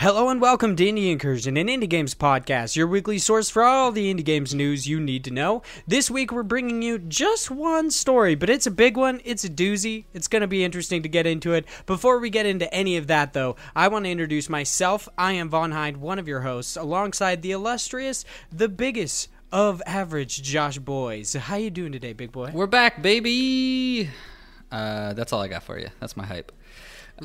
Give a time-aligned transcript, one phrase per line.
[0.00, 3.90] Hello and welcome to Indie Incursion, an indie games podcast, your weekly source for all
[3.90, 5.60] the indie games news you need to know.
[5.88, 9.20] This week we're bringing you just one story, but it's a big one.
[9.24, 10.04] It's a doozy.
[10.14, 11.64] It's going to be interesting to get into it.
[11.84, 15.08] Before we get into any of that, though, I want to introduce myself.
[15.18, 20.44] I am Von Hyde, one of your hosts, alongside the illustrious, the biggest of average
[20.44, 21.32] Josh Boys.
[21.32, 22.52] How you doing today, big boy?
[22.54, 24.10] We're back, baby.
[24.70, 25.88] Uh, that's all I got for you.
[25.98, 26.52] That's my hype.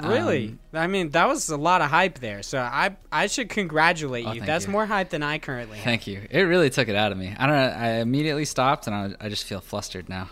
[0.01, 0.47] Really?
[0.49, 2.41] Um, I mean, that was a lot of hype there.
[2.43, 4.41] So I I should congratulate Oh, you.
[4.41, 4.71] That's you.
[4.71, 5.83] more hype than I currently have.
[5.85, 6.21] Thank you.
[6.29, 7.35] It really took it out of me.
[7.37, 7.77] I don't know.
[7.77, 10.29] I immediately stopped, and I, I just feel flustered now.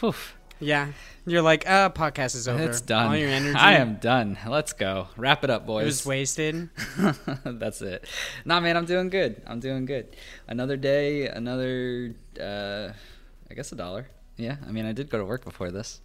[0.00, 0.14] Whew.
[0.60, 0.92] Yeah.
[1.26, 2.62] You're like, uh, podcast is over.
[2.62, 3.06] It's done.
[3.08, 4.38] All your energy I am done.
[4.46, 5.08] Let's go.
[5.16, 5.84] Wrap it up, it boys.
[5.86, 6.68] was wasted.
[7.44, 8.08] That's it.
[8.44, 9.42] Nah, man, I'm doing good.
[9.46, 10.16] I'm doing good.
[10.46, 12.90] Another day, another, uh,
[13.50, 14.08] I guess a dollar.
[14.36, 16.00] Yeah, I mean, I did go to work before this.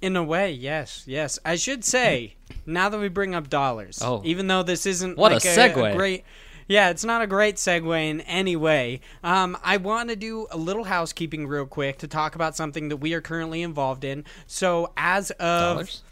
[0.00, 1.38] In a way, yes, yes.
[1.44, 2.34] I should say,
[2.66, 4.22] now that we bring up dollars, Oh.
[4.24, 5.96] even though this isn't What a like segue.
[5.96, 6.24] great,
[6.68, 9.00] yeah, it's not a great segue in any way.
[9.24, 12.98] Um, I want to do a little housekeeping real quick to talk about something that
[12.98, 14.24] we are currently involved in.
[14.46, 16.02] So, as of Dollars?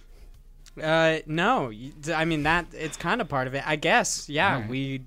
[0.83, 1.73] Uh, no,
[2.15, 4.29] I mean that it's kind of part of it, I guess.
[4.29, 4.69] Yeah, Alright.
[4.71, 5.03] we,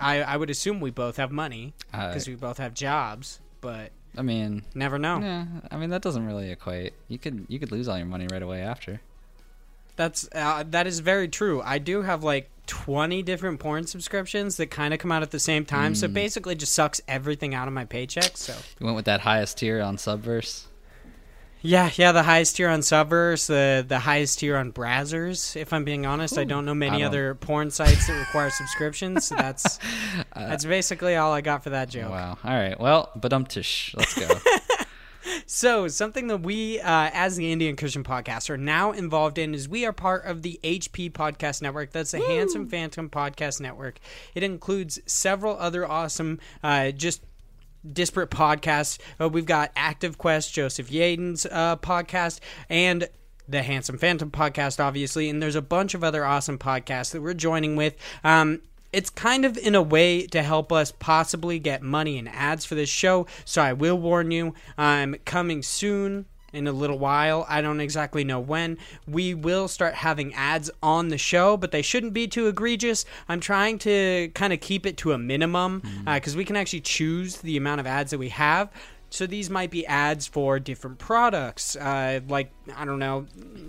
[0.00, 3.90] I, I would assume we both have money Uh, because we both have jobs, but
[4.16, 5.18] I mean, never know.
[5.20, 6.94] yeah, I mean that doesn't really equate.
[7.08, 9.00] You could you could lose all your money right away after.
[9.96, 11.62] That's uh, that is very true.
[11.64, 15.38] I do have like twenty different porn subscriptions that kind of come out at the
[15.40, 15.96] same time, Mm.
[15.96, 18.36] so basically just sucks everything out of my paycheck.
[18.36, 20.65] So You went with that highest tier on Subverse.
[21.62, 25.56] Yeah, yeah, the highest tier on Subverse, the the highest tier on Brazzers.
[25.56, 29.26] If I'm being honest, I don't know many don't- other porn sites that require subscriptions.
[29.26, 29.78] So that's
[30.32, 32.10] Uh, that's basically all I got for that joke.
[32.10, 32.38] Wow.
[32.44, 32.78] All right.
[32.78, 33.94] Well, but um, tish.
[33.96, 34.28] Let's go.
[35.48, 39.68] So, something that we, uh, as the Indie Incursion podcast, are now involved in is
[39.68, 41.92] we are part of the HP Podcast Network.
[41.92, 43.98] That's the Handsome Phantom Podcast Network.
[44.34, 47.22] It includes several other awesome, uh, just
[47.92, 48.98] disparate podcasts.
[49.20, 53.08] Uh, we've got Active Quest, Joseph Yaden's uh, podcast, and
[53.48, 55.28] the Handsome Phantom podcast, obviously.
[55.28, 57.96] And there's a bunch of other awesome podcasts that we're joining with.
[58.24, 62.64] Um, it's kind of in a way to help us possibly get money and ads
[62.64, 63.26] for this show.
[63.44, 67.44] So I will warn you, I'm coming soon in a little while.
[67.48, 68.78] I don't exactly know when.
[69.06, 73.04] We will start having ads on the show, but they shouldn't be too egregious.
[73.28, 77.38] I'm trying to kind of keep it to a minimum because we can actually choose
[77.38, 78.70] the amount of ads that we have.
[79.08, 83.26] So these might be ads for different products, uh, like I don't know,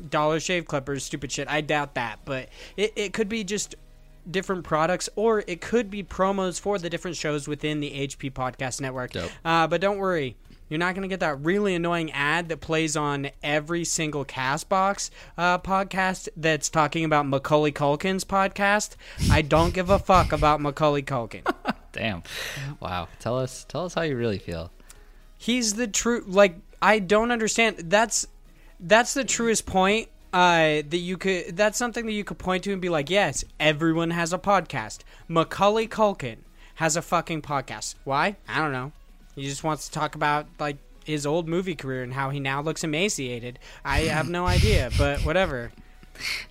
[0.10, 1.48] Dollar Shave Clippers, stupid shit.
[1.48, 3.76] I doubt that, but it, it could be just
[4.30, 8.82] different products, or it could be promos for the different shows within the HP Podcast
[8.82, 9.12] Network.
[9.46, 10.36] Uh, but don't worry,
[10.70, 15.10] you're not going to get that really annoying ad that plays on every single Castbox
[15.38, 18.96] uh, podcast that's talking about Macaulay Culkin's podcast.
[19.32, 21.42] I don't give a fuck about Macaulay Culkin.
[21.92, 22.24] Damn.
[22.80, 23.08] Wow.
[23.20, 23.66] Tell us.
[23.68, 24.72] Tell us how you really feel.
[25.38, 26.24] He's the true.
[26.28, 27.78] Like I don't understand.
[27.78, 28.28] That's
[28.80, 30.10] that's the truest point.
[30.34, 31.56] Uh, that you could.
[31.56, 35.00] That's something that you could point to and be like, yes, everyone has a podcast.
[35.28, 36.40] Macaulay Culkin
[36.76, 37.96] has a fucking podcast.
[38.04, 38.36] Why?
[38.48, 38.92] I don't know.
[39.38, 42.62] He just wants to talk about like his old movie career and how he now
[42.62, 43.60] looks emaciated.
[43.86, 45.72] I have no idea, but whatever.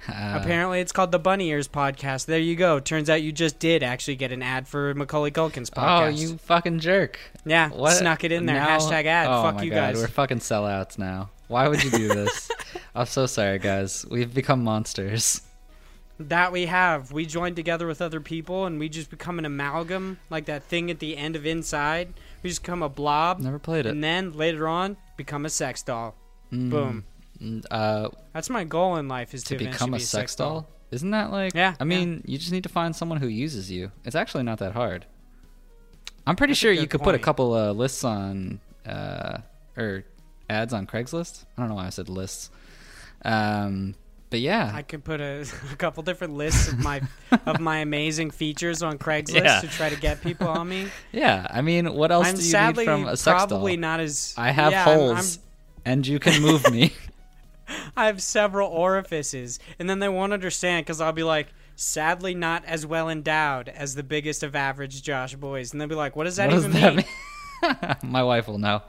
[0.09, 2.27] Uh, Apparently, it's called the Bunny Ears podcast.
[2.27, 2.79] There you go.
[2.79, 6.07] Turns out you just did actually get an ad for Macaulay Culkin's podcast.
[6.07, 7.19] Oh, you fucking jerk.
[7.45, 7.95] yeah, What?
[7.97, 8.55] snuck it in there.
[8.57, 9.27] Now- Hashtag ad.
[9.27, 9.97] Oh Fuck my you God, guys.
[9.97, 11.31] We're fucking sellouts now.
[11.49, 12.49] Why would you do this?
[12.95, 14.07] I'm so sorry, guys.
[14.09, 15.43] We've become monsters.
[16.19, 17.13] That we have.
[17.13, 20.91] We joined together with other people and we just become an amalgam, like that thing
[20.91, 22.15] at the end of Inside.
[22.47, 23.41] We just become a blob.
[23.41, 23.91] Never played it.
[23.91, 26.15] And then later on, become a sex doll.
[26.53, 27.05] Mm, Boom.
[27.43, 30.69] mm, Uh, That's my goal in life is to, to become be a sex doll?
[30.93, 31.56] Isn't that like?
[31.56, 33.91] Yeah, I mean, you just need to find someone who uses you.
[34.05, 35.06] It's actually not that hard.
[36.25, 39.39] I'm pretty That's sure you could put a couple uh, lists on, uh,
[39.77, 40.05] or
[40.49, 41.47] ads on Craigslist.
[41.59, 42.50] I don't know why I said lists.
[43.25, 43.97] Um,
[44.31, 47.00] but yeah, I could put a, a couple different lists of my
[47.46, 49.61] of my amazing features on Craigslist Yeah.
[49.61, 50.88] to try to get people on me.
[51.12, 51.46] yeah.
[51.50, 53.46] I mean, what else I'm do you sadly need from a sex doll?
[53.49, 55.38] probably not as I have yeah, I'm- holes,
[55.84, 56.93] and you can move me.
[57.96, 62.64] I'm, have several orifices, and then they won't understand because I'll be like, sadly not
[62.64, 66.25] as well endowed as the biggest of average Josh boys, and they'll be like, what
[66.25, 67.06] does that what does even that mean?
[68.05, 68.12] mean?
[68.12, 68.82] My wife will know.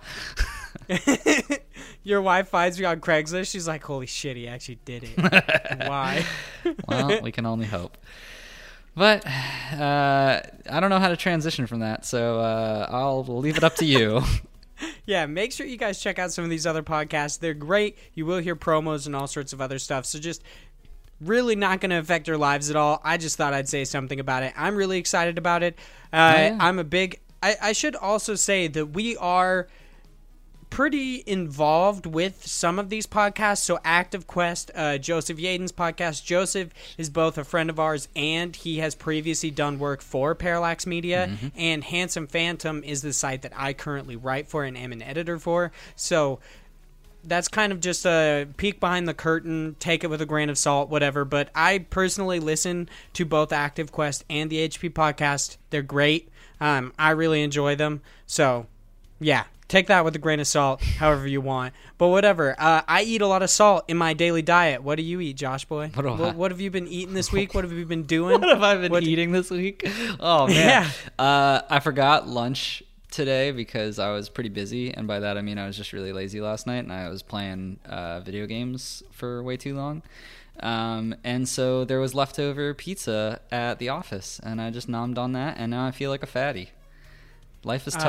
[2.03, 3.51] Your wife finds me on Craigslist.
[3.51, 5.17] She's like, "Holy shit, he actually did it."
[5.87, 6.25] Why?
[6.87, 7.97] well, we can only hope.
[8.95, 13.63] But uh, I don't know how to transition from that, so uh, I'll leave it
[13.63, 14.21] up to you.
[15.05, 17.39] yeah, make sure you guys check out some of these other podcasts.
[17.39, 17.97] They're great.
[18.15, 20.05] You will hear promos and all sorts of other stuff.
[20.07, 20.41] So just
[21.21, 22.99] really not going to affect your lives at all.
[23.03, 24.53] I just thought I'd say something about it.
[24.55, 25.77] I'm really excited about it.
[26.11, 26.57] Uh, Oh, yeah.
[26.59, 27.19] I'm a big.
[27.43, 29.67] I, I should also say that we are
[30.69, 33.59] pretty involved with some of these podcasts.
[33.59, 36.23] So, Active Quest, uh, Joseph Yaden's podcast.
[36.23, 40.85] Joseph is both a friend of ours and he has previously done work for Parallax
[40.85, 41.29] Media.
[41.55, 45.39] And Handsome Phantom is the site that I currently write for and am an editor
[45.39, 45.71] for.
[45.95, 46.39] So,
[47.23, 49.75] that's kind of just a peek behind the curtain.
[49.79, 51.25] Take it with a grain of salt, whatever.
[51.25, 55.57] But I personally listen to both Active Quest and the HP podcast.
[55.69, 56.29] They're great.
[56.61, 58.01] Um, I really enjoy them.
[58.25, 58.67] So,
[59.19, 61.73] yeah, take that with a grain of salt, however you want.
[61.97, 62.55] But whatever.
[62.57, 64.83] Uh, I eat a lot of salt in my daily diet.
[64.83, 65.91] What do you eat, Josh boy?
[65.93, 67.53] What do I- what, what have you been eating this week?
[67.53, 68.39] What have you been doing?
[68.39, 69.87] What have I been What- eating this week?
[70.19, 70.87] Oh man,
[71.19, 75.57] uh, I forgot lunch today because I was pretty busy, and by that I mean
[75.57, 79.41] I was just really lazy last night, and I was playing uh, video games for
[79.43, 80.03] way too long.
[80.59, 85.33] Um, and so there was leftover pizza at the office, and I just nommed on
[85.33, 86.71] that, and now I feel like a fatty.
[87.63, 88.03] Life is tough.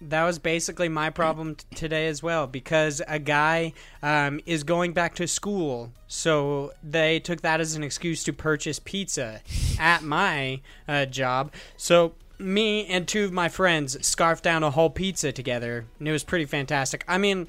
[0.00, 3.72] That was basically my problem t- today as well because a guy
[4.02, 5.92] um, is going back to school.
[6.06, 9.40] So they took that as an excuse to purchase pizza
[9.78, 11.52] at my uh, job.
[11.76, 16.12] So me and two of my friends scarfed down a whole pizza together and it
[16.12, 17.04] was pretty fantastic.
[17.08, 17.48] I mean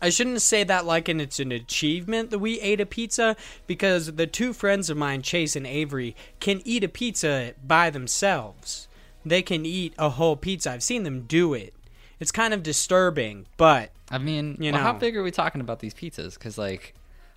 [0.00, 3.36] I shouldn't say that like and it's an achievement that we ate a pizza
[3.66, 8.87] because the two friends of mine, Chase and Avery, can eat a pizza by themselves.
[9.24, 10.70] They can eat a whole pizza.
[10.70, 11.74] I've seen them do it.
[12.20, 15.78] It's kind of disturbing, but I mean, you well, how big are we talking about
[15.80, 16.34] these pizzas?
[16.34, 16.94] Because like,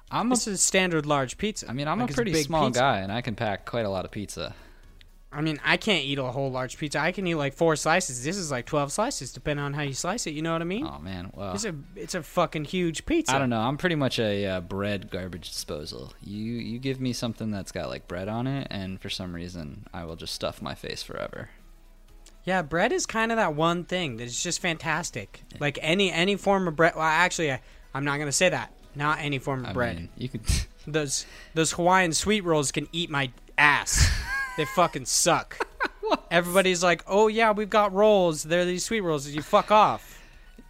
[0.10, 1.70] I'm a, this is a standard large pizza.
[1.70, 2.80] I mean, I'm Like, a pretty small pizza.
[2.80, 4.56] guy, and I can pack quite a lot of pizza.
[5.34, 7.00] I mean, I can't eat a whole large pizza.
[7.00, 8.22] I can eat like four slices.
[8.24, 10.32] This is like twelve slices, depending on how you slice it.
[10.32, 10.86] You know what I mean?
[10.86, 13.36] Oh man, well, It's a it's a fucking huge pizza.
[13.36, 13.62] I don't know.
[13.62, 16.12] I'm pretty much a uh, bread garbage disposal.
[16.22, 19.86] You you give me something that's got like bread on it, and for some reason,
[19.94, 21.50] I will just stuff my face forever.
[22.44, 25.44] Yeah, bread is kind of that one thing that is just fantastic.
[25.60, 26.94] Like any any form of bread.
[26.96, 27.62] Well, actually, I,
[27.94, 28.74] I'm not gonna say that.
[28.96, 29.96] Not any form of I bread.
[29.96, 30.42] mean, you could.
[30.88, 34.10] Those those Hawaiian sweet rolls can eat my ass.
[34.58, 35.68] they fucking suck.
[36.32, 38.42] Everybody's like, "Oh yeah, we've got rolls.
[38.42, 40.20] They're these sweet rolls." You fuck off.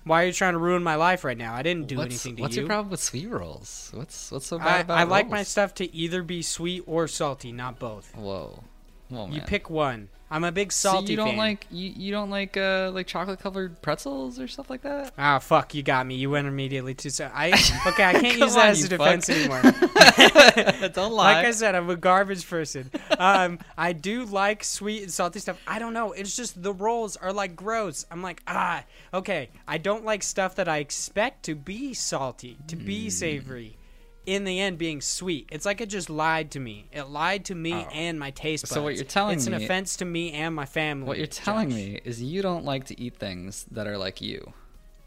[0.04, 1.54] Why are you trying to ruin my life right now?
[1.54, 2.64] I didn't do what's anything to what's you.
[2.64, 3.90] your problem with sweet rolls?
[3.94, 7.08] What's what's so bad I, about I like my stuff to either be sweet or
[7.08, 8.14] salty, not both.
[8.16, 8.64] Whoa,
[9.08, 9.36] whoa, man.
[9.36, 10.10] You pick one.
[10.32, 11.08] I'm a big salty.
[11.08, 11.38] So you don't fan.
[11.38, 15.12] like you, you don't like uh like chocolate covered pretzels or stuff like that?
[15.18, 15.76] Ah, fuck!
[15.76, 16.16] You got me.
[16.16, 17.12] You went immediately to.
[17.12, 17.50] So I
[17.88, 18.06] okay.
[18.06, 19.36] I can't use that as a defense fuck.
[19.38, 20.90] anymore.
[20.94, 21.34] don't lie.
[21.36, 22.90] like I said, I'm a garbage person.
[23.20, 25.58] Um, I do like sweet and salty stuff.
[25.68, 26.14] I don't know.
[26.14, 28.06] It's just the rolls are like gross.
[28.10, 29.50] I'm like ah, okay.
[29.68, 33.12] I don't like stuff that I expect to be salty, to be Mm.
[33.12, 33.78] savory.
[34.26, 35.50] In the end, being sweet.
[35.52, 36.88] It's like it just lied to me.
[36.92, 38.72] It lied to me and my taste buds.
[38.74, 38.76] Oh.
[38.76, 41.08] So what you're telling it's an offense to me and my family.
[41.08, 41.76] What you're telling Josh.
[41.78, 44.54] me is you don't like to eat things that are like you.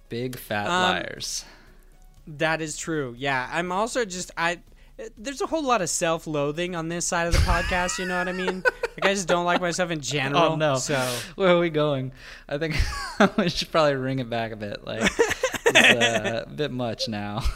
[0.09, 1.45] Big fat Um, liars.
[2.27, 3.15] That is true.
[3.17, 4.61] Yeah, I'm also just I.
[5.19, 7.99] There's a whole lot of self-loathing on this side of the podcast.
[7.99, 8.63] You know what I mean?
[8.65, 10.43] Like I just don't like myself in general.
[10.43, 10.77] Oh no!
[10.77, 10.97] So
[11.37, 12.13] Where are we going?
[12.49, 12.77] I think
[13.37, 14.85] we should probably ring it back a bit.
[14.85, 15.03] Like
[15.67, 17.43] it's uh, a bit much now.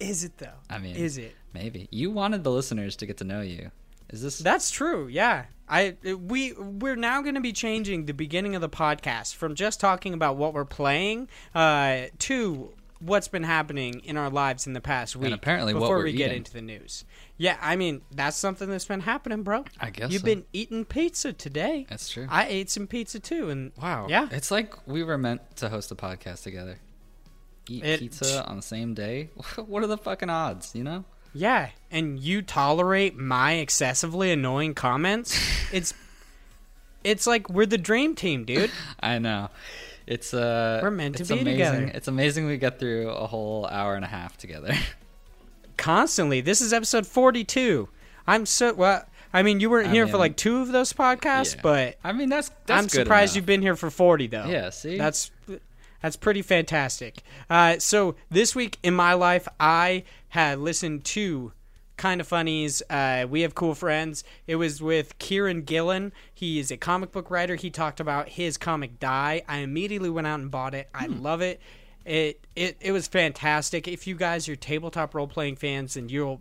[0.00, 0.58] is it though?
[0.70, 1.34] I mean, is it?
[1.52, 3.70] maybe you wanted the listeners to get to know you.
[4.10, 4.38] Is this?
[4.38, 5.06] That's true.
[5.08, 5.44] Yeah.
[5.68, 9.80] I we we're now going to be changing the beginning of the podcast from just
[9.80, 14.80] talking about what we're playing uh, to what's been happening in our lives in the
[14.80, 15.32] past week.
[15.32, 17.04] apparently what before we get into the news.
[17.36, 19.64] Yeah, I mean that's something that's been happening, bro.
[19.78, 20.26] I guess you've so.
[20.26, 21.86] been eating pizza today.
[21.90, 22.26] That's true.
[22.30, 24.06] I ate some pizza too, and wow.
[24.08, 24.28] Yeah.
[24.30, 26.78] It's like we were meant to host a podcast together.
[27.68, 29.30] Eat It- pizza on the same day.
[29.66, 30.74] what are the fucking odds?
[30.74, 31.04] You know?
[31.34, 35.38] Yeah, and you tolerate my excessively annoying comments.
[35.72, 35.92] It's
[37.04, 38.70] it's like we're the dream team, dude.
[39.00, 39.50] I know.
[40.06, 41.58] It's uh We're meant to it's be amazing.
[41.58, 41.90] together.
[41.94, 44.74] It's amazing we get through a whole hour and a half together.
[45.76, 46.40] Constantly.
[46.40, 47.88] This is episode 42.
[48.26, 51.56] I'm so well, I mean, you weren't I here for like two of those podcasts,
[51.56, 51.60] yeah.
[51.62, 53.36] but I mean that's that's I'm surprised enough.
[53.36, 54.46] you've been here for 40 though.
[54.46, 54.96] Yeah, see?
[54.96, 55.30] That's
[56.02, 57.22] that's pretty fantastic.
[57.50, 61.52] Uh, so this week in my life, I had listened to
[61.96, 62.82] Kinda Funny's.
[62.88, 64.22] Uh, we have cool friends.
[64.46, 66.12] It was with Kieron Gillen.
[66.32, 67.56] He is a comic book writer.
[67.56, 69.42] He talked about his comic Die.
[69.48, 70.88] I immediately went out and bought it.
[70.94, 71.20] I Hmm.
[71.20, 71.60] love it.
[72.04, 73.86] It, it it was fantastic.
[73.86, 76.40] If you guys are tabletop role playing fans, then you'll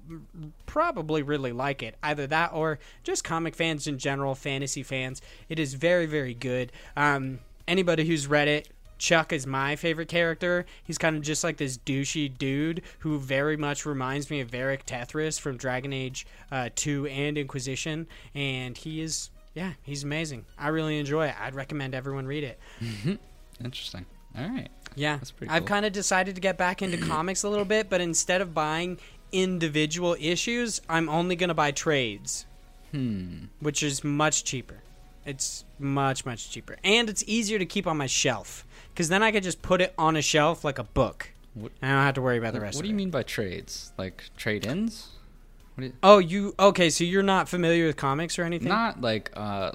[0.66, 1.96] probably really like it.
[2.04, 5.22] Either that or just comic fans in general, fantasy fans.
[5.50, 6.72] It is very very good.
[6.96, 10.66] Um, anybody who's read it, Chuck is my favorite character.
[10.84, 14.84] He's kind of just like this douchey dude who very much reminds me of Varric
[14.86, 18.08] Tethras from Dragon Age uh, 2 and Inquisition.
[18.34, 20.46] And he is, yeah, he's amazing.
[20.58, 21.36] I really enjoy it.
[21.40, 22.60] I'd recommend everyone read it.
[22.82, 23.16] Mm-hmm.
[23.64, 24.06] Interesting.
[24.38, 24.70] All right.
[24.96, 25.18] Yeah.
[25.18, 28.02] That's pretty I've kind of decided to get back into comics a little bit, but
[28.02, 29.00] instead of buying
[29.32, 32.46] individual issues, I'm only going to buy trades,
[32.92, 33.46] Hmm.
[33.60, 34.82] which is much cheaper.
[35.26, 36.78] It's much, much cheaper.
[36.84, 38.66] And it's easier to keep on my shelf
[38.98, 41.30] because then I could just put it on a shelf like a book.
[41.54, 42.98] What- I don't have to worry about the rest What do you it.
[42.98, 43.92] mean by trades?
[43.96, 45.10] Like trade-ins?
[45.76, 46.90] What you, Oh, you okay?
[46.90, 48.70] So you're not familiar with comics or anything?
[48.70, 49.74] not like uh,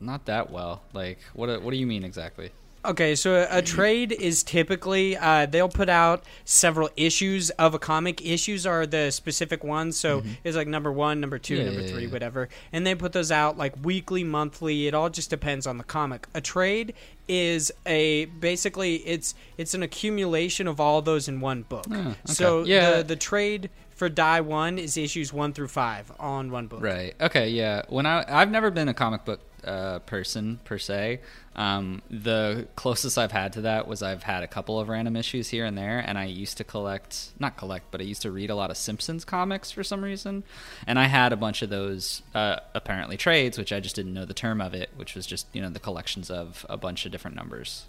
[0.00, 0.82] not that well.
[0.94, 1.60] Like what?
[1.62, 2.52] What do you mean exactly?
[2.84, 7.78] Okay, so a, a trade is typically uh, they'll put out several issues of a
[7.78, 8.24] comic.
[8.24, 11.64] Issues are the specific ones, so it's like number one, number two, Mm-hmm.
[11.64, 12.10] Yeah, number yeah, three, yeah.
[12.12, 12.48] whatever.
[12.72, 14.86] And they put those out like weekly, monthly.
[14.86, 16.26] It all just depends on the comic.
[16.34, 16.94] A trade
[17.28, 21.86] is a basically it's it's an accumulation of all those in one book.
[21.90, 22.14] Oh, okay.
[22.26, 22.98] So Yeah.
[22.98, 26.82] the the trade for die one is issues one through five on one book.
[26.82, 27.14] Right.
[27.20, 27.48] Okay.
[27.50, 27.82] Yeah.
[27.88, 31.20] When I I've never been a comic book uh, person per se.
[31.56, 35.48] Um, the closest I've had to that was I've had a couple of random issues
[35.48, 38.50] here and there, and I used to collect not collect, but I used to read
[38.50, 40.44] a lot of Simpsons comics for some reason,
[40.86, 44.24] and I had a bunch of those uh, apparently trades, which I just didn't know
[44.24, 47.12] the term of it, which was just you know the collections of a bunch of
[47.12, 47.86] different numbers.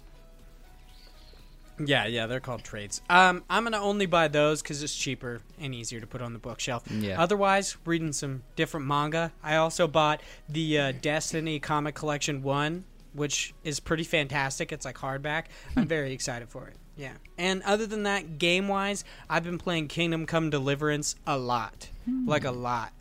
[1.78, 3.02] Yeah, yeah, they're called trades.
[3.10, 6.38] Um, I'm gonna only buy those because it's cheaper and easier to put on the
[6.38, 6.84] bookshelf.
[6.90, 7.20] Yeah.
[7.20, 9.32] Otherwise, reading some different manga.
[9.42, 14.72] I also bought the uh, Destiny comic collection one, which is pretty fantastic.
[14.72, 15.44] It's like hardback.
[15.76, 16.76] I'm very excited for it.
[16.96, 17.12] Yeah.
[17.36, 21.90] And other than that, game wise, I've been playing Kingdom Come Deliverance a lot,
[22.24, 22.92] like a lot.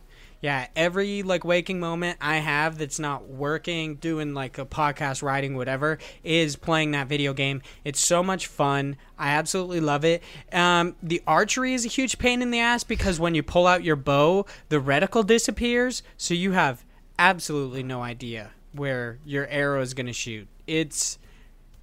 [0.41, 5.55] Yeah, every like waking moment I have that's not working, doing like a podcast, writing,
[5.55, 7.61] whatever, is playing that video game.
[7.83, 8.97] It's so much fun.
[9.17, 10.21] I absolutely love it.
[10.51, 13.83] Um, the archery is a huge pain in the ass because when you pull out
[13.83, 16.85] your bow, the reticle disappears, so you have
[17.17, 20.47] absolutely no idea where your arrow is going to shoot.
[20.67, 21.17] It's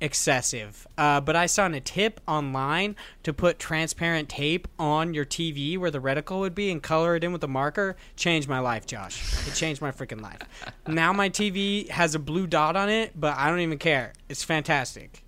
[0.02, 0.86] excessive.
[0.98, 5.90] Uh, but I saw a tip online to put transparent tape on your TV where
[5.90, 7.96] the reticle would be and color it in with a marker.
[8.16, 9.46] Changed my life, Josh.
[9.46, 10.38] It changed my freaking life.
[10.86, 14.12] Now my TV has a blue dot on it, but I don't even care.
[14.28, 15.22] It's fantastic.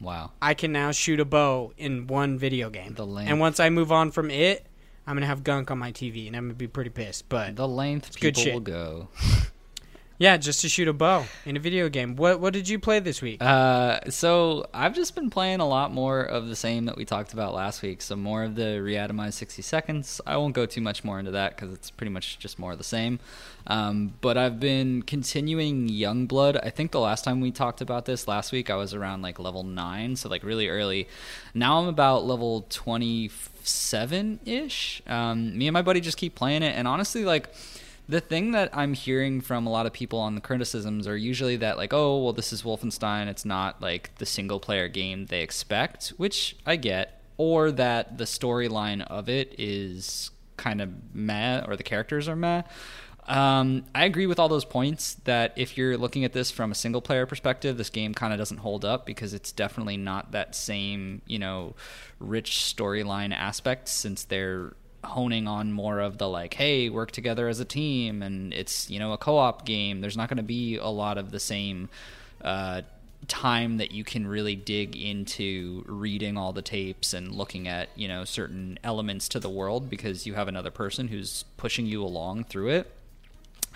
[0.00, 0.32] Wow.
[0.40, 2.94] I can now shoot a bow in one video game.
[2.94, 3.30] The length.
[3.30, 4.66] And once I move on from it,
[5.06, 7.28] I'm gonna have gunk on my TV, and I'm gonna be pretty pissed.
[7.28, 8.54] But The length good shit.
[8.54, 9.08] will go.
[10.20, 12.14] yeah, just to shoot a bow in a video game.
[12.14, 13.42] What What did you play this week?
[13.42, 17.32] Uh, so I've just been playing a lot more of the same that we talked
[17.32, 18.02] about last week.
[18.02, 20.20] So more of the re-atomized 60 seconds.
[20.26, 22.76] I won't go too much more into that because it's pretty much just more of
[22.76, 23.18] the same.
[23.66, 26.60] Um, but I've been continuing Youngblood.
[26.62, 29.38] I think the last time we talked about this last week, I was around like
[29.38, 31.08] level nine, so like really early.
[31.54, 35.00] Now I'm about level 27 ish.
[35.06, 37.48] Um, me and my buddy just keep playing it, and honestly, like
[38.10, 41.56] the thing that I'm hearing from a lot of people on the criticisms are usually
[41.56, 43.28] that like, oh, well, this is Wolfenstein.
[43.28, 48.24] It's not like the single player game they expect, which I get, or that the
[48.24, 52.62] storyline of it is kind of meh, or the characters are meh.
[53.28, 56.74] Um, I agree with all those points that if you're looking at this from a
[56.74, 60.56] single player perspective, this game kind of doesn't hold up because it's definitely not that
[60.56, 61.76] same, you know,
[62.18, 67.60] rich storyline aspect since they're honing on more of the like, hey, work together as
[67.60, 70.00] a team and it's, you know, a co op game.
[70.00, 71.88] There's not going to be a lot of the same,
[72.42, 72.82] uh,
[73.28, 78.08] time that you can really dig into reading all the tapes and looking at you
[78.08, 82.42] know certain elements to the world because you have another person who's pushing you along
[82.44, 82.90] through it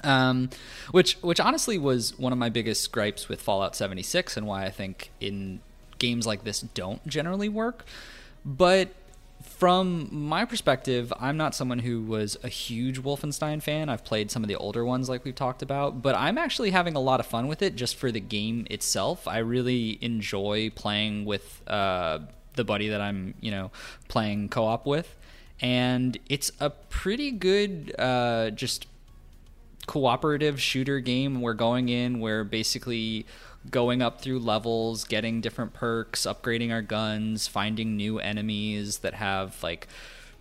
[0.04, 0.50] um,
[0.90, 4.71] which which honestly was one of my biggest gripes with Fallout 76 and why I
[4.71, 5.61] think in
[5.99, 7.85] games like this don't generally work.
[8.45, 8.90] But
[9.56, 13.88] from my perspective, I'm not someone who was a huge Wolfenstein fan.
[13.88, 16.96] I've played some of the older ones like we've talked about, but I'm actually having
[16.96, 19.28] a lot of fun with it just for the game itself.
[19.28, 22.20] I really enjoy playing with uh,
[22.54, 23.70] the buddy that I'm, you know,
[24.08, 25.14] playing co-op with.
[25.61, 28.87] And it's a pretty good uh, just
[29.87, 33.26] cooperative shooter game we're going in we're basically
[33.71, 39.62] going up through levels getting different perks upgrading our guns finding new enemies that have
[39.62, 39.88] like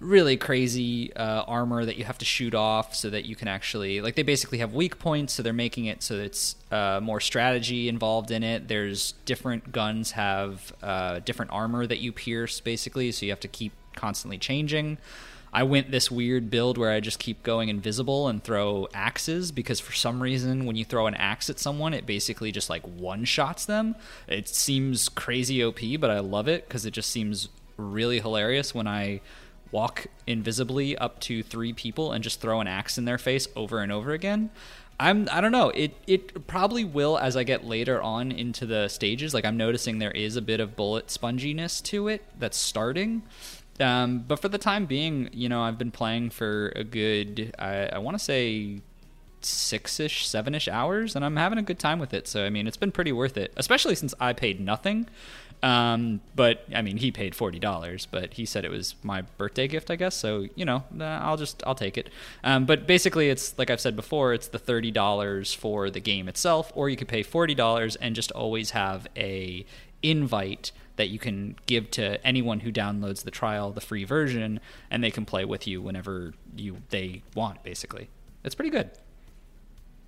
[0.04, 4.02] really crazy uh, armor that you have to shoot off so that you can actually
[4.02, 7.88] like they basically have weak points so they're making it so it's uh, more strategy
[7.88, 8.68] involved in it.
[8.68, 13.48] There's different guns have uh, different armor that you pierce basically so you have to
[13.48, 14.98] keep constantly changing
[15.54, 19.80] I went this weird build where I just keep going invisible and throw axes because
[19.80, 23.24] for some reason when you throw an axe at someone, it basically just like one
[23.24, 23.96] shots them.
[24.28, 28.88] It seems crazy OP, but I love it because it just seems really hilarious when
[28.88, 29.22] I
[29.72, 33.80] walk invisibly up to three people and just throw an axe in their face over
[33.80, 34.50] and over again.
[35.00, 35.70] I'm I don't know.
[35.70, 39.34] It it probably will as I get later on into the stages.
[39.34, 43.24] Like I'm noticing there is a bit of bullet sponginess to it that's starting.
[43.80, 47.88] Um, but for the time being, you know, I've been playing for a good I,
[47.88, 48.82] I want to say
[49.42, 52.28] six ish, seven ish hours, and I'm having a good time with it.
[52.28, 55.08] So I mean, it's been pretty worth it, especially since I paid nothing.
[55.62, 59.68] Um, but I mean, he paid forty dollars, but he said it was my birthday
[59.68, 60.16] gift, I guess.
[60.16, 62.10] So you know, I'll just I'll take it.
[62.44, 66.28] Um, but basically, it's like I've said before, it's the thirty dollars for the game
[66.28, 69.66] itself, or you could pay forty dollars and just always have a
[70.02, 74.60] invite that you can give to anyone who downloads the trial, the free version,
[74.92, 77.64] and they can play with you whenever you they want.
[77.64, 78.10] Basically,
[78.44, 78.92] it's pretty good.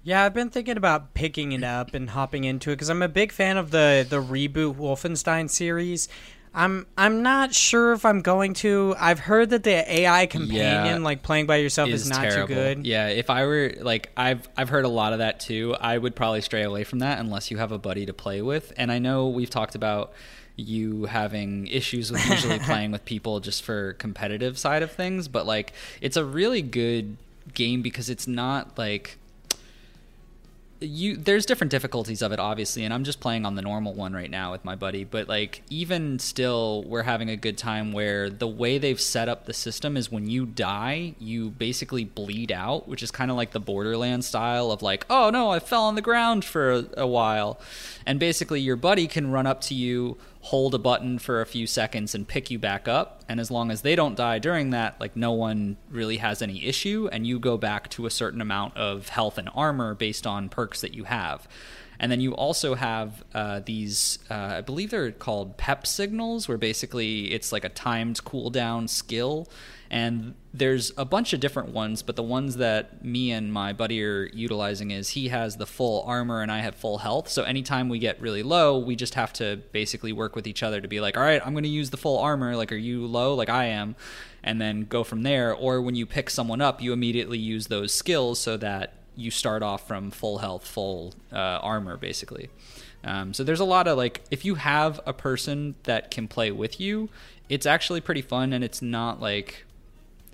[0.03, 3.07] Yeah, I've been thinking about picking it up and hopping into it because I'm a
[3.07, 6.07] big fan of the the reboot Wolfenstein series.
[6.55, 8.95] I'm I'm not sure if I'm going to.
[8.97, 12.47] I've heard that the AI companion, yeah, like playing by yourself, is, is not terrible.
[12.47, 12.85] too good.
[12.85, 15.75] Yeah, if I were like I've I've heard a lot of that too.
[15.81, 18.71] I would probably stray away from that unless you have a buddy to play with.
[18.77, 20.13] And I know we've talked about
[20.55, 25.45] you having issues with usually playing with people just for competitive side of things, but
[25.45, 27.17] like it's a really good
[27.53, 29.17] game because it's not like
[30.81, 34.13] you there's different difficulties of it obviously and i'm just playing on the normal one
[34.13, 38.29] right now with my buddy but like even still we're having a good time where
[38.29, 42.87] the way they've set up the system is when you die you basically bleed out
[42.89, 45.95] which is kind of like the borderland style of like oh no i fell on
[45.95, 47.59] the ground for a, a while.
[48.05, 51.65] And basically your buddy can run up to you hold a button for a few
[51.65, 53.23] seconds and pick you back up.
[53.27, 56.63] And as long as they don't die during that like no one really has any
[56.65, 60.49] issue and you go back to a certain amount of health and armor based on
[60.49, 61.47] perks that you have.
[61.99, 66.59] And then you also have uh, these, uh, I believe they're called PEP signals, where
[66.59, 69.49] basically it's like a timed cooldown skill
[69.89, 74.03] and there's a bunch of different ones, but the ones that me and my buddy
[74.03, 77.29] are utilizing is he has the full armor and I have full health.
[77.29, 80.81] So anytime we get really low, we just have to basically work with each other
[80.81, 82.55] to be like, all right, I'm going to use the full armor.
[82.55, 83.35] Like, are you low?
[83.35, 83.95] Like I am.
[84.43, 85.53] And then go from there.
[85.53, 89.61] Or when you pick someone up, you immediately use those skills so that you start
[89.61, 92.49] off from full health, full uh, armor, basically.
[93.03, 96.51] Um, so there's a lot of like, if you have a person that can play
[96.51, 97.09] with you,
[97.49, 99.65] it's actually pretty fun and it's not like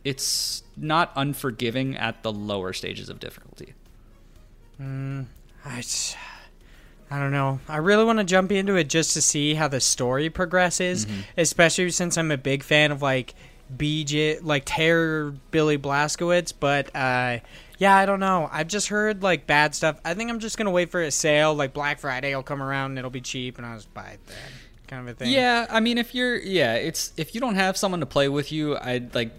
[0.04, 3.74] it's not unforgiving at the lower stages of difficulty.
[4.82, 5.26] Mm,
[5.64, 5.84] I,
[7.12, 7.60] I don't know.
[7.68, 11.22] I really want to jump into it just to see how the story progresses, mm-hmm.
[11.38, 13.36] especially since I'm a big fan of like
[13.76, 16.54] BJ, like Terror Billy Blazkowicz.
[16.60, 17.40] But uh,
[17.78, 18.50] yeah, I don't know.
[18.52, 20.00] I've just heard like bad stuff.
[20.04, 21.54] I think I'm just gonna wait for a sale.
[21.54, 24.20] Like Black Friday will come around and it'll be cheap, and I'll just buy it
[24.28, 24.38] then.
[24.88, 25.32] Kind of a thing.
[25.32, 28.52] Yeah, I mean, if you're, yeah, it's if you don't have someone to play with
[28.52, 29.32] you, I'd like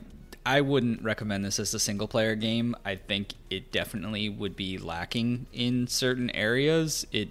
[0.44, 2.74] I wouldn't recommend this as a single player game.
[2.84, 7.06] I think it definitely would be lacking in certain areas.
[7.12, 7.28] It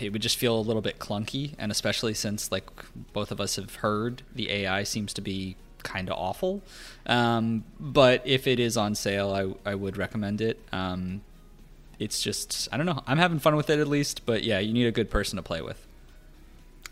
[0.00, 2.68] it would just feel a little bit clunky, and especially since like
[3.12, 6.62] both of us have heard, the AI seems to be kind of awful.
[7.06, 10.60] Um, but if it is on sale, I I would recommend it.
[10.72, 11.22] Um,
[11.98, 13.02] it's just I don't know.
[13.06, 15.42] I'm having fun with it at least, but yeah, you need a good person to
[15.42, 15.86] play with.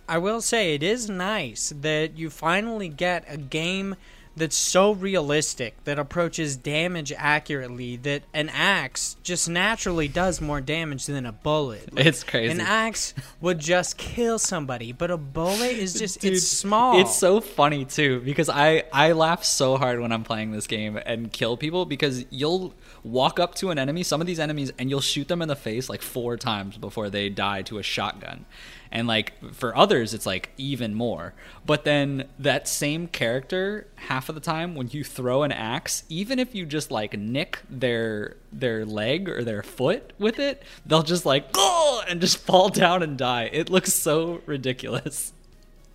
[0.09, 3.95] I will say it is nice that you finally get a game
[4.37, 11.07] that's so realistic that approaches damage accurately that an axe just naturally does more damage
[11.07, 11.95] than a bullet.
[11.95, 12.53] Like, it's crazy.
[12.53, 17.01] An axe would just kill somebody, but a bullet is just Dude, it's small.
[17.01, 20.99] It's so funny too because I I laugh so hard when I'm playing this game
[21.05, 24.89] and kill people because you'll walk up to an enemy, some of these enemies and
[24.89, 28.47] you'll shoot them in the face like 4 times before they die to a shotgun
[28.93, 31.35] and like for others it's like even more
[31.67, 36.39] but then that same character half of the time when you throw an axe even
[36.39, 41.27] if you just like nick their their leg or their foot with it they'll just
[41.27, 45.33] like oh and just fall down and die it looks so ridiculous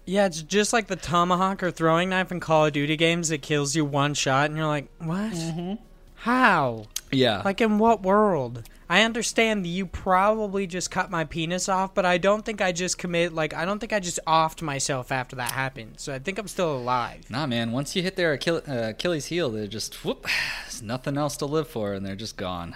[0.09, 3.29] yeah, it's just like the tomahawk or throwing knife in Call of Duty games.
[3.29, 5.33] It kills you one shot, and you're like, "What?
[5.33, 5.73] Mm-hmm.
[6.15, 6.85] How?
[7.11, 7.41] Yeah.
[7.43, 8.63] Like in what world?
[8.89, 12.97] I understand you probably just cut my penis off, but I don't think I just
[12.97, 15.95] commit like I don't think I just offed myself after that happened.
[15.97, 17.29] So I think I'm still alive.
[17.29, 17.71] Nah, man.
[17.71, 20.25] Once you hit their Achilles, uh, Achilles heel, they're just whoop.
[20.63, 22.75] There's nothing else to live for, and they're just gone.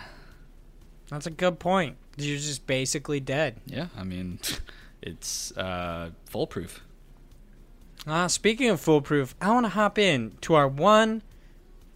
[1.10, 1.97] That's a good point.
[2.17, 3.58] You're just basically dead.
[3.65, 4.39] Yeah, I mean,
[5.02, 6.84] it's uh, foolproof.
[8.06, 11.21] Ah, uh, speaking of foolproof, I want to hop in to our one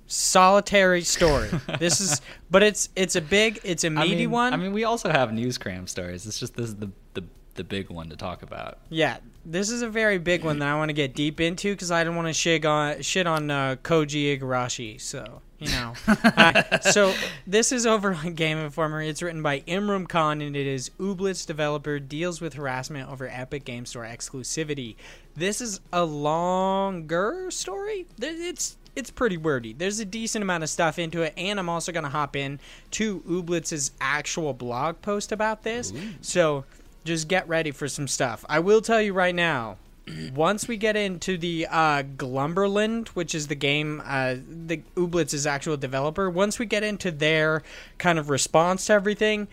[0.08, 1.50] solitary story.
[1.80, 4.54] this is, but it's it's a big, it's a meaty I mean, one.
[4.54, 6.26] I mean, we also have news cram stories.
[6.26, 7.24] It's just this is the the
[7.56, 8.80] the big one to talk about.
[8.90, 11.92] Yeah, this is a very big one that I want to get deep into because
[11.92, 15.00] I don't want to shit on shit on uh, Koji Igarashi.
[15.02, 17.14] So you know, uh, so
[17.48, 19.02] this is over on Game Informer.
[19.02, 23.64] It's written by Imran Khan and it is Ooblets developer deals with harassment over Epic
[23.64, 24.96] Game Store exclusivity.
[25.36, 28.06] This is a longer story.
[28.20, 29.74] It's it's pretty wordy.
[29.74, 32.60] There's a decent amount of stuff into it, and I'm also gonna hop in
[32.92, 35.92] to Ooblets' actual blog post about this.
[35.92, 36.00] Ooh.
[36.22, 36.66] So
[37.04, 38.44] just get ready for some stuff.
[38.50, 39.78] I will tell you right now.
[40.36, 45.78] Once we get into the uh, Glumberland, which is the game, uh, the Ooblets' actual
[45.78, 47.64] developer, once we get into their
[47.98, 49.48] kind of response to everything,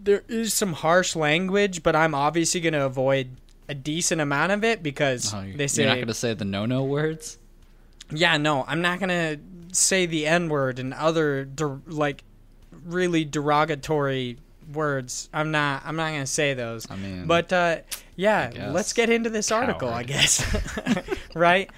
[0.00, 3.30] there is some harsh language, but I'm obviously going to avoid
[3.68, 6.44] a decent amount of it because Oh, they say you're not going to say the
[6.44, 7.38] no no words.
[8.10, 9.38] Yeah, no, I'm not gonna
[9.72, 12.24] say the N word and other der- like
[12.84, 14.38] really derogatory
[14.72, 15.28] words.
[15.32, 15.82] I'm not.
[15.84, 16.90] I'm not gonna say those.
[16.90, 17.78] I mean, But uh,
[18.16, 19.88] yeah, let's get into this article.
[19.88, 20.44] I guess.
[21.34, 21.70] right?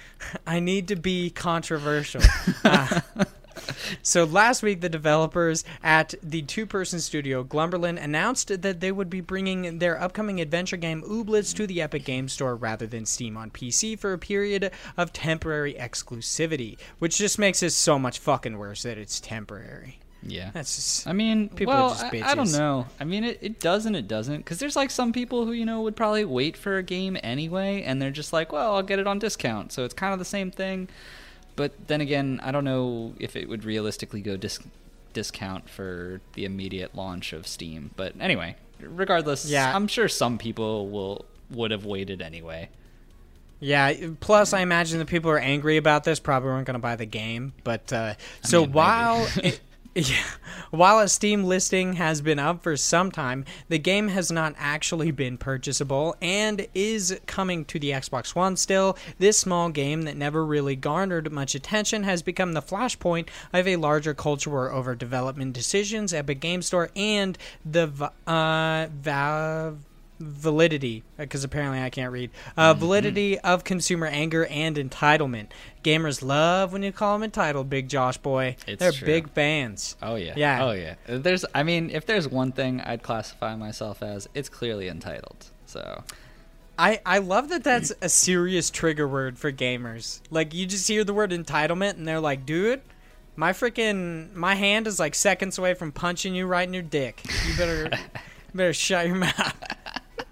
[0.45, 2.21] I need to be controversial.
[2.63, 2.99] Uh,
[4.01, 9.21] so last week, the developers at the two-person studio Glumberland announced that they would be
[9.21, 13.51] bringing their upcoming adventure game Ooblets to the Epic Game Store rather than Steam on
[13.51, 18.83] PC for a period of temporary exclusivity, which just makes it so much fucking worse
[18.83, 19.99] that it's temporary.
[20.23, 20.51] yeah.
[20.53, 22.87] That's just, I mean, People are well, just I, I don't know.
[22.99, 24.37] I mean, it, it does and it doesn't.
[24.37, 27.83] Because there's like some people who, you know, would probably wait for a game anyway,
[27.83, 29.71] and they're just like, well, I'll get it on discount.
[29.71, 30.89] So it's kind of the same thing.
[31.55, 34.59] But then again, I don't know if it would realistically go dis-
[35.13, 37.91] discount for the immediate launch of Steam.
[37.95, 39.73] But anyway, regardless, Yeah.
[39.75, 42.69] I'm sure some people will would have waited anyway.
[43.59, 43.93] Yeah.
[44.19, 46.95] Plus, I imagine the people who are angry about this probably weren't going to buy
[46.97, 47.53] the game.
[47.63, 49.59] But uh, so mean, while it,
[49.95, 50.23] yeah,
[50.71, 55.11] while a Steam listing has been up for some time, the game has not actually
[55.11, 58.97] been purchasable and is coming to the Xbox One still.
[59.19, 63.77] This small game that never really garnered much attention has become the flashpoint of a
[63.77, 69.77] larger culture war over development decisions, Epic Game Store, and the uh, Valve
[70.19, 72.79] validity because apparently I can't read uh, Mm-hmm.
[72.79, 75.47] validity of consumer anger and entitlement.
[75.83, 78.55] Gamers love when you call them entitled, Big Josh boy.
[78.67, 79.05] It's They're true.
[79.05, 79.95] big fans.
[80.01, 80.33] Oh yeah.
[80.35, 80.63] Yeah.
[80.65, 80.95] Oh yeah.
[81.07, 85.45] There's I mean, if there's one thing I'd classify myself as, it's clearly entitled.
[85.65, 86.03] So
[86.79, 90.21] I I love that that's a serious trigger word for gamers.
[90.29, 92.81] Like you just hear the word entitlement and they're like, dude.
[93.37, 97.21] My freaking my hand is like seconds away from punching you right in your dick.
[97.45, 97.89] You better
[98.55, 99.53] better shut your mouth.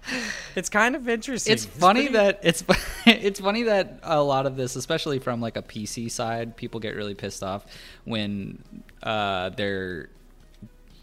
[0.56, 1.52] It's kind of interesting.
[1.52, 2.62] it's funny pretty- that it's
[3.06, 6.94] it's funny that a lot of this, especially from like a PC side, people get
[6.94, 7.66] really pissed off
[8.04, 8.62] when
[9.02, 10.10] uh, they're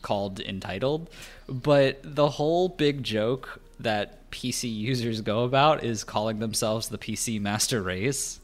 [0.01, 1.09] called entitled.
[1.47, 7.41] But the whole big joke that PC users go about is calling themselves the PC
[7.41, 8.39] master race.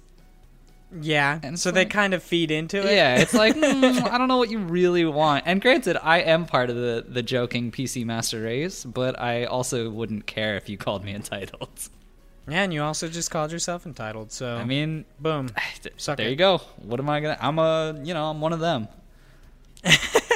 [0.92, 1.40] Yeah.
[1.44, 2.94] and so it's they kind of feed into it.
[2.94, 5.44] Yeah, it's like mm, I don't know what you really want.
[5.46, 9.90] And granted, I am part of the the joking PC master race, but I also
[9.90, 11.90] wouldn't care if you called me entitled.
[12.50, 14.32] Yeah, and you also just called yourself entitled.
[14.32, 15.50] So I mean, boom.
[16.06, 16.30] There it.
[16.30, 16.60] you go.
[16.78, 17.38] What am I gonna?
[17.40, 18.88] I'm a you know I'm one of them.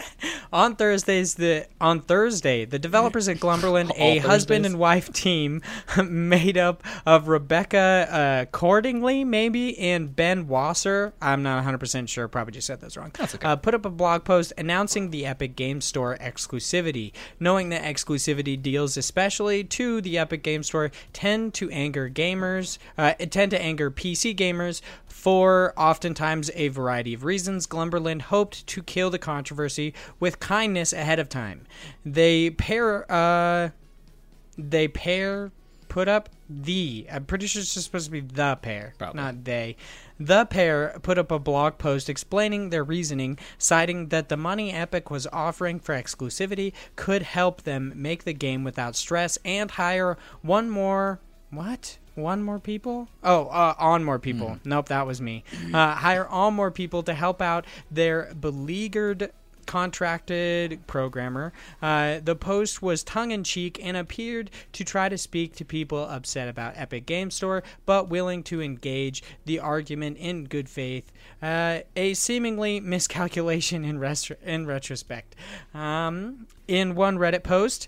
[0.54, 5.62] On Thursdays, the on Thursday, the developers at Glumberland, a husband and wife team
[6.04, 8.08] made up of Rebecca
[8.52, 11.14] uh, Cordingley, maybe, and Ben Wasser.
[11.22, 12.28] I'm not 100 percent sure.
[12.28, 13.12] Probably just said those wrong.
[13.18, 13.48] That's okay.
[13.48, 18.62] Uh, put up a blog post announcing the Epic Game Store exclusivity, knowing that exclusivity
[18.62, 23.90] deals, especially to the Epic Game Store, tend to anger gamers, uh, tend to anger
[23.90, 24.82] PC gamers
[25.22, 27.68] for oftentimes a variety of reasons.
[27.68, 31.68] Glumberland hoped to kill the controversy with kindness ahead of time.
[32.04, 33.70] They pair, uh,
[34.58, 35.52] they pair,
[35.90, 37.06] put up the.
[37.12, 39.22] I'm pretty sure it's just supposed to be the pair, Probably.
[39.22, 39.76] not they.
[40.20, 45.12] The pair put up a blog post explaining their reasoning, citing that the money Epic
[45.12, 50.68] was offering for exclusivity could help them make the game without stress and hire one
[50.68, 51.20] more.
[51.52, 52.00] What?
[52.16, 53.08] One more people?
[53.24, 54.60] Oh, uh, on more people.
[54.66, 55.44] Nope, that was me.
[55.74, 59.32] Uh, hire on more people to help out their beleaguered
[59.66, 61.54] contracted programmer.
[61.82, 66.04] Uh, the post was tongue in cheek and appeared to try to speak to people
[66.04, 71.12] upset about Epic Game Store, but willing to engage the argument in good faith.
[71.42, 75.36] Uh, a seemingly miscalculation in, rest- in retrospect.
[75.74, 77.88] Um, in one Reddit post,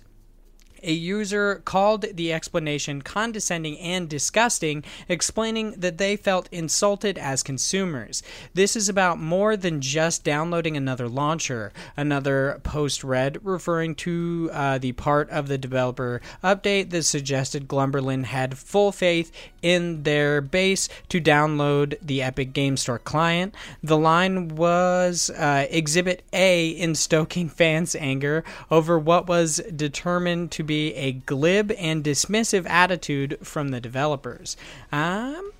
[0.84, 8.22] A user called the explanation condescending and disgusting, explaining that they felt insulted as consumers.
[8.52, 11.72] This is about more than just downloading another launcher.
[11.96, 18.26] Another post read referring to uh, the part of the developer update that suggested Glumberland
[18.26, 23.54] had full faith in their base to download the Epic Game Store client.
[23.82, 30.62] The line was uh, Exhibit A in stoking fans' anger over what was determined to
[30.62, 34.56] be a glib and dismissive attitude from the developers.
[34.92, 35.52] Um,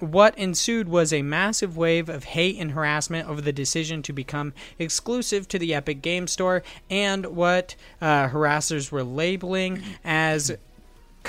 [0.00, 4.54] what ensued was a massive wave of hate and harassment over the decision to become
[4.78, 10.56] exclusive to the Epic Game Store and what uh, harassers were labeling as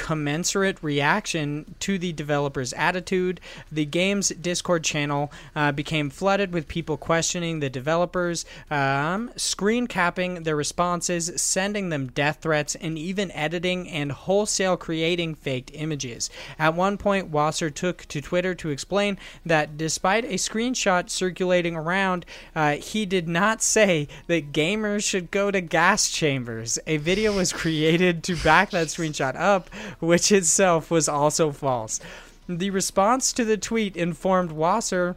[0.02, 3.40] commensurate reaction to the developer's attitude.
[3.72, 10.42] The game's Discord channel uh, became flooded with people questioning the developers, um, screen capping
[10.42, 16.32] their responses, sending them death threats, and even editing and wholesale creating faked images.
[16.58, 22.26] At one point, Wasser took to Twitter to explain that despite a screenshot circulating around,
[22.56, 26.80] uh, he did not say that gamers should go to gas chambers.
[26.88, 32.00] A video was created to back that screenshot up which itself was also false.
[32.48, 35.16] The response to the tweet informed Wasser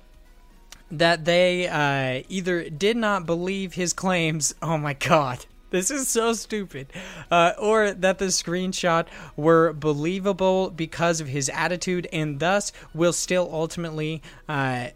[0.91, 4.55] that they uh, either did not believe his claims.
[4.63, 5.47] Oh my god.
[5.71, 6.93] This is so stupid.
[7.31, 9.07] Uh, or that the screenshot
[9.37, 14.89] were believable because of his attitude and thus will still ultimately uh,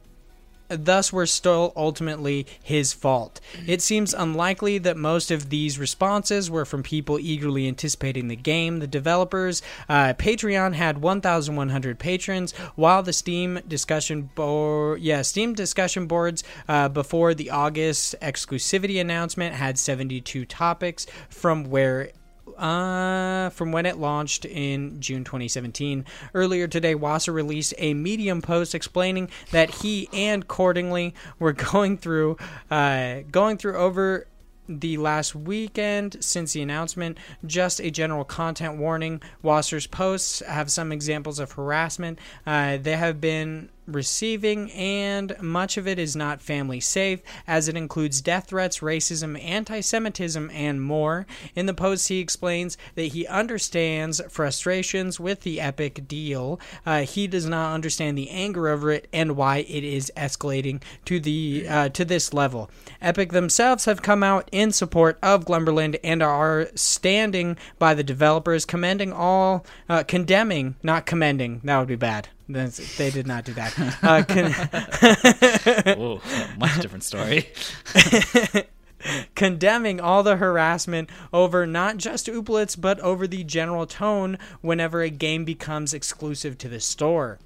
[0.68, 3.40] thus were still ultimately his fault.
[3.66, 8.78] It seems unlikely that most of these responses were from people eagerly anticipating the game.
[8.78, 16.06] The developers, uh, Patreon had 1,100 patrons, while the Steam discussion board, yeah, Steam discussion
[16.06, 22.10] boards uh, before the August exclusivity announcement had 72 topics from where
[22.58, 26.04] uh, from when it launched in June 2017.
[26.34, 32.36] Earlier today, Wasser released a Medium post explaining that he and Cordingley were going through,
[32.70, 34.26] uh, going through over
[34.68, 37.18] the last weekend since the announcement.
[37.46, 39.22] Just a general content warning.
[39.42, 42.18] Wasser's posts have some examples of harassment.
[42.46, 47.76] Uh, they have been receiving, and much of it is not family safe, as it
[47.76, 51.26] includes death threats, racism, anti Semitism, and more.
[51.54, 56.60] In the post, he explains that he understands frustrations with the Epic deal.
[56.84, 61.20] Uh, he does not understand the anger over it and why it is escalating to
[61.20, 62.70] the uh, to this level.
[63.00, 68.64] Epic themselves have come out in support of Glumberland and are standing by the developers,
[68.64, 71.60] commending all, uh, condemning, not commending.
[71.64, 73.74] That would be bad they did not do that.
[74.02, 74.54] Uh, con-
[76.58, 77.48] much different story.
[79.34, 85.10] condemning all the harassment over not just Ooblets, but over the general tone whenever a
[85.10, 87.38] game becomes exclusive to the store.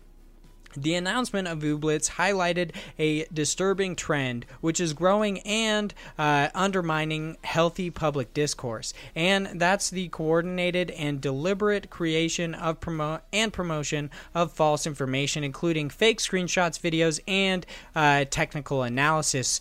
[0.76, 7.90] The announcement of Ooblets highlighted a disturbing trend which is growing and uh, undermining healthy
[7.90, 14.86] public discourse, and that's the coordinated and deliberate creation of promo- and promotion of false
[14.86, 19.60] information, including fake screenshots, videos, and uh, technical analysis.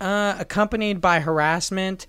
[0.00, 2.08] Uh, accompanied by harassment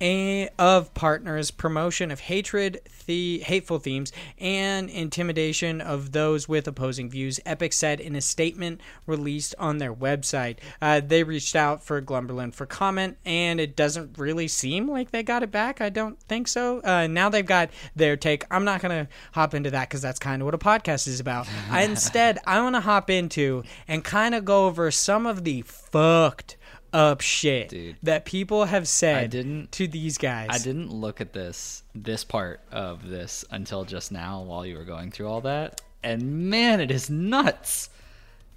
[0.00, 7.38] of partners, promotion of hatred, the hateful themes, and intimidation of those with opposing views.
[7.44, 10.56] Epic said in a statement released on their website.
[10.80, 15.22] Uh, they reached out for Glumberland for comment, and it doesn't really seem like they
[15.22, 15.82] got it back.
[15.82, 16.80] I don't think so.
[16.82, 18.44] Uh, now they've got their take.
[18.50, 21.20] I'm not going to hop into that because that's kind of what a podcast is
[21.20, 21.46] about.
[21.74, 26.56] Instead, I want to hop into and kind of go over some of the fucked
[26.92, 30.48] up shit Dude, that people have said I didn't, to these guys.
[30.50, 34.84] I didn't look at this this part of this until just now while you were
[34.84, 35.80] going through all that.
[36.02, 37.90] And man, it is nuts.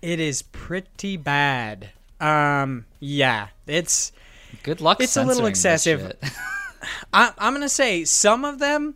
[0.02, 1.90] It is pretty bad.
[2.20, 4.12] Um yeah, it's
[4.64, 6.14] good luck It's a little excessive.
[7.14, 8.96] I, I'm going to say some of them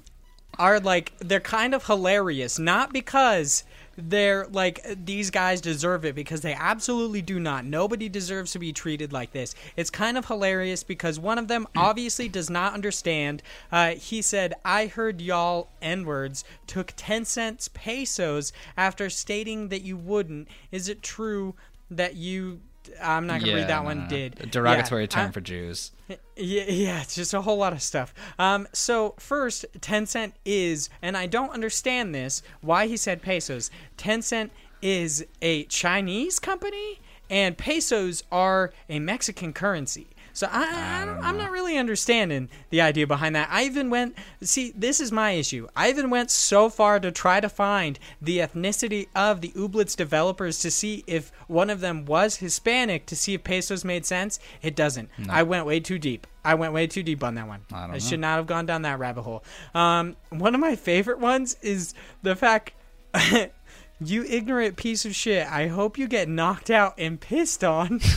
[0.60, 3.64] are like they're kind of hilarious not because
[3.98, 7.66] they're like these guys deserve it because they absolutely do not.
[7.66, 9.56] Nobody deserves to be treated like this.
[9.76, 13.42] It's kind of hilarious because one of them obviously does not understand.
[13.72, 19.82] Uh, he said, "I heard y'all n words took ten cents pesos after stating that
[19.82, 20.48] you wouldn't.
[20.72, 21.56] Is it true
[21.90, 22.60] that you
[23.02, 24.04] I'm not gonna yeah, read that no, one.
[24.04, 24.08] No.
[24.08, 25.92] Did a derogatory yeah, term I, for Jews?
[26.08, 28.14] Yeah, yeah, it's just a whole lot of stuff.
[28.40, 32.42] Um, so first, Tencent is, and I don't understand this.
[32.62, 33.72] Why he said pesos?
[33.98, 40.08] Tencent is a Chinese company, and pesos are a Mexican currency.
[40.38, 43.50] So I, I, I'm not really understanding the idea behind that.
[43.52, 45.68] I even went see this is my issue.
[45.76, 50.60] I even went so far to try to find the ethnicity of the Ooblets developers
[50.60, 54.40] to see if one of them was Hispanic to see if pesos made sense.
[54.62, 55.10] It doesn't.
[55.18, 55.34] No.
[55.34, 56.28] I went way too deep.
[56.46, 57.62] I went way too deep on that one.
[57.74, 59.44] I, I should not have gone down that rabbit hole.
[59.74, 62.74] Um, one of my favorite ones is the fact
[64.00, 65.52] You ignorant piece of shit.
[65.52, 68.00] I hope you get knocked out and pissed on.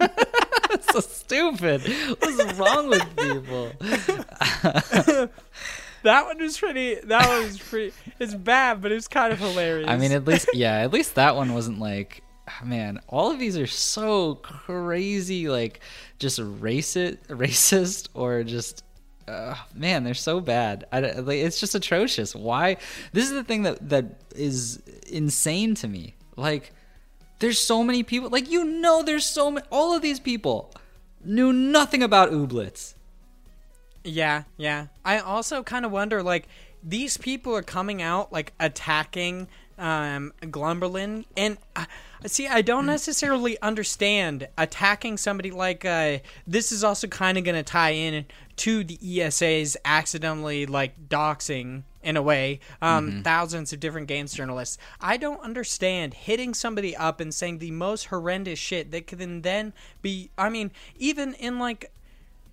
[0.68, 1.82] That's so stupid.
[2.18, 3.72] What's wrong with people?
[6.02, 6.96] that one was pretty.
[6.96, 7.92] That one was pretty.
[8.18, 9.88] It's bad, but it's kind of hilarious.
[9.88, 12.22] I mean, at least yeah, at least that one wasn't like.
[12.64, 15.80] Man, all of these are so crazy, like
[16.18, 18.84] just racist, racist, or just
[19.28, 20.86] uh, man, they're so bad.
[20.90, 22.34] I, like, it's just atrocious.
[22.34, 22.78] Why?
[23.12, 26.14] This is the thing that that is insane to me.
[26.36, 26.72] Like,
[27.38, 28.30] there's so many people.
[28.30, 29.66] Like, you know, there's so many.
[29.70, 30.72] All of these people
[31.24, 32.94] knew nothing about Ooblets.
[34.04, 34.86] Yeah, yeah.
[35.04, 36.48] I also kind of wonder, like,
[36.82, 39.48] these people are coming out like attacking
[39.78, 41.58] um, Glumberland, and.
[41.74, 41.84] Uh,
[42.26, 47.54] See, I don't necessarily understand attacking somebody like uh, this is also kind of going
[47.54, 53.20] to tie in to the ESA's accidentally like doxing in a way um, mm-hmm.
[53.20, 54.78] thousands of different games journalists.
[54.98, 59.74] I don't understand hitting somebody up and saying the most horrendous shit that can then
[60.00, 60.30] be.
[60.38, 61.92] I mean, even in like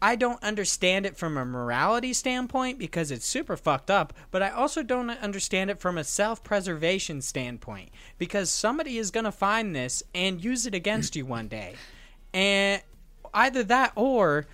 [0.02, 4.50] I don't understand it from a morality standpoint because it's super fucked up, but I
[4.50, 9.74] also don't understand it from a self preservation standpoint because somebody is going to find
[9.74, 11.76] this and use it against you one day.
[12.34, 12.82] And
[13.34, 14.48] either that or,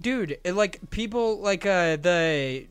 [0.00, 2.68] dude, like people like uh, the.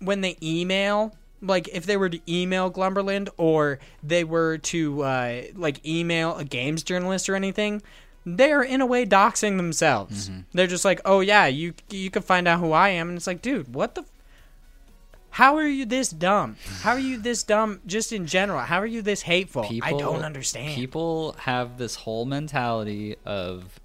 [0.00, 5.42] When they email like if they were to email Glumberland or they were to uh,
[5.54, 7.82] like email a games journalist or anything,
[8.26, 10.28] they're in a way doxing themselves.
[10.28, 10.40] Mm-hmm.
[10.52, 13.26] They're just like, "Oh yeah, you you can find out who I am," and it's
[13.26, 14.02] like, dude, what the.
[14.02, 14.10] F-
[15.34, 16.56] how are you this dumb?
[16.80, 18.60] How are you this dumb just in general?
[18.60, 19.64] How are you this hateful?
[19.64, 20.74] People, I don't understand.
[20.74, 23.80] People have this whole mentality of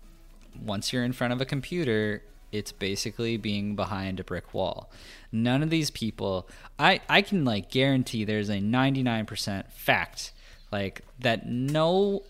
[0.61, 2.23] once you're in front of a computer,
[2.55, 4.89] it's basically being behind a brick wall.
[5.31, 6.47] None of these people,
[6.79, 10.31] I, I can like guarantee there's a 99% fact
[10.71, 12.23] like that no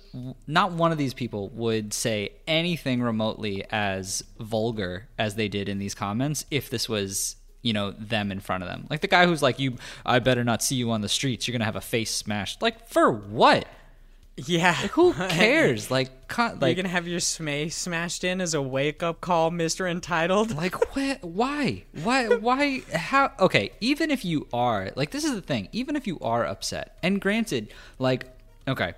[0.45, 5.79] not one of these people would say anything remotely as vulgar as they did in
[5.79, 8.85] these comments if this was you know them in front of them.
[8.89, 11.47] Like the guy who's like you i better not see you on the streets.
[11.47, 12.61] You're gonna have a face smashed.
[12.61, 13.67] Like for what
[14.37, 14.75] yeah.
[14.81, 15.89] Like, who cares?
[15.89, 20.55] Like like you're gonna have your smay smashed in as a wake-up call mr entitled.
[20.55, 21.83] Like wh- why?
[22.03, 26.07] Why why how okay even if you are like this is the thing even if
[26.07, 28.25] you are upset and granted like
[28.67, 28.93] okay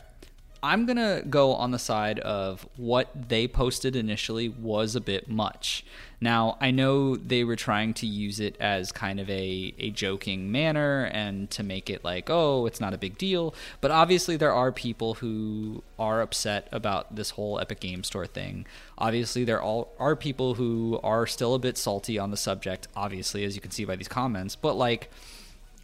[0.63, 5.29] I'm going to go on the side of what they posted initially was a bit
[5.29, 5.85] much.
[6.19, 10.51] Now, I know they were trying to use it as kind of a, a joking
[10.51, 13.53] manner and to make it like, oh, it's not a big deal.
[13.81, 18.65] But obviously, there are people who are upset about this whole Epic Game Store thing.
[18.97, 23.43] Obviously, there all are people who are still a bit salty on the subject, obviously,
[23.43, 24.55] as you can see by these comments.
[24.55, 25.11] But, like,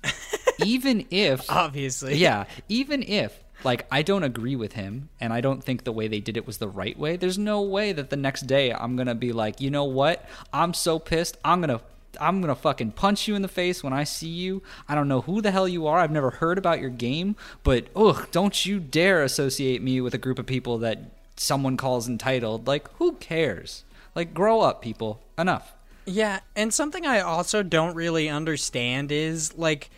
[0.66, 1.50] even if.
[1.52, 2.16] Obviously.
[2.16, 2.46] Yeah.
[2.70, 6.20] Even if like I don't agree with him and I don't think the way they
[6.20, 7.16] did it was the right way.
[7.16, 10.28] There's no way that the next day I'm going to be like, "You know what?
[10.52, 11.38] I'm so pissed.
[11.44, 11.84] I'm going to
[12.20, 14.62] I'm gonna fucking punch you in the face when I see you.
[14.88, 16.00] I don't know who the hell you are.
[16.00, 20.20] I've never heard about your game, but ugh, don't you dare associate me with a
[20.20, 21.00] group of people that
[21.36, 22.68] someone calls entitled.
[22.68, 23.84] Like, who cares?
[24.16, 25.22] Like, grow up, people.
[25.38, 25.74] Enough.
[26.06, 29.90] Yeah, and something I also don't really understand is like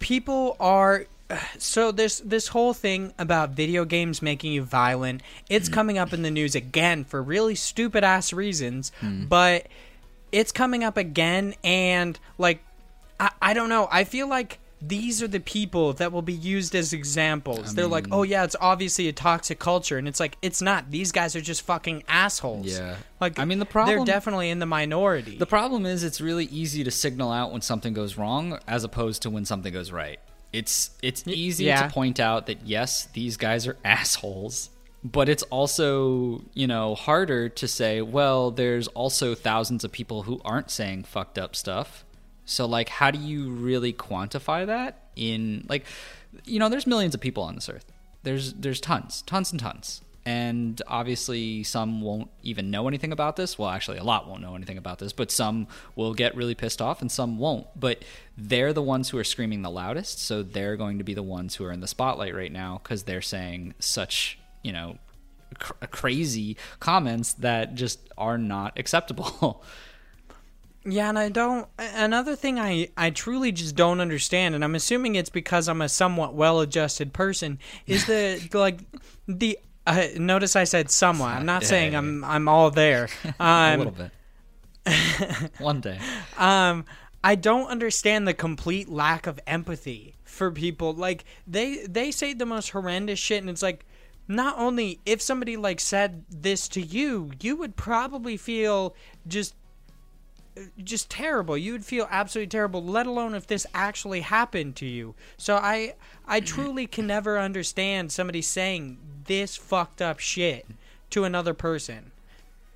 [0.00, 1.06] people are
[1.58, 5.72] so this this whole thing about video games making you violent it's mm.
[5.72, 9.28] coming up in the news again for really stupid ass reasons mm.
[9.28, 9.66] but
[10.32, 12.62] it's coming up again and like
[13.18, 16.74] I, I don't know i feel like these are the people that will be used
[16.74, 17.72] as examples.
[17.72, 20.62] I They're mean, like, oh yeah, it's obviously a toxic culture, and it's like it's
[20.62, 20.90] not.
[20.90, 22.66] These guys are just fucking assholes.
[22.66, 25.36] Yeah, like I mean, the problem they're definitely in the minority.
[25.36, 29.22] The problem is it's really easy to signal out when something goes wrong as opposed
[29.22, 30.18] to when something goes right.
[30.52, 31.86] It's it's easy yeah.
[31.86, 34.70] to point out that yes, these guys are assholes,
[35.04, 40.40] but it's also, you know, harder to say, well, there's also thousands of people who
[40.44, 42.04] aren't saying fucked up stuff.
[42.44, 45.84] So like how do you really quantify that in like
[46.44, 47.92] you know, there's millions of people on this earth.
[48.22, 53.58] There's there's tons, tons and tons and obviously some won't even know anything about this
[53.58, 55.66] well actually a lot won't know anything about this but some
[55.96, 58.04] will get really pissed off and some won't but
[58.36, 61.54] they're the ones who are screaming the loudest so they're going to be the ones
[61.54, 64.98] who are in the spotlight right now because they're saying such you know
[65.58, 69.64] cr- crazy comments that just are not acceptable.
[70.82, 71.68] Yeah, and I don't.
[71.78, 75.90] Another thing I I truly just don't understand, and I'm assuming it's because I'm a
[75.90, 78.80] somewhat well-adjusted person, is the like
[79.28, 79.58] the.
[79.86, 81.36] Uh, notice I said somewhat.
[81.36, 83.08] I'm not Yeah, saying I'm I'm all there.
[83.40, 84.10] a Um, little bit.
[85.58, 85.98] One day.
[86.38, 86.84] um,
[87.22, 90.92] I don't understand the complete lack of empathy for people.
[90.92, 93.84] Like they they say the most horrendous shit, and it's like
[94.28, 98.94] not only if somebody like said this to you, you would probably feel
[99.26, 99.54] just
[100.82, 101.56] just terrible.
[101.56, 105.14] You would feel absolutely terrible, let alone if this actually happened to you.
[105.36, 105.94] So I
[106.26, 110.66] I truly can never understand somebody saying this fucked up shit
[111.10, 112.12] to another person.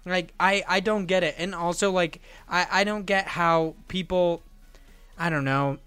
[0.07, 1.35] Like I I don't get it.
[1.39, 4.43] And also like I I don't get how people
[5.19, 5.79] I don't know.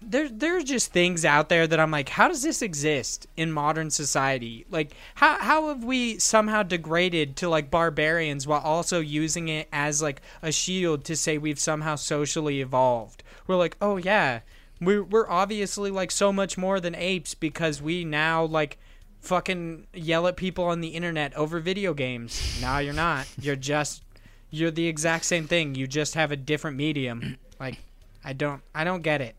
[0.00, 3.90] There there's just things out there that I'm like how does this exist in modern
[3.90, 4.64] society?
[4.70, 10.00] Like how how have we somehow degraded to like barbarians while also using it as
[10.00, 13.22] like a shield to say we've somehow socially evolved?
[13.46, 14.40] We're like, "Oh yeah,
[14.80, 18.78] we're we're obviously like so much more than apes because we now like
[19.20, 22.58] fucking yell at people on the internet over video games.
[22.60, 23.26] No, you're not.
[23.40, 24.02] You're just
[24.50, 25.74] you're the exact same thing.
[25.74, 27.36] You just have a different medium.
[27.60, 27.78] Like
[28.24, 29.34] I don't I don't get it.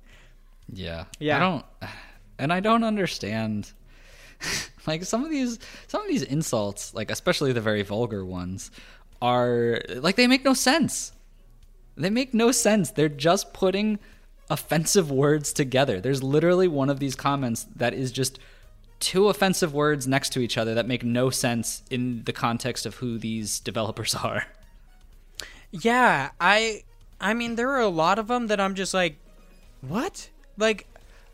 [0.73, 1.05] Yeah.
[1.19, 1.37] Yeah.
[1.37, 1.65] I don't
[2.37, 3.71] and I don't understand
[4.87, 5.57] like some of these
[5.87, 8.71] some of these insults, like especially the very vulgar ones,
[9.21, 11.13] are like they make no sense.
[11.95, 12.91] They make no sense.
[12.91, 13.99] They're just putting
[14.49, 16.01] offensive words together.
[16.01, 18.39] There's literally one of these comments that is just
[18.99, 22.95] two offensive words next to each other that make no sense in the context of
[22.95, 24.47] who these developers are.
[25.71, 26.83] Yeah, I
[27.19, 29.17] I mean there are a lot of them that I'm just like
[29.81, 30.29] what?
[30.57, 30.87] Like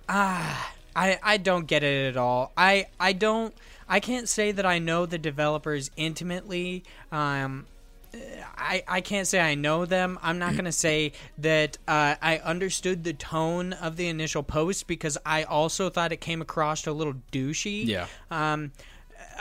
[0.07, 2.51] ah I I don't get it at all.
[2.57, 3.53] I I don't
[3.87, 6.83] I can't say that I know the developers intimately.
[7.11, 7.65] Um
[8.57, 10.17] I, I can't say I know them.
[10.23, 14.87] I'm not going to say that uh, I understood the tone of the initial post
[14.87, 17.85] because I also thought it came across a little douchey.
[17.85, 18.07] Yeah.
[18.31, 18.71] Um,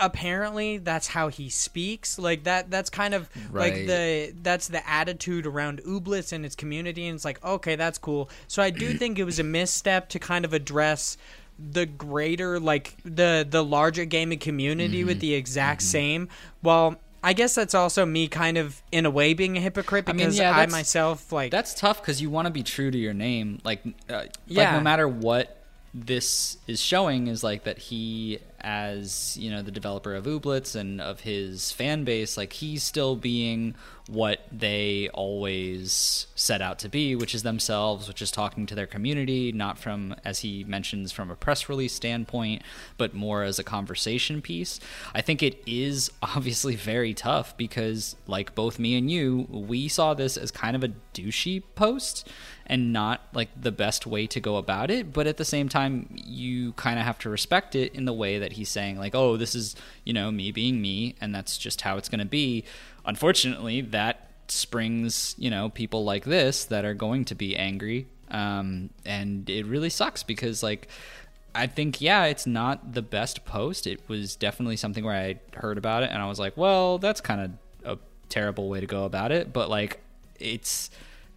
[0.01, 2.19] apparently that's how he speaks.
[2.19, 2.71] Like that.
[2.71, 7.07] That's kind of like the that's the attitude around Ooblets and its community.
[7.07, 8.31] And it's like okay, that's cool.
[8.49, 11.17] So I do think it was a misstep to kind of address
[11.59, 15.07] the greater like the the larger gaming community Mm-hmm.
[15.09, 16.29] with the exact same.
[16.63, 16.97] Well.
[17.25, 20.19] I guess that's also me kind of in a way being a hypocrite I mean,
[20.19, 23.15] because yeah, I myself like That's tough because you want to be true to your
[23.15, 23.61] name.
[23.65, 24.77] Like, uh, like Yeah.
[24.77, 25.57] no matter what
[25.95, 31.01] this is showing is like that he, as you know, the developer of Ooblets and
[31.01, 33.75] of his fan base, like he's still being
[34.09, 38.87] what they always set out to be, which is themselves, which is talking to their
[38.87, 42.63] community, not from, as he mentions, from a press release standpoint,
[42.99, 44.81] but more as a conversation piece.
[45.15, 50.15] I think it is obviously very tough because, like both me and you, we saw
[50.15, 52.29] this as kind of a douchey post
[52.67, 55.13] and not like the best way to go about it.
[55.13, 58.39] But at the same time, you kind of have to respect it in the way
[58.39, 61.83] that he's saying, like, oh, this is, you know, me being me, and that's just
[61.83, 62.65] how it's going to be.
[63.05, 68.07] Unfortunately, that springs, you know, people like this that are going to be angry.
[68.31, 70.89] Um, and it really sucks because, like,
[71.55, 73.87] I think, yeah, it's not the best post.
[73.87, 77.21] It was definitely something where I heard about it and I was like, well, that's
[77.21, 77.41] kind
[77.85, 77.99] of a
[78.29, 79.53] terrible way to go about it.
[79.53, 80.01] But, like,
[80.41, 80.91] it's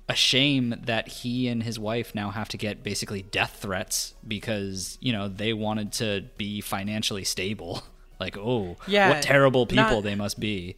[0.09, 4.97] a shame that he and his wife now have to get basically death threats because,
[5.01, 7.83] you know, they wanted to be financially stable.
[8.19, 10.75] Like, oh, Yeah, what terrible people not- they must be.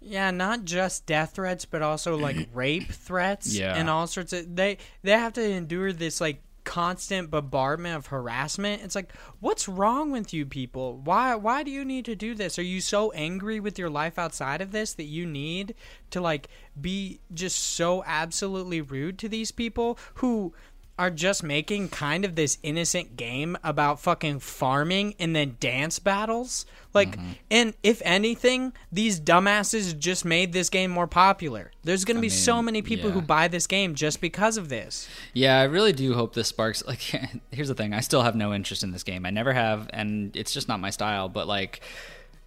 [0.00, 3.74] Yeah, not just death threats, but also like rape threats Yeah.
[3.76, 8.82] and all sorts of they they have to endure this like constant bombardment of harassment.
[8.82, 10.98] It's like, what's wrong with you people?
[11.04, 12.58] Why why do you need to do this?
[12.58, 15.74] Are you so angry with your life outside of this that you need
[16.10, 16.48] to like
[16.80, 20.54] be just so absolutely rude to these people who
[20.98, 26.66] are just making kind of this innocent game about fucking farming and then dance battles.
[26.92, 27.30] Like, Mm-hmm.
[27.50, 31.72] and if anything, these dumbasses just made this game more popular.
[31.82, 35.08] There's going to be so many people who buy this game just because of this.
[35.32, 36.84] Yeah, I really do hope this sparks.
[36.86, 37.00] Like,
[37.50, 39.26] here's the thing: I still have no interest in this game.
[39.26, 41.28] I never have, and it's just not my style.
[41.28, 41.80] But like,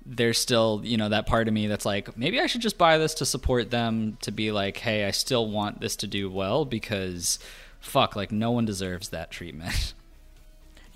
[0.06, 2.98] there's still, you know, that part of me that's like, maybe I should just buy
[2.98, 4.18] this to support them.
[4.22, 7.40] To be like, hey, I still want this to do well because,
[7.80, 9.94] fuck, like, no one deserves that treatment.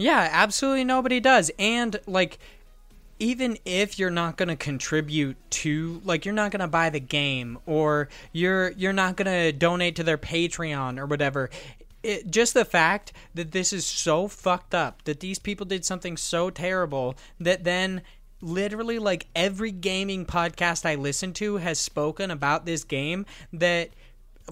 [0.02, 1.52] Yeah, absolutely nobody does.
[1.60, 2.40] And like
[3.20, 7.00] even if you're not going to contribute to like you're not going to buy the
[7.00, 11.52] game or you're you're not going to donate to their Patreon or whatever,
[12.02, 16.18] it, just the fact that this is so fucked up that these people did something
[16.18, 18.02] so terrible that then
[18.42, 23.92] literally like every gaming podcast I listen to has spoken about this game that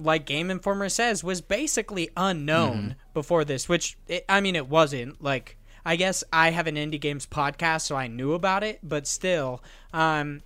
[0.00, 2.90] like Game Informer says was basically unknown Mm-hmm.
[3.14, 7.00] before this, which it, I mean it wasn't like I guess I have an indie
[7.00, 10.40] games podcast so I knew about it, but still um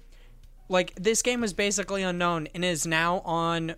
[0.68, 3.74] like this game was basically unknown and is now on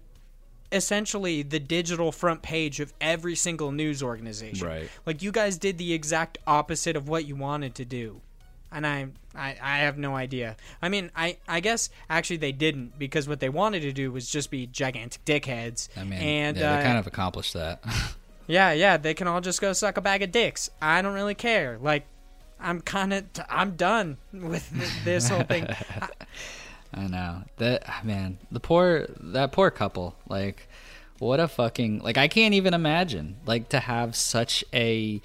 [0.72, 4.66] essentially the digital front page of every single news organization.
[4.66, 4.88] Right.
[5.04, 8.20] Like you guys did the exact opposite of what you wanted to do.
[8.76, 10.54] And I, I I have no idea.
[10.82, 14.28] I mean, I I guess actually they didn't because what they wanted to do was
[14.28, 15.88] just be gigantic dickheads.
[15.96, 17.82] I mean, and yeah, uh, they kind of accomplished that.
[18.46, 20.68] yeah, yeah, they can all just go suck a bag of dicks.
[20.82, 21.78] I don't really care.
[21.80, 22.04] Like,
[22.60, 24.70] I'm kind of, t- I'm done with
[25.06, 25.66] this whole thing.
[26.02, 26.08] I-
[26.92, 28.38] I know that ah, man.
[28.52, 30.16] The poor that poor couple.
[30.28, 30.68] Like,
[31.18, 32.18] what a fucking like.
[32.18, 35.20] I can't even imagine like to have such a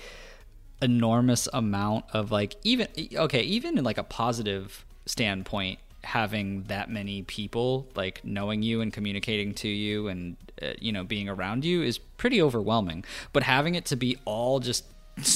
[0.81, 7.21] enormous amount of like even okay even in like a positive standpoint having that many
[7.23, 11.81] people like knowing you and communicating to you and uh, you know being around you
[11.81, 13.03] is pretty overwhelming.
[13.33, 14.85] But having it to be all just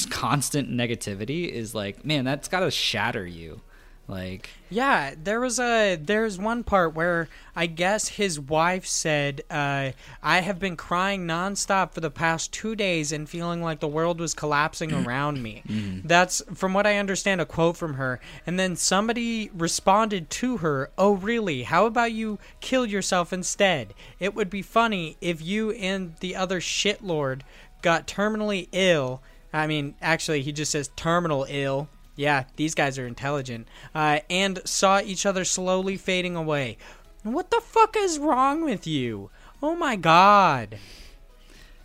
[0.10, 3.62] constant negativity is like man that's got to shatter you
[4.08, 9.92] like Yeah, there was a there's one part where I guess his wife said, uh,
[10.22, 14.20] "I have been crying nonstop for the past two days and feeling like the world
[14.20, 15.64] was collapsing around me."
[16.06, 18.20] That's from what I understand a quote from her.
[18.46, 21.64] And then somebody responded to her, "Oh, really?
[21.64, 23.94] How about you kill yourself instead?
[24.20, 27.42] It would be funny if you and the other shitlord
[27.82, 29.22] got terminally ill."
[29.54, 31.88] I mean, actually, he just says terminal ill.
[32.16, 33.68] Yeah, these guys are intelligent.
[33.94, 36.78] Uh, and saw each other slowly fading away.
[37.24, 39.30] What the fuck is wrong with you?
[39.62, 40.78] Oh my god.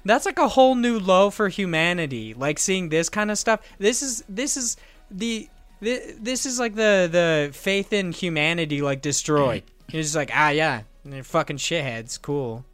[0.05, 2.35] That's like a whole new low for humanity.
[2.35, 3.61] Like seeing this kind of stuff.
[3.79, 4.77] This is this is
[5.11, 5.49] the
[5.81, 9.63] thi- this is like the the faith in humanity like destroyed.
[9.91, 12.21] You're just like, ah yeah, they're fucking shitheads.
[12.21, 12.65] Cool.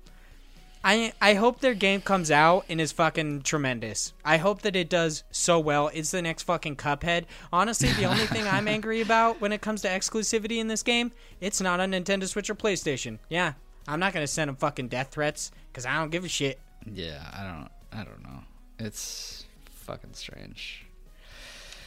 [0.88, 4.12] I I hope their game comes out and is fucking tremendous.
[4.24, 5.90] I hope that it does so well.
[5.92, 7.24] It's the next fucking Cuphead.
[7.52, 11.10] Honestly, the only thing I'm angry about when it comes to exclusivity in this game,
[11.40, 13.18] it's not on Nintendo Switch or PlayStation.
[13.28, 13.54] Yeah,
[13.88, 16.58] I'm not gonna send them fucking death threats because I don't give a shit.
[16.94, 17.68] yeah i don't
[18.00, 18.40] i don't know
[18.78, 19.44] it's
[19.86, 20.86] fucking strange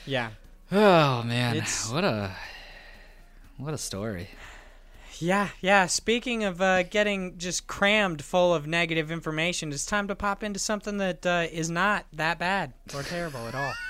[0.06, 0.32] Yeah,
[0.72, 2.32] oh man It's- what a
[3.58, 4.28] what a story
[5.20, 5.86] yeah, yeah.
[5.86, 10.59] Speaking of uh, getting just crammed full of negative information, it's time to pop into
[10.59, 13.74] something that uh, is not that bad or terrible at all.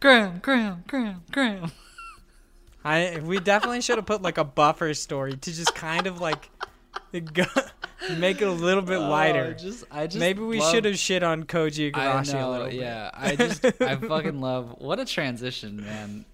[0.00, 1.72] graham graham graham graham
[2.84, 6.50] I we definitely should have put like a buffer story to just kind of like
[7.32, 7.44] go,
[8.18, 9.54] make it a little bit lighter.
[9.56, 12.66] Oh, just i just Maybe we love- should have shit on Koji Igarashi a little
[12.66, 12.74] bit.
[12.74, 13.10] yeah.
[13.14, 14.74] I just, I fucking love.
[14.78, 16.24] What a transition, man.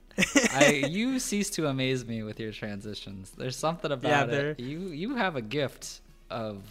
[0.53, 3.31] I, you cease to amaze me with your transitions.
[3.37, 4.61] There's something about they're- it.
[4.61, 6.01] You, you have a gift
[6.31, 6.63] of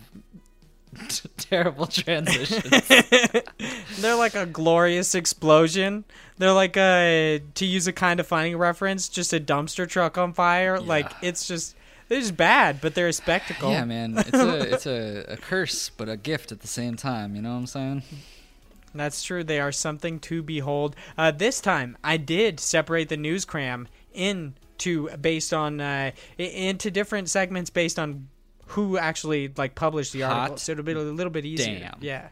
[1.38, 2.88] terrible transitions.
[4.00, 6.06] They're like a glorious explosion.
[6.38, 10.34] They're like a to use a kind of funny reference, just a dumpster truck on
[10.34, 10.80] fire.
[10.80, 11.76] Like it's just
[12.08, 13.72] they're just bad, but they're a spectacle.
[13.72, 14.18] yeah, man.
[14.18, 17.36] It's a, it's a, a curse, but a gift at the same time.
[17.36, 18.04] You know what I'm saying?
[18.98, 19.44] That's true.
[19.44, 20.96] They are something to behold.
[21.18, 27.30] Uh, this time, I did separate the news cram into based on uh, into different
[27.30, 28.28] segments based on
[28.68, 31.80] who actually like published the article, so it'll be a little bit easier.
[31.80, 31.98] damn.
[32.02, 32.30] Yeah.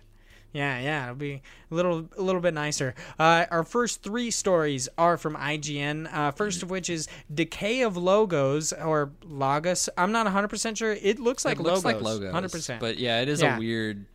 [0.52, 2.96] Yeah, yeah, it'll be a little, a little bit nicer.
[3.20, 6.08] Uh, our first three stories are from IGN.
[6.14, 9.90] Uh, first of which is "Decay of Logos" or Logos.
[9.98, 10.94] I'm not 100 percent sure.
[10.94, 11.84] It looks like it looks logos.
[11.84, 12.52] like logos, 100.
[12.54, 13.58] percent But yeah, it is Yeah.
[13.58, 14.06] a weird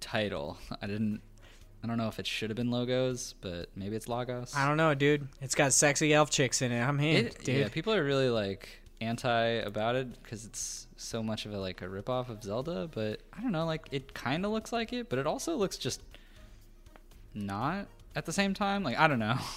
[0.00, 0.58] title.
[0.82, 1.20] I didn't.
[1.86, 4.52] I don't know if it should have been logos, but maybe it's logos.
[4.56, 5.28] I don't know, dude.
[5.40, 6.80] It's got sexy elf chicks in it.
[6.82, 7.56] I'm in, It, dude.
[7.58, 8.68] yeah, people are really like
[9.00, 12.88] anti about it because it's so much of a like a ripoff of Zelda.
[12.92, 15.76] But I don't know, like it kind of looks like it, but it also looks
[15.76, 16.02] just
[17.34, 18.82] not at the same time.
[18.82, 19.38] Like I don't know.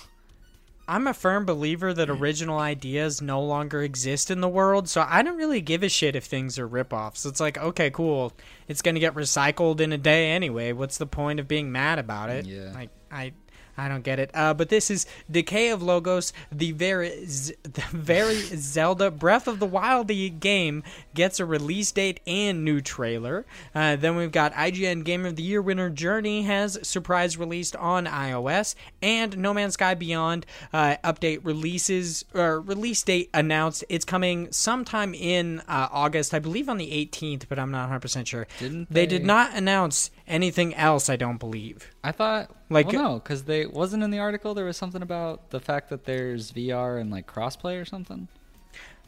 [0.90, 2.20] I'm a firm believer that mm.
[2.20, 6.16] original ideas no longer exist in the world, so I don't really give a shit
[6.16, 7.28] if things are ripoffs.
[7.28, 8.34] It's like, okay, cool.
[8.68, 10.72] It's going to get recycled in a day anyway.
[10.72, 12.48] What's the point of being mad about it?
[12.48, 12.72] Yeah.
[12.74, 13.34] Like, I.
[13.80, 14.32] I don't get it.
[14.34, 19.60] Uh, but this is Decay of Logos, the very, Z- the very Zelda Breath of
[19.60, 20.10] the Wild
[20.40, 23.46] game gets a release date and new trailer.
[23.76, 28.06] Uh, then we've got IGN Game of the Year winner Journey has surprise released on
[28.06, 33.84] iOS, and No Man's Sky Beyond uh, update releases or release date announced.
[33.90, 38.00] It's coming sometime in uh, August, I believe on the 18th, but I'm not 100
[38.00, 38.48] percent sure.
[38.60, 41.10] Didn't they they did not announce anything else?
[41.10, 41.92] I don't believe.
[42.04, 44.54] I thought Like well, no, because they wasn't in the article.
[44.54, 48.28] There was something about the fact that there's VR and like crossplay or something.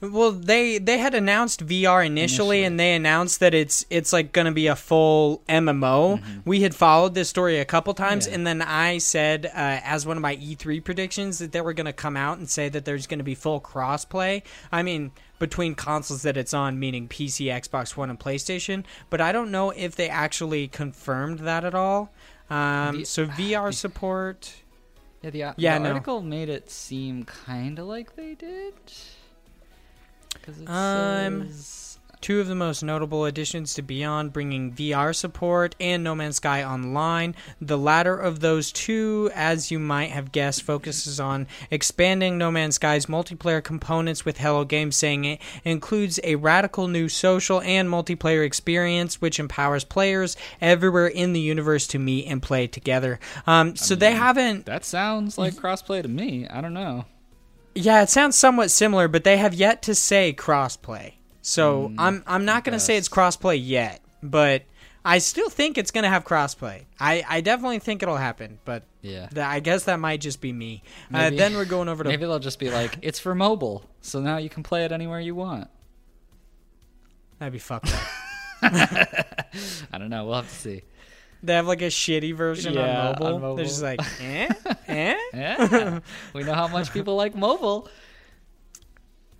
[0.01, 2.63] Well, they they had announced VR initially, Initially.
[2.63, 6.19] and they announced that it's it's like going to be a full MMO.
[6.43, 8.33] We had followed this story a couple times, Yeah.
[8.33, 11.85] and then I said uh, as one of my E3 predictions that they were going
[11.85, 14.41] to come out and say that there's going to be full crossplay.
[14.71, 18.83] I mean, between consoles that it's on, meaning PC, Xbox One, and PlayStation.
[19.11, 22.11] But I don't know if they actually confirmed that at all.
[22.49, 24.51] Um, The- so VR support.
[25.21, 25.89] Yeah, the, Yeah, the no.
[25.91, 28.73] article made it seem kind of like they did.
[30.41, 31.77] Because it Um, says
[32.21, 36.63] two of the most notable additions to Beyond, bringing VR support and No Man's Sky
[36.63, 37.35] Online.
[37.59, 42.75] The latter of those two, as you might have guessed, focuses on expanding No Man's
[42.75, 48.45] Sky's multiplayer components with Hello Games, saying it includes a radical new social and multiplayer
[48.45, 53.19] experience which empowers players everywhere in the universe to meet and play together.
[53.47, 56.47] Um, so they haven't that sounds like crossplay to me.
[56.47, 57.05] I don't know.
[57.75, 61.13] Yeah, it sounds somewhat similar, but they have yet to say crossplay.
[61.41, 64.63] So I'm I'm not going to say it's crossplay yet, but
[65.03, 66.83] I still think it's going to have crossplay.
[66.99, 69.25] I, I definitely think it'll happen, but Yeah.
[69.27, 70.83] th- I guess that might just be me.
[71.11, 74.21] Uh, then we're going over to Maybe they'll just be like, it's for mobile, so
[74.21, 75.67] now you can play it anywhere you want.
[77.39, 78.01] that'd be fucked up.
[79.91, 80.25] I don't know.
[80.25, 80.83] We'll have to see.
[81.43, 83.45] They have like a shitty version Yeah, on, mobile.
[83.51, 84.49] on They're just like, eh,
[84.87, 85.15] eh.
[85.33, 85.99] Yeah.
[86.33, 87.89] we know how much people like mobile.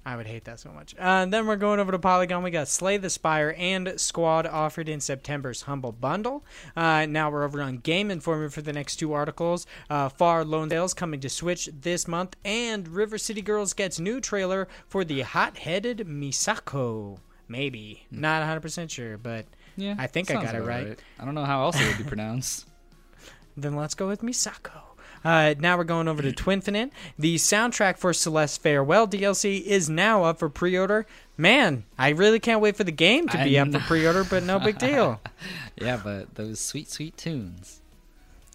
[0.03, 0.95] I would hate that so much.
[0.95, 2.41] Uh, and then we're going over to Polygon.
[2.41, 6.43] We got Slay the Spire and Squad offered in September's Humble Bundle.
[6.75, 9.67] Uh, now we're over on Game Informer for the next two articles.
[9.91, 14.19] Uh, Far: Lone Sails coming to Switch this month, and River City Girls gets new
[14.19, 17.19] trailer for the hot-headed Misako.
[17.47, 19.45] Maybe not 100 percent sure, but
[19.81, 19.95] Yeah.
[19.97, 20.99] I think I got it about right.
[21.19, 22.67] I don't know how else it would be pronounced.
[23.57, 24.79] Then let's go with Misako.
[25.25, 26.91] Uh, now we're going over to Twinfinite.
[27.19, 31.05] The soundtrack for Celeste Farewell DLC is now up for pre-order.
[31.35, 34.43] Man, I really can't wait for the game to be I up for pre-order, but
[34.43, 35.19] no big deal.
[35.75, 37.81] yeah, but those sweet, sweet tunes.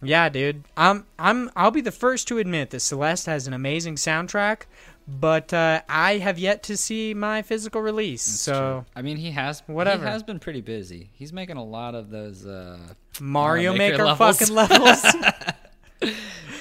[0.02, 0.64] Yeah, dude.
[0.76, 4.62] I'm I'm I'll be the first to admit that Celeste has an amazing soundtrack,
[5.07, 8.26] but uh, I have yet to see my physical release.
[8.26, 8.84] It's so true.
[8.96, 10.04] I mean, he has whatever.
[10.04, 11.11] He has been pretty busy.
[11.12, 12.44] He's making a lot of those.
[12.46, 12.78] Uh,
[13.20, 14.38] Mario Mario Maker, Maker levels.
[14.38, 15.04] fucking levels.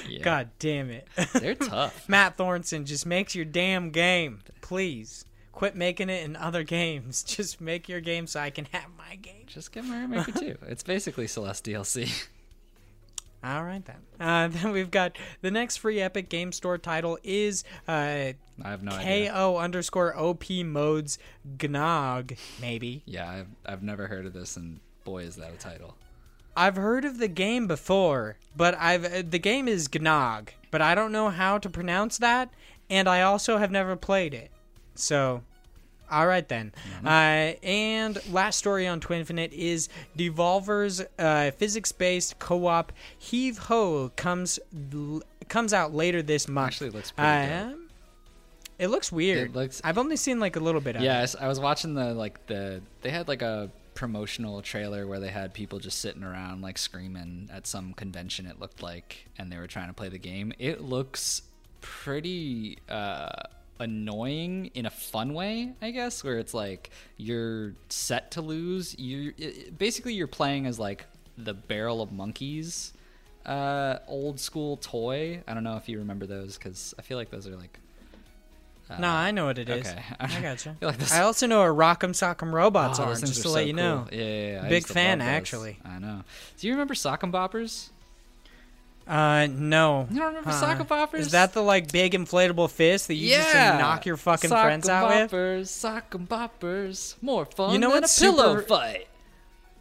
[0.10, 1.08] yeah, God damn it.
[1.34, 2.08] they're tough.
[2.08, 4.42] Matt Thorson, just makes your damn game.
[4.62, 5.26] Please.
[5.52, 7.24] Quit making it in other games.
[7.28, 9.46] Just make your game so I can have my game.
[9.48, 10.58] Just get Mario Maker 2.
[10.68, 12.28] It's basically Celeste DLC.
[13.46, 13.98] All right then.
[14.20, 18.84] Uh, then we've got the next free Epic Game Store title is uh, I have
[18.84, 19.32] no idea.
[19.32, 21.20] KO underscore OP modes
[21.58, 22.38] Gnog.
[22.60, 25.96] Maybe Yeah, I've, I've never heard of this, and boy, is that a title.
[26.58, 30.96] I've heard of the game before, but I've uh, the game is Gnog, but I
[30.96, 32.50] don't know how to pronounce that,
[32.90, 34.52] and I also have never played it.
[34.96, 35.44] So,
[36.12, 36.74] all right then.
[37.04, 37.10] Uh,
[37.64, 44.60] and last story on Twinfinite is Devolver's uh, physics-based co-op Heave Ho comes
[44.94, 46.68] l- comes out later this month.
[46.74, 47.74] Actually, it looks pretty dope.
[47.74, 47.90] Um,
[48.78, 49.50] it looks weird.
[49.52, 51.06] It looks- I've only seen like a little bit of it.
[51.06, 55.30] Yes, I was watching the like the they had like a promotional trailer where they
[55.30, 59.56] had people just sitting around like screaming at some convention it looked like and they
[59.58, 60.52] were trying to play the game.
[60.60, 61.42] It looks
[61.80, 63.30] pretty uh
[63.80, 68.98] annoying in a fun way, I guess, where it's like you're set to lose.
[68.98, 69.34] You
[69.78, 71.06] basically you're playing as like
[71.38, 72.94] the barrel of monkeys
[73.46, 75.42] uh old school toy.
[75.48, 77.78] I don't know if you remember those cuz I feel like those are like
[78.90, 79.86] uh, No, I know what it is.
[79.88, 80.02] okay.
[80.20, 80.76] I gotcha.
[80.80, 83.52] feel like this- I also know what Rock'em Sock'em Robots Oh, are, just to so
[83.52, 84.08] let you know.
[84.12, 84.70] Yeah, yeah, yeah.
[84.70, 85.80] Big fan, actually.
[85.84, 86.24] I know.
[86.58, 87.90] Do you remember Sock'em Boppers?
[89.08, 90.08] Uh, no.
[90.10, 91.20] You don't remember Uh, Sock'em Boppers?
[91.20, 93.38] Is that the like big inflatable fist that you yeah?
[93.38, 95.32] used to knock your fucking Sock'em friends out with?
[95.32, 99.08] boppers, Sock'em Boppers, more fun You know than what's a pillow super- fight.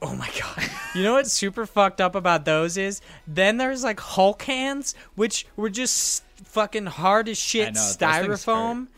[0.03, 0.69] Oh my god.
[0.95, 5.47] You know what's super fucked up about those is then there's like Hulk hands, which
[5.57, 8.89] were just fucking hard as shit know, styrofoam.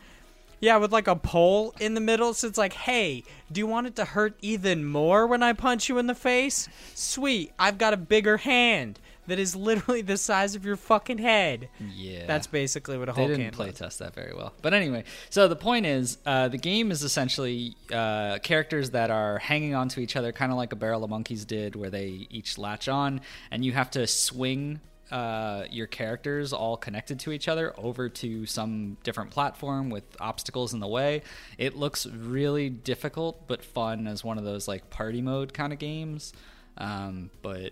[0.59, 2.33] Yeah, with like a pole in the middle.
[2.33, 5.87] So it's like, hey, do you want it to hurt even more when I punch
[5.87, 6.67] you in the face?
[6.95, 11.69] Sweet, I've got a bigger hand that is literally the size of your fucking head.
[11.93, 13.77] Yeah, That's basically what a they Hulk didn't play was.
[13.77, 14.53] test that very well.
[14.61, 19.37] But anyway, so the point is, uh, the game is essentially uh, characters that are
[19.39, 22.57] hanging onto each other, kind of like a barrel of monkeys did, where they each
[22.57, 23.21] latch on,
[23.51, 24.79] and you have to swing
[25.11, 30.73] uh, your characters all connected to each other over to some different platform with obstacles
[30.73, 31.21] in the way.
[31.57, 35.79] It looks really difficult but fun as one of those like party mode kind of
[35.79, 36.33] games.
[36.77, 37.71] Um, but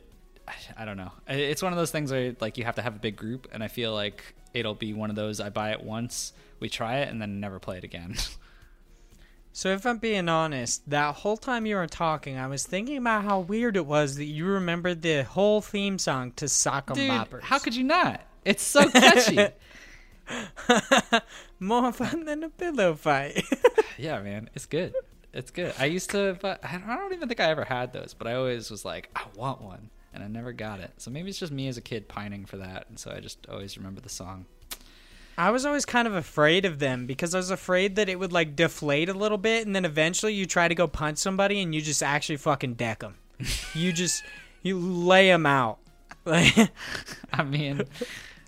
[0.77, 1.11] I, don't know.
[1.27, 3.63] It's one of those things where like you have to have a big group, and
[3.63, 5.39] I feel like it'll be one of those.
[5.39, 8.15] I buy it once, we try it, and then never play it again.
[9.57, 13.23] So if I'm being honest, that whole time you were talking, I was thinking about
[13.23, 17.09] how weird it was that you remembered the whole theme song to Sock 'em Dude,
[17.09, 17.41] Boppers.
[17.43, 18.19] how could you not?
[18.43, 19.47] It's so catchy.
[21.61, 23.45] More fun than a pillow fight.
[23.97, 24.93] yeah, man, it's good.
[25.31, 25.73] It's good.
[25.79, 28.13] I used to, but I don't even think I ever had those.
[28.13, 30.91] But I always was like, I want one, and I never got it.
[30.97, 33.45] So maybe it's just me as a kid pining for that, and so I just
[33.49, 34.45] always remember the song.
[35.37, 38.31] I was always kind of afraid of them because I was afraid that it would
[38.31, 41.75] like deflate a little bit, and then eventually you try to go punch somebody and
[41.75, 43.15] you just actually fucking deck them.
[43.73, 44.23] you just
[44.63, 45.79] you lay them out.
[46.25, 46.69] I
[47.45, 47.81] mean,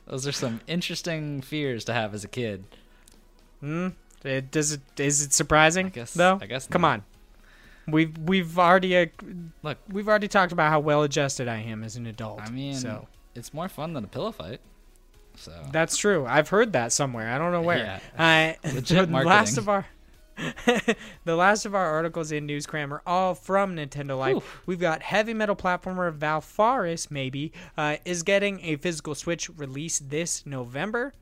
[0.07, 2.63] those are some interesting fears to have as a kid.
[3.59, 3.89] hmm,
[4.23, 5.87] it, does it is it surprising?
[5.87, 6.39] I guess- though.
[6.41, 6.91] I guess Come not.
[6.93, 7.03] on.
[7.87, 9.05] We've we've already uh,
[9.63, 12.41] Look, we've already talked about how well adjusted I am as an adult.
[12.41, 14.59] I mean, so it's more fun than a pillow fight.
[15.35, 16.25] So that's true.
[16.25, 17.29] I've heard that somewhere.
[17.29, 17.99] I don't know where.
[18.17, 18.55] Yeah.
[18.63, 19.85] Uh, Legit last of our
[21.25, 24.61] the last of our articles in Newscram are all from Nintendo Life.
[24.65, 30.45] We've got heavy metal platformer Valfaris, maybe, uh, is getting a physical Switch release this
[30.45, 31.13] November.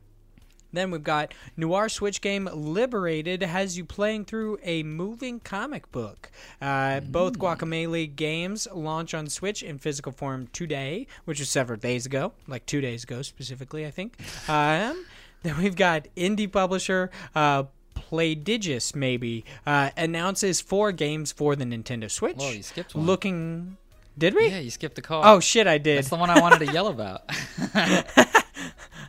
[0.76, 6.32] Then we've got Noir Switch game Liberated has you playing through a moving comic book.
[6.62, 12.06] Uh, Both Guacamelee games launch on Switch in physical form today, which was several days
[12.06, 14.20] ago, like two days ago specifically, I think.
[14.48, 15.06] Um,
[15.44, 17.64] then we've got indie publisher uh,
[17.96, 22.38] Playdigious, maybe, uh, announces four games for the Nintendo Switch.
[22.38, 23.06] Whoa, you skipped one.
[23.06, 23.78] Looking.
[24.18, 24.48] Did we?
[24.48, 25.22] yeah, you skipped the call.
[25.26, 25.98] Oh, shit, I did.
[25.98, 27.24] that's the one I wanted to yell about.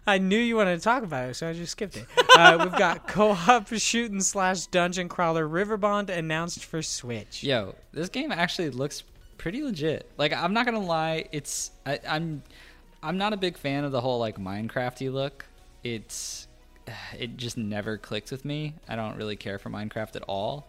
[0.09, 2.07] I knew you wanted to talk about it, so I just skipped it.
[2.37, 7.43] Uh, we've got co-op shooting slash dungeon crawler Riverbond announced for Switch.
[7.43, 9.03] Yo, this game actually looks
[9.37, 10.09] pretty legit.
[10.17, 12.43] Like I'm not gonna lie, it's I, I'm
[13.03, 15.45] I'm not a big fan of the whole like Minecrafty look.
[15.83, 16.47] It's
[17.19, 18.75] it just never clicked with me.
[18.89, 20.69] I don't really care for Minecraft at all.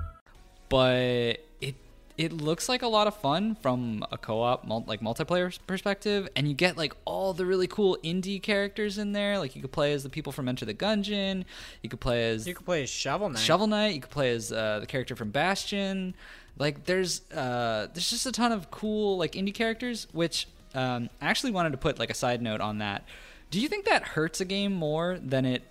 [0.71, 1.75] But it
[2.17, 6.47] it looks like a lot of fun from a co-op mul- like multiplayer perspective and
[6.47, 9.37] you get like all the really cool indie characters in there.
[9.37, 11.43] Like you could play as the people from enter the gungeon.
[11.81, 13.39] You could play as You could play as Shovel Knight.
[13.39, 13.95] shovel knight.
[13.95, 16.15] You could play as uh, the character from bastion.
[16.57, 21.25] Like there's uh there's just a ton of cool like indie characters which um i
[21.27, 23.05] actually wanted to put like a side note on that.
[23.49, 25.63] Do you think that hurts a game more than it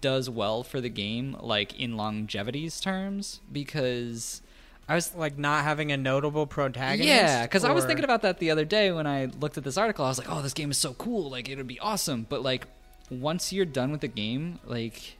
[0.00, 4.42] does well for the game like in longevity's terms because
[4.88, 7.08] i was like not having a notable protagonist.
[7.08, 9.78] yeah, because I was thinking about that the other day when I looked at this
[9.78, 10.04] article.
[10.04, 11.30] I was like, "Oh, this game is so cool!
[11.30, 12.66] Like, it would be awesome." But like,
[13.10, 15.16] once you're done with the game, like,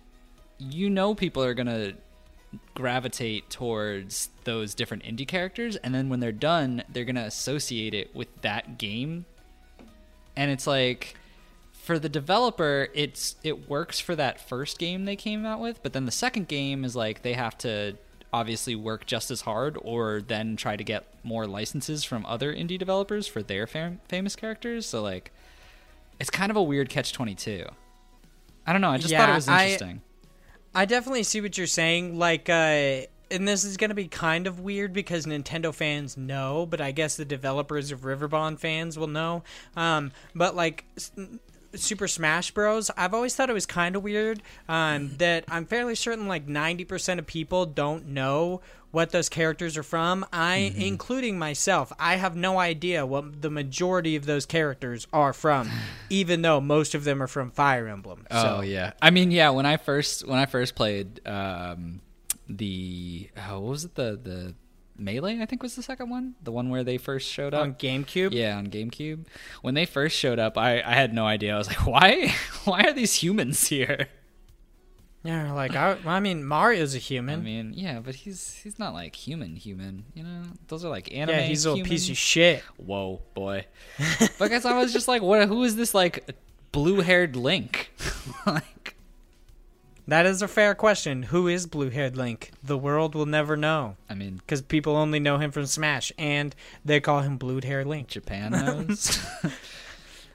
[0.58, 1.94] you know, people are gonna
[2.74, 8.14] gravitate towards those different indie characters, and then when they're done, they're gonna associate it
[8.14, 9.24] with that game,
[10.36, 11.16] and it's like.
[11.84, 15.92] For the developer, it's it works for that first game they came out with, but
[15.92, 17.96] then the second game is like they have to
[18.32, 22.78] obviously work just as hard or then try to get more licenses from other indie
[22.78, 25.30] developers for their fam- famous characters so like
[26.18, 27.64] it's kind of a weird catch 22
[28.66, 30.02] i don't know i just thought it Yeah, was I- interesting
[30.74, 32.18] I definitely see what you're saying.
[32.18, 36.66] Like, uh, and this is going to be kind of weird because Nintendo fans know,
[36.66, 39.44] but I guess the developers of Riverbond fans will know.
[39.76, 40.84] Um, but like.
[41.76, 42.90] Super Smash Bros.
[42.96, 47.18] I've always thought it was kind of weird um, that I'm fairly certain like 90%
[47.18, 48.60] of people don't know
[48.90, 50.24] what those characters are from.
[50.32, 55.68] I, including myself, I have no idea what the majority of those characters are from,
[56.10, 58.26] even though most of them are from Fire Emblem.
[58.30, 62.00] oh yeah i mean yeah when i first when i first played um
[62.48, 64.54] the oh, what was it the the
[64.96, 67.74] melee i think was the second one the one where they first showed up on
[67.74, 68.32] GameCube.
[68.32, 69.26] Yeah, on GameCube.
[69.62, 71.54] When they first showed up, I, I had no idea.
[71.54, 72.34] I was like, why
[72.64, 74.08] why are these humans here?
[75.22, 77.40] Yeah, like I, I mean, Mario's a human.
[77.40, 80.42] I mean, yeah, but he's he's not like human human, you know?
[80.68, 81.34] Those are like anime.
[81.34, 82.62] yeah, he's a little piece of shit.
[82.76, 83.64] Whoa, boy.
[84.38, 86.36] because I was just like, what who is this like
[86.72, 87.90] blue haired Link?
[88.46, 88.93] like
[90.06, 91.24] That is a fair question.
[91.24, 92.50] Who is blue haired Link?
[92.62, 93.96] The world will never know.
[94.08, 97.86] I mean, Because people only know him from Smash, and they call him blue haired
[97.86, 98.08] Link.
[98.08, 99.18] Japan knows.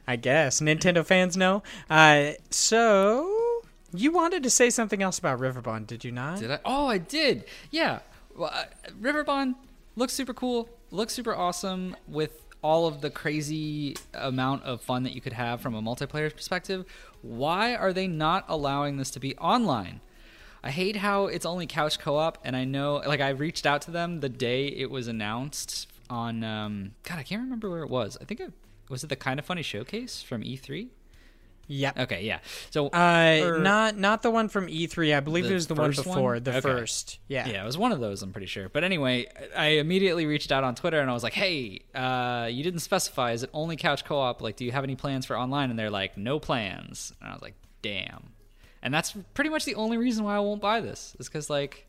[0.08, 0.60] I guess.
[0.60, 1.62] Nintendo fans know.
[1.90, 3.62] Uh, so,
[3.94, 6.40] you wanted to say something else about Riverbond, did you not?
[6.40, 6.60] did I?
[6.66, 7.46] Oh, I did.
[7.70, 8.00] Yeah.
[8.36, 8.66] Well, uh,
[9.00, 9.54] Riverbond
[9.96, 10.68] looks super cool.
[10.90, 15.62] Looks super awesome with all of the crazy amount of fun that you could have
[15.62, 16.86] from a multiplayer perspective.
[17.22, 20.02] Why are they not allowing this to be online?
[20.64, 23.92] I hate how it's only couch co-op, and I know, like, I reached out to
[23.92, 26.44] them the day it was announced on.
[26.44, 28.18] Um, God, I can't remember where it was.
[28.20, 28.52] I think it
[28.90, 30.90] was it the kind of funny showcase from E E3.
[31.72, 32.00] Yep.
[32.00, 32.40] Okay, yeah.
[32.72, 35.16] So Uh, or- not not the one from E3.
[35.16, 36.16] I believe The it was the one first one?
[36.18, 36.40] before.
[36.40, 36.62] The Okay.
[36.62, 37.20] first.
[37.28, 37.48] Yeah.
[37.48, 38.24] Yeah, it was one of those.
[38.24, 38.70] I'm pretty sure.
[38.70, 42.64] But anyway, I immediately reached out on Twitter and I was like, "Hey, uh, you
[42.64, 43.34] didn't specify.
[43.34, 44.42] Is it only couch co-op?
[44.42, 47.34] Like, do you have any plans for online?" And they're like, "No plans." And I
[47.34, 47.54] was like,
[47.84, 48.34] "Damn."
[48.82, 51.16] And that's pretty much the only reason why I won't buy this.
[51.20, 51.86] Is because like,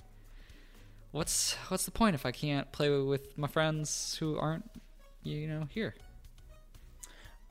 [1.12, 4.70] what's what's the point if I can't play with my friends who aren't,
[5.22, 5.94] you know, here?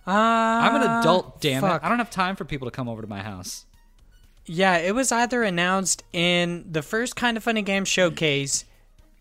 [0.08, 1.40] Uh, I'm an adult.
[1.42, 1.82] Damn fuck.
[1.82, 1.86] it!
[1.86, 3.66] I don't have time for people to come over to my house.
[4.46, 8.66] Yeah, it was either announced in the first kind of funny game showcase,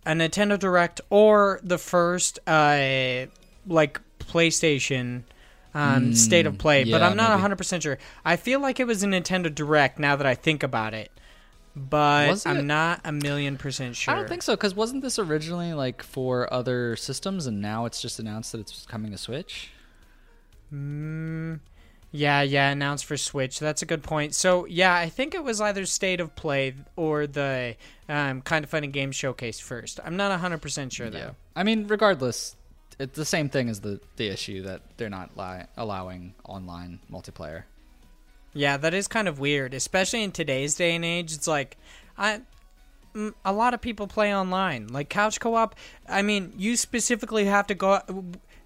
[0.06, 3.26] a Nintendo Direct, or the first uh
[3.66, 5.24] like PlayStation
[5.74, 6.84] um, state of play.
[6.84, 7.42] but I'm not maybe.
[7.42, 7.98] 100 percent sure.
[8.24, 11.10] I feel like it was a Nintendo Direct now that I think about it,
[11.76, 12.48] but Was it?
[12.48, 14.14] I'm not a million percent sure.
[14.14, 18.00] I don't think so because wasn't this originally like for other systems and now it's
[18.00, 19.70] just announced that it's coming to Switch?
[20.70, 23.58] Yeah, yeah, announced for Switch.
[23.58, 24.34] That's a good point.
[24.34, 27.76] So, yeah, I think it was either State of Play or the
[28.08, 30.00] um, kind of funny game showcase first.
[30.02, 31.36] I'm not 100% sure, though.
[31.54, 32.56] I mean, regardless,
[32.98, 37.64] it's the same thing as the the issue that they're not li- allowing online multiplayer.
[38.54, 41.32] Yeah, that is kind of weird, especially in today's day and age.
[41.34, 41.76] It's like,
[42.16, 42.40] I.
[43.14, 45.74] mm, A lot of people play online, like couch co-op.
[46.08, 48.00] I mean, you specifically have to go.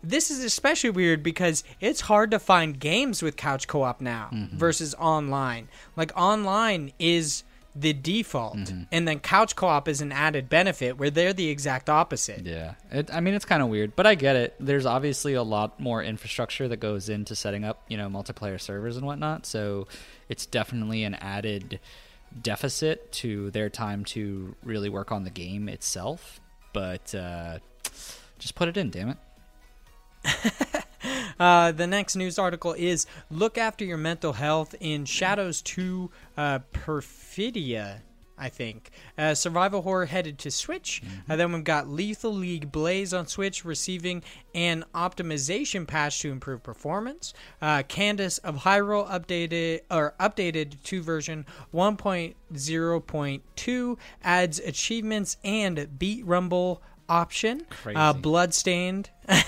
[0.03, 4.95] This is especially weird because it's hard to find games with couch co-op now versus
[4.95, 5.69] online.
[5.97, 7.45] Like online is
[7.75, 12.45] the default, and then couch co-op is an added benefit where they're the exact opposite.
[12.45, 14.55] Yeah, it, I mean, it's kind of weird, but I get it.
[14.61, 18.97] There's obviously a lot more infrastructure that goes into setting up, you know, multiplayer servers
[18.99, 19.47] and whatnot.
[19.47, 19.87] So
[20.29, 21.81] it's definitely an added
[22.43, 26.41] deficit to their time to really work on the game itself.
[26.75, 27.61] But uh,
[28.39, 29.17] just put it in, damn it.
[31.41, 36.61] Uh, the next news article is Look After Your Mental Health in Shadows 2 uh,
[36.73, 38.03] Perfidia,
[38.39, 38.93] I think.
[39.19, 41.03] Uh, survival horror headed to Switch.
[41.29, 44.23] Uh, then we've got Lethal League Blaze on Switch receiving
[44.55, 47.35] an optimization patch to improve performance.
[47.61, 51.45] Uh, Cadence of Hyrule updated or updated to version
[51.75, 57.63] 1.0.2 adds achievements and beat rumble option.
[57.63, 58.21] Uh, Crazy.
[58.21, 59.11] Bloodstained.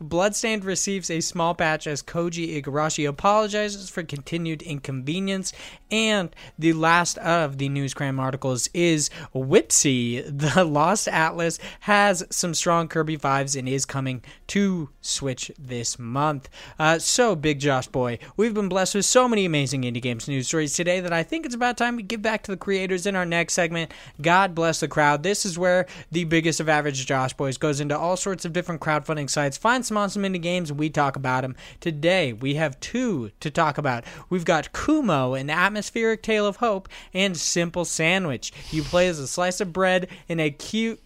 [0.00, 5.52] Bloodstained receives a small patch as Koji Igarashi apologizes for continued inconvenience.
[5.90, 10.24] And the last of the Newscram articles is Whipseey.
[10.44, 16.48] The Lost Atlas has some strong Kirby vibes and is coming to Switch this month.
[16.78, 20.48] Uh, so, Big Josh Boy, we've been blessed with so many amazing indie games news
[20.48, 23.16] stories today that I think it's about time we give back to the creators in
[23.16, 23.92] our next segment.
[24.20, 25.22] God bless the crowd.
[25.22, 28.80] This is where the biggest of average Josh Boys goes into all sorts of different
[28.80, 31.56] crowdfunding sites, finds some awesome indie games, we talk about them.
[31.80, 34.04] Today, we have two to talk about.
[34.30, 38.52] We've got Kumo, an atmospheric tale of hope, and Simple Sandwich.
[38.70, 41.00] You play as a slice of bread in a cute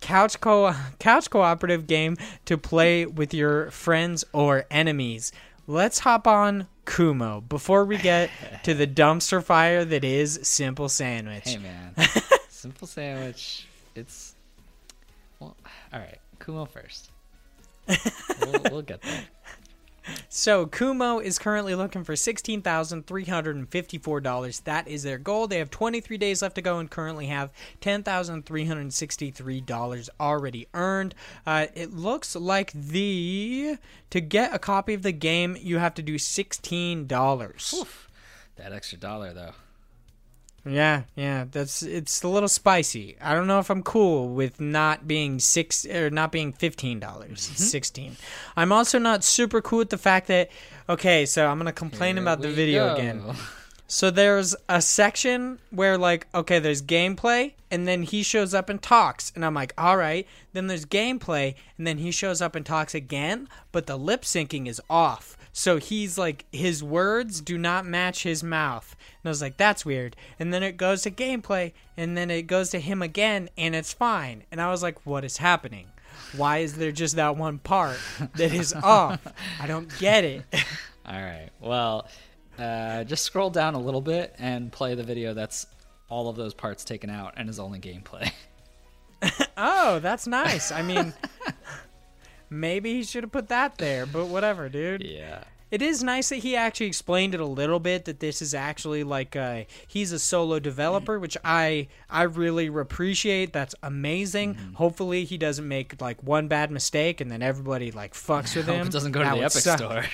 [0.00, 5.32] couch co couch cooperative game to play with your friends or enemies.
[5.66, 8.30] Let's hop on Kumo before we get
[8.62, 11.44] to the dumpster fire that is Simple Sandwich.
[11.44, 11.94] Hey, man.
[12.48, 13.66] Simple sandwich.
[13.94, 14.34] It's.
[15.38, 15.56] Well,
[15.92, 16.18] all right.
[16.40, 17.10] Kumo first.
[18.40, 19.22] We'll, we'll get there.
[20.30, 24.60] So Kumo is currently looking for sixteen thousand three hundred and fifty-four dollars.
[24.60, 25.46] That is their goal.
[25.46, 28.94] They have twenty-three days left to go and currently have ten thousand three hundred and
[28.94, 31.14] sixty-three dollars already earned.
[31.46, 33.76] Uh, it looks like the
[34.10, 37.74] to get a copy of the game you have to do sixteen dollars.
[38.56, 39.52] That extra dollar, though.
[40.66, 43.16] Yeah, yeah, that's it's a little spicy.
[43.20, 47.46] I don't know if I'm cool with not being six or not being fifteen dollars.
[47.46, 47.54] Mm-hmm.
[47.54, 48.16] Sixteen.
[48.56, 50.50] I'm also not super cool with the fact that
[50.88, 52.94] okay, so I'm gonna complain Here about the video go.
[52.94, 53.22] again.
[53.90, 58.82] So there's a section where like okay, there's gameplay and then he shows up and
[58.82, 62.66] talks and I'm like, "All right." Then there's gameplay and then he shows up and
[62.66, 65.38] talks again, but the lip syncing is off.
[65.54, 68.94] So he's like his words do not match his mouth.
[69.22, 72.42] And I was like, "That's weird." And then it goes to gameplay and then it
[72.42, 74.44] goes to him again and it's fine.
[74.52, 75.86] And I was like, "What is happening?"
[76.36, 77.98] Why is there just that one part
[78.36, 79.26] that is off?
[79.58, 80.44] I don't get it.
[81.06, 81.48] All right.
[81.58, 82.06] Well,
[82.58, 85.66] uh, just scroll down a little bit and play the video that's
[86.08, 88.30] all of those parts taken out and is only gameplay.
[89.56, 90.70] Oh, that's nice.
[90.70, 91.12] I mean,
[92.50, 95.02] maybe he should have put that there, but whatever, dude.
[95.02, 95.42] yeah.
[95.70, 99.04] It is nice that he actually explained it a little bit that this is actually
[99.04, 103.52] like uh he's a solo developer, which I I really appreciate.
[103.52, 104.54] That's amazing.
[104.54, 104.74] Mm-hmm.
[104.74, 108.76] Hopefully he doesn't make like one bad mistake and then everybody like fucks with Hope
[108.76, 108.86] him.
[108.86, 109.78] it doesn't go to the Epic suck.
[109.78, 110.04] Store.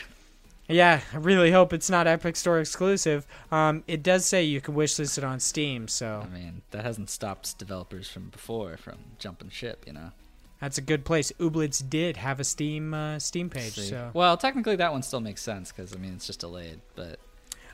[0.69, 3.27] Yeah, I really hope it's not Epic Store exclusive.
[3.53, 7.11] Um, it does say you can wishlist it on Steam, so I mean, that hasn't
[7.11, 10.13] stopped developers from before from jumping ship, you know.
[10.61, 11.33] that's a good place.
[11.39, 13.89] Ooblets did have a Steam uh, Steam page, See?
[13.89, 17.19] so Well, technically that one still makes sense because I mean it's just delayed, but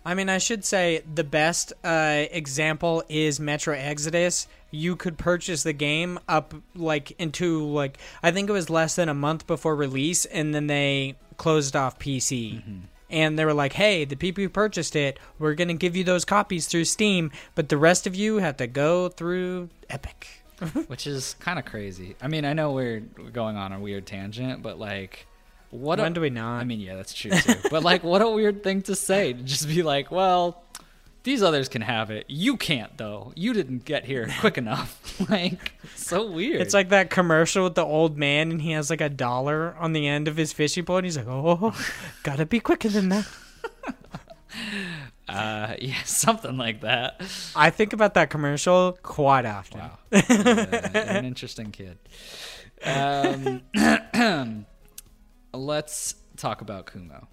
[0.04, 4.48] I mean, I should say the best uh, example is Metro Exodus.
[4.70, 9.08] You could purchase the game up like into like I think it was less than
[9.08, 12.62] a month before release, and then they closed off PC.
[13.10, 16.24] And they were like, "Hey, the people who purchased it, we're gonna give you those
[16.24, 20.40] copies through Steam, but the rest of you have to go through Epic."
[20.88, 22.16] which is kind of crazy.
[22.20, 25.26] I mean, I know we're going on a weird tangent, but like,
[25.70, 25.98] what?
[25.98, 26.58] a- When do we not?
[26.60, 27.54] I mean, yeah, that's true too.
[27.70, 30.62] but like, what a weird thing to say to just be like, well,
[31.22, 32.24] these others can have it.
[32.28, 33.32] You can't though.
[33.36, 34.98] You didn't get here quick enough.
[35.30, 36.60] like, so weird.
[36.60, 39.92] It's like that commercial with the old man, and he has like a dollar on
[39.92, 41.76] the end of his fishing pole, and he's like, "Oh,
[42.22, 43.26] gotta be quicker than that."
[45.28, 47.20] uh, yeah, something like that.
[47.54, 49.80] I think about that commercial quite often.
[49.80, 50.22] Wow, Uh,
[50.94, 51.98] an interesting kid.
[52.82, 53.62] Um,
[55.52, 57.28] let's talk about Kumo.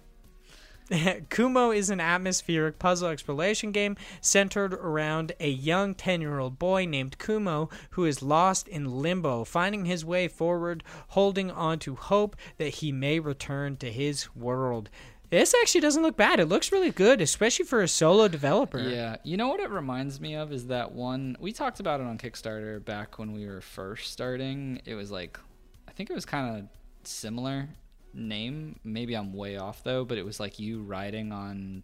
[1.28, 6.86] Kumo is an atmospheric puzzle exploration game centered around a young 10 year old boy
[6.86, 12.36] named Kumo who is lost in limbo, finding his way forward, holding on to hope
[12.56, 14.88] that he may return to his world.
[15.30, 16.40] This actually doesn't look bad.
[16.40, 18.78] It looks really good, especially for a solo developer.
[18.78, 22.06] Yeah, you know what it reminds me of is that one we talked about it
[22.06, 24.80] on Kickstarter back when we were first starting.
[24.86, 25.38] It was like
[25.86, 26.68] I think it was kind of
[27.06, 27.68] similar
[28.14, 28.78] name.
[28.84, 31.82] Maybe I'm way off though, but it was like you riding on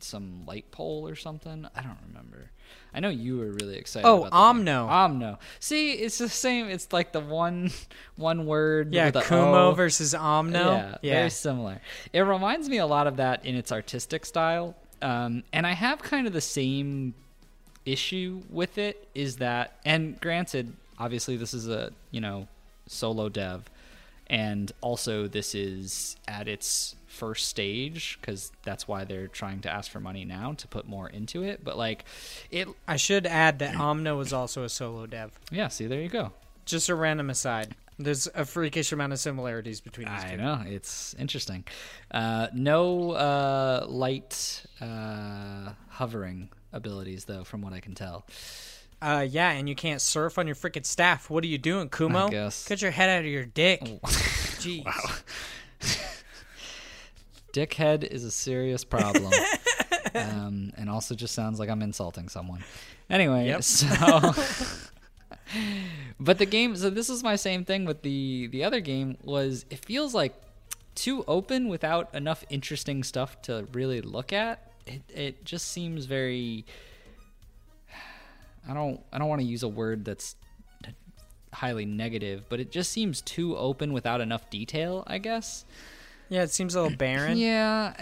[0.00, 1.66] some light pole or something.
[1.74, 2.50] I don't remember.
[2.92, 4.06] I know you were really excited.
[4.06, 4.66] Oh, about the game.
[4.66, 4.88] Omno.
[4.88, 5.38] Omno.
[5.60, 6.68] See, it's the same.
[6.68, 7.70] It's like the one
[8.16, 8.92] one word.
[8.94, 9.72] Yeah, Kumo O.
[9.72, 10.98] versus Omno.
[11.02, 11.80] Yeah, very similar.
[12.12, 14.74] It reminds me a lot of that in its artistic style.
[15.02, 17.14] Um, and I have kind of the same
[17.84, 22.48] issue with it is that, and granted, obviously this is a you know
[22.86, 23.68] solo dev,
[24.28, 29.90] and also this is at its first stage because that's why they're trying to ask
[29.90, 31.64] for money now to put more into it.
[31.64, 32.04] But like,
[32.50, 35.38] it I should add that Omno was also a solo dev.
[35.50, 35.68] yeah.
[35.68, 36.32] See, there you go.
[36.64, 37.74] Just a random aside.
[37.98, 40.36] There's a freakish amount of similarities between these I two.
[40.36, 41.64] know it's interesting.
[42.10, 48.26] Uh, no uh, light uh, hovering abilities, though, from what I can tell.
[49.00, 51.28] Uh, yeah, and you can't surf on your freaking staff.
[51.28, 52.26] What are you doing, Kumo?
[52.26, 52.66] I guess.
[52.66, 53.82] Get your head out of your dick.
[53.84, 53.98] Oh.
[54.58, 54.84] Jeez.
[57.52, 59.32] Dickhead is a serious problem,
[60.14, 62.62] um, and also just sounds like I'm insulting someone.
[63.08, 63.62] Anyway, Yep.
[63.64, 64.34] so.
[66.20, 69.16] but the game, so this is my same thing with the the other game.
[69.24, 70.34] Was it feels like
[70.94, 74.72] too open without enough interesting stuff to really look at.
[74.86, 76.66] It it just seems very.
[78.68, 80.36] I don't I don't want to use a word that's
[81.52, 85.04] highly negative, but it just seems too open without enough detail.
[85.06, 85.64] I guess.
[86.28, 87.38] Yeah, it seems a little barren.
[87.38, 87.94] Yeah,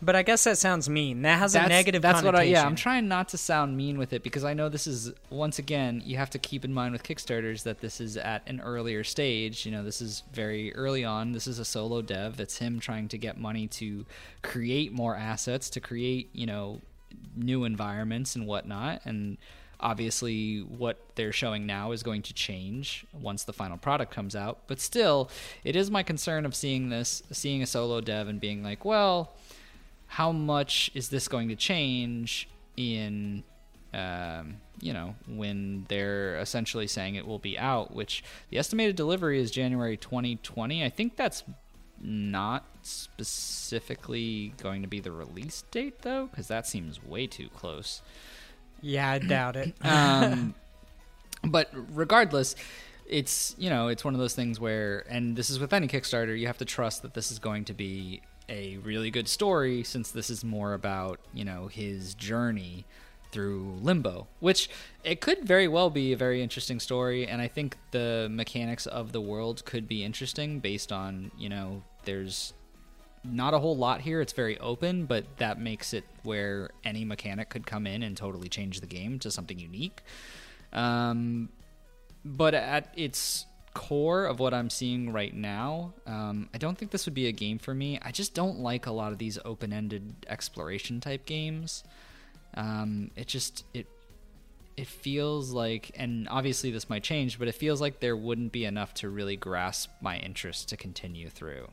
[0.00, 1.22] But I guess that sounds mean.
[1.22, 2.44] That has a negative That's what I.
[2.44, 5.58] Yeah, I'm trying not to sound mean with it because I know this is once
[5.58, 9.02] again you have to keep in mind with Kickstarters that this is at an earlier
[9.02, 9.66] stage.
[9.66, 11.32] You know, this is very early on.
[11.32, 12.38] This is a solo dev.
[12.38, 14.06] It's him trying to get money to
[14.42, 16.80] create more assets, to create you know
[17.38, 19.38] new environments and whatnot, and
[19.80, 24.60] obviously what they're showing now is going to change once the final product comes out.
[24.66, 25.30] But still
[25.64, 29.32] it is my concern of seeing this seeing a solo dev and being like well
[30.08, 33.44] how much is this going to change in
[33.94, 39.40] um, you know when they're essentially saying it will be out which the estimated delivery
[39.40, 41.44] is january 2020 i think that's
[42.00, 48.02] not specifically going to be the release date though, because that seems way too close.
[48.80, 49.74] Yeah, I doubt it.
[49.84, 50.54] Um,
[51.44, 52.56] but regardless,
[53.06, 56.38] it's you know it's one of those things where, and this is with any Kickstarter,
[56.38, 60.10] you have to trust that this is going to be a really good story, since
[60.10, 62.84] this is more about you know his journey
[63.30, 64.70] through limbo which
[65.04, 69.12] it could very well be a very interesting story and i think the mechanics of
[69.12, 72.54] the world could be interesting based on you know there's
[73.24, 74.20] not a whole lot here.
[74.20, 78.48] It's very open but that makes it where any mechanic could come in and totally
[78.48, 80.02] change the game to something unique.
[80.72, 81.48] Um,
[82.24, 87.06] but at its core of what i'm seeing right now um, i don't think this
[87.06, 87.98] would be a game for me.
[88.02, 91.84] I just don't like a lot of these open-ended exploration type games.
[92.54, 93.86] Um, it just it
[94.78, 98.64] it feels like, and obviously this might change, but it feels like there wouldn't be
[98.64, 101.68] enough to really grasp my interest to continue through.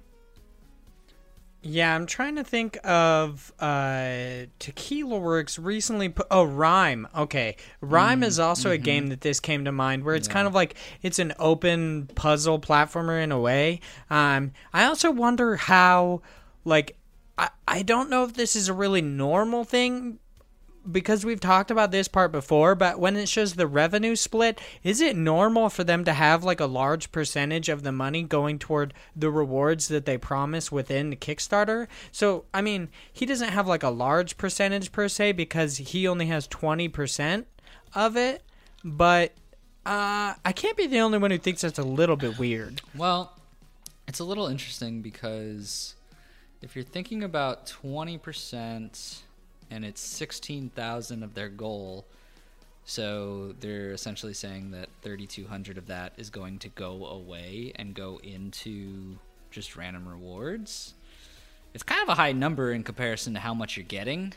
[1.68, 7.08] Yeah, I'm trying to think of uh Tequila Works recently put oh Rime.
[7.18, 7.58] Okay.
[7.82, 10.76] Rime is also a game that this came to mind where it's kind of like
[11.02, 13.80] it's an open puzzle platformer in a way.
[14.12, 16.22] Um I also wonder how
[16.66, 16.98] like
[17.36, 20.20] I, I don't know if this is a really normal thing
[20.92, 25.02] because we've talked about this part before, but when it shows the revenue split, is
[25.02, 28.94] it normal for them to have like a large percentage of the money going toward
[29.16, 31.88] the rewards that they promise within the Kickstarter?
[32.12, 36.28] So, I mean, he doesn't have like a large percentage per se because he only
[36.28, 37.46] has 20%
[37.94, 38.44] of it,
[38.84, 39.32] but
[39.86, 42.82] uh, I can't be the only one who thinks that's a little bit weird.
[42.96, 43.38] Well,
[44.08, 45.96] it's a little interesting because
[46.62, 49.22] if you're thinking about 20%
[49.70, 52.06] and it's 16,000 of their goal.
[52.86, 58.20] So they're essentially saying that 3,200 of that is going to go away and go
[58.24, 59.18] into
[59.50, 60.94] just random rewards.
[61.74, 64.34] It's kind of a high number in comparison to how much you're getting.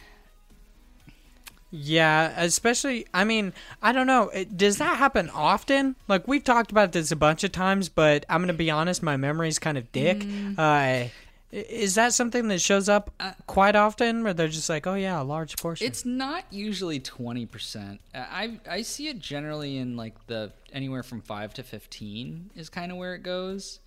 [1.71, 3.53] Yeah, especially, I mean,
[3.83, 4.31] I don't know.
[4.31, 5.97] It, does that happen often?
[6.09, 9.03] Like, we've talked about this a bunch of times, but I'm going to be honest,
[9.03, 10.21] my memory's kind of dick.
[10.21, 10.59] Mm.
[10.59, 11.09] Uh,
[11.51, 15.21] is that something that shows up uh, quite often, where they're just like, "Oh yeah,
[15.21, 15.87] a large portion"?
[15.87, 18.01] It's not usually twenty percent.
[18.15, 22.93] I I see it generally in like the anywhere from five to fifteen is kind
[22.93, 23.81] of where it goes.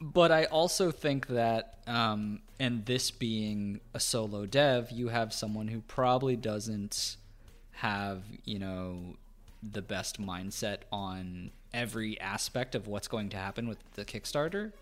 [0.00, 5.68] But I also think that, um, and this being a solo dev, you have someone
[5.68, 7.16] who probably doesn't
[7.72, 9.16] have you know
[9.62, 14.72] the best mindset on every aspect of what's going to happen with the Kickstarter.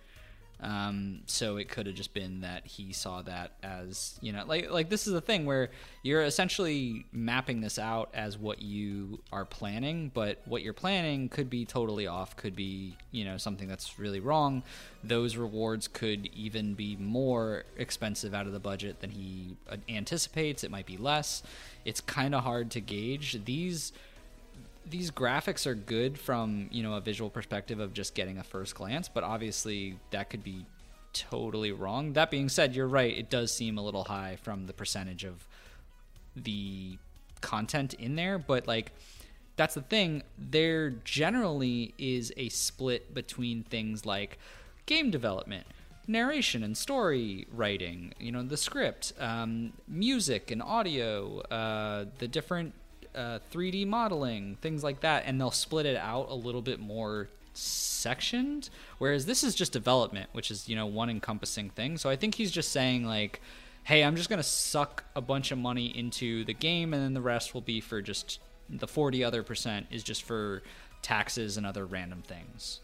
[0.60, 4.70] Um, so it could have just been that he saw that as you know, like
[4.70, 5.70] like this is the thing where
[6.02, 11.50] you're essentially mapping this out as what you are planning, but what you're planning could
[11.50, 14.62] be totally off, could be you know something that's really wrong.
[15.02, 19.56] Those rewards could even be more expensive out of the budget than he
[19.88, 20.64] anticipates.
[20.64, 21.42] It might be less.
[21.84, 23.92] It's kind of hard to gauge these
[24.88, 28.74] these graphics are good from you know a visual perspective of just getting a first
[28.74, 30.66] glance, but obviously that could be
[31.12, 32.12] totally wrong.
[32.12, 33.16] That being said, you're right.
[33.16, 35.46] It does seem a little high from the percentage of
[36.36, 36.98] the
[37.40, 38.92] content in there, but like
[39.56, 40.22] that's the thing.
[40.36, 44.38] There generally is a split between things like
[44.86, 45.66] game development,
[46.06, 52.74] narration and story writing, you know, the script, um, music and audio, uh, the different
[53.14, 57.28] uh, 3D modeling, things like that, and they'll split it out a little bit more
[57.52, 58.68] sectioned.
[58.98, 61.96] Whereas this is just development, which is you know one encompassing thing.
[61.98, 63.40] So I think he's just saying like,
[63.84, 67.20] hey, I'm just gonna suck a bunch of money into the game, and then the
[67.20, 70.62] rest will be for just the 40 other percent is just for
[71.02, 72.80] taxes and other random things.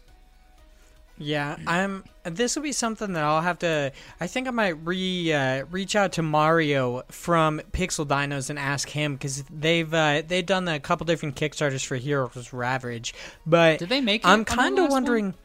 [1.21, 2.03] Yeah, I'm.
[2.23, 3.91] This will be something that I'll have to.
[4.19, 8.89] I think I might re uh, reach out to Mario from Pixel Dinos and ask
[8.89, 13.13] him because they've uh, they've done a couple different Kickstarters for Heroes Ravage.
[13.45, 14.25] But did they make?
[14.25, 15.25] I'm kind of wondering.
[15.25, 15.35] One?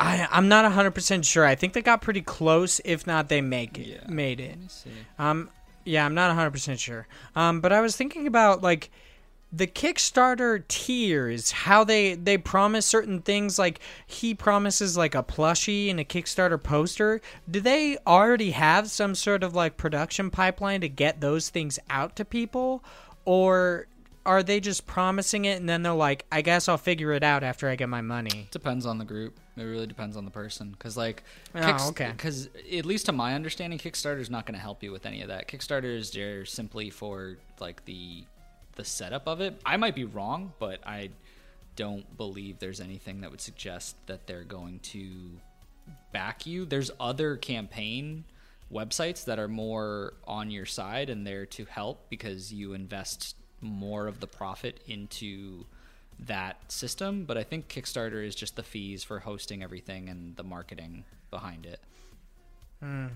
[0.00, 1.44] I I'm not hundred percent sure.
[1.44, 2.80] I think they got pretty close.
[2.84, 4.08] If not, they make it yeah.
[4.08, 4.58] made it.
[5.18, 5.50] Um,
[5.84, 7.06] yeah, I'm not hundred percent sure.
[7.36, 8.90] Um, but I was thinking about like
[9.52, 15.90] the Kickstarter tiers, how they they promise certain things like he promises like a plushie
[15.90, 17.20] and a Kickstarter poster.
[17.50, 22.16] Do they already have some sort of like production pipeline to get those things out
[22.16, 22.84] to people
[23.24, 23.86] or
[24.26, 27.42] are they just promising it and then they're like, I guess I'll figure it out
[27.42, 28.48] after I get my money?
[28.50, 29.38] Depends on the group.
[29.56, 30.70] It really depends on the person.
[30.70, 31.22] Because, like,
[31.54, 32.12] oh, okay.
[32.12, 35.22] Because, at least to my understanding, Kickstarter is not going to help you with any
[35.22, 35.48] of that.
[35.48, 38.24] Kickstarter is there simply for, like, the
[38.80, 39.60] the setup of it.
[39.66, 41.10] I might be wrong, but I
[41.76, 45.32] don't believe there's anything that would suggest that they're going to
[46.12, 46.64] back you.
[46.64, 48.24] There's other campaign
[48.72, 54.06] websites that are more on your side and there to help because you invest more
[54.06, 55.66] of the profit into
[56.20, 57.26] that system.
[57.26, 61.66] But I think Kickstarter is just the fees for hosting everything and the marketing behind
[61.66, 61.80] it.
[62.82, 63.08] Hmm.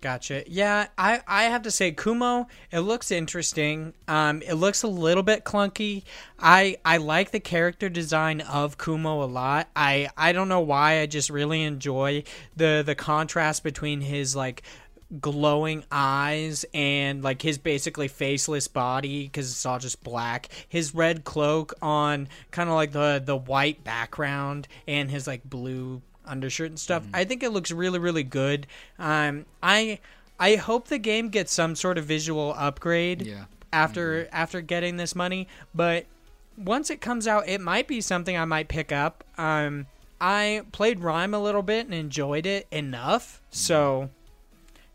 [0.00, 0.44] Gotcha.
[0.46, 3.92] Yeah, I, I have to say Kumo, it looks interesting.
[4.08, 6.04] Um, it looks a little bit clunky.
[6.38, 9.68] I I like the character design of Kumo a lot.
[9.76, 11.00] I I don't know why.
[11.00, 12.24] I just really enjoy
[12.56, 14.62] the the contrast between his like
[15.20, 21.24] glowing eyes and like his basically faceless body because it's all just black his red
[21.24, 26.00] cloak on kind of like the the white background and his like blue
[26.30, 27.04] undershirt and stuff.
[27.12, 28.66] I think it looks really really good.
[28.98, 29.98] Um, I
[30.38, 33.22] I hope the game gets some sort of visual upgrade.
[33.22, 33.44] Yeah.
[33.72, 36.06] After after getting this money, but
[36.56, 39.22] once it comes out, it might be something I might pick up.
[39.38, 39.86] Um,
[40.20, 44.10] I played Rime a little bit and enjoyed it enough, so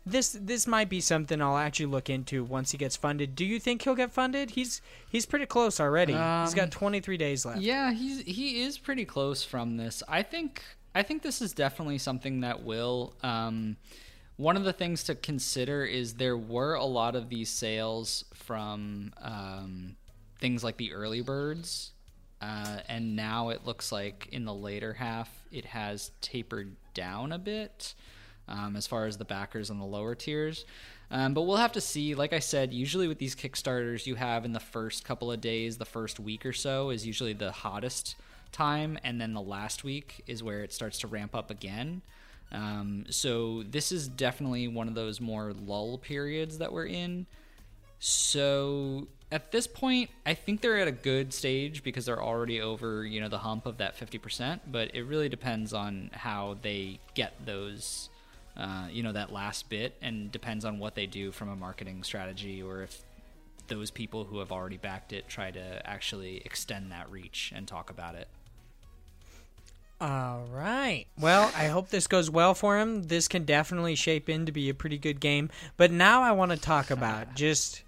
[0.04, 3.34] this this might be something I'll actually look into once he gets funded.
[3.34, 4.50] Do you think he'll get funded?
[4.50, 4.80] He's
[5.10, 6.12] he's pretty close already.
[6.12, 7.60] he's got 23 days left.
[7.60, 10.02] Yeah, he's he is pretty close from this.
[10.06, 10.62] I think
[10.96, 13.12] I think this is definitely something that will.
[13.22, 13.76] Um,
[14.38, 19.12] one of the things to consider is there were a lot of these sales from
[19.20, 19.96] um,
[20.40, 21.92] things like the early birds,
[22.40, 27.38] uh, and now it looks like in the later half it has tapered down a
[27.38, 27.92] bit
[28.48, 30.64] um, as far as the backers on the lower tiers.
[31.10, 32.14] Um, but we'll have to see.
[32.14, 35.76] Like I said, usually with these Kickstarters, you have in the first couple of days,
[35.76, 38.16] the first week or so is usually the hottest
[38.56, 42.02] time, and then the last week is where it starts to ramp up again.
[42.52, 47.26] Um, so this is definitely one of those more lull periods that we're in.
[47.98, 53.04] So at this point, I think they're at a good stage because they're already over,
[53.04, 57.34] you know, the hump of that 50%, but it really depends on how they get
[57.44, 58.10] those
[58.56, 62.02] uh, you know, that last bit and depends on what they do from a marketing
[62.02, 63.02] strategy or if
[63.68, 67.90] those people who have already backed it try to actually extend that reach and talk
[67.90, 68.28] about it.
[70.00, 71.06] All right.
[71.18, 73.04] Well, I hope this goes well for him.
[73.04, 75.48] This can definitely shape in to be a pretty good game.
[75.76, 77.82] But now I want to talk about just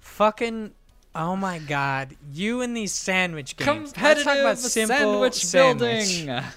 [0.00, 0.72] fucking.
[1.14, 3.92] Oh my god, you and these sandwich games.
[4.00, 6.24] Let's talk about simple sandwich, sandwich.
[6.26, 6.44] building.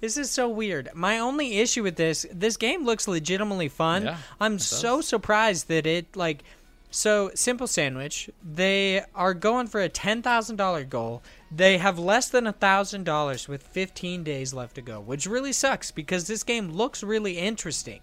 [0.00, 0.90] This is so weird.
[0.94, 4.04] My only issue with this, this game looks legitimately fun.
[4.04, 6.44] Yeah, I'm so surprised that it like
[6.90, 8.30] so simple sandwich.
[8.42, 11.22] They are going for a ten thousand dollar goal.
[11.50, 15.52] They have less than a thousand dollars with fifteen days left to go, which really
[15.52, 18.00] sucks because this game looks really interesting,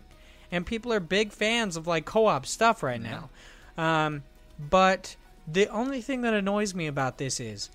[0.51, 3.29] and people are big fans of like co-op stuff right now.
[3.77, 4.23] Um,
[4.57, 5.15] but
[5.47, 7.69] the only thing that annoys me about this is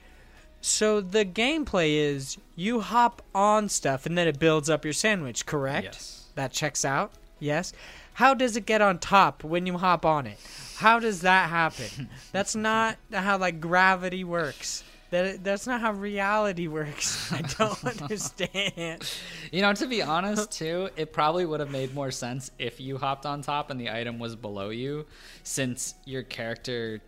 [0.60, 5.46] so the gameplay is you hop on stuff and then it builds up your sandwich,
[5.46, 5.84] correct?
[5.84, 6.24] Yes.
[6.34, 7.12] That checks out.
[7.38, 7.72] Yes.
[8.14, 10.38] How does it get on top when you hop on it?
[10.76, 12.08] How does that happen?
[12.32, 14.84] that's not how like gravity works.
[15.10, 17.32] That that's not how reality works.
[17.32, 19.10] I don't understand.
[19.50, 22.96] You know, to be honest, too, it probably would have made more sense if you
[22.96, 25.06] hopped on top and the item was below you,
[25.42, 27.00] since your character.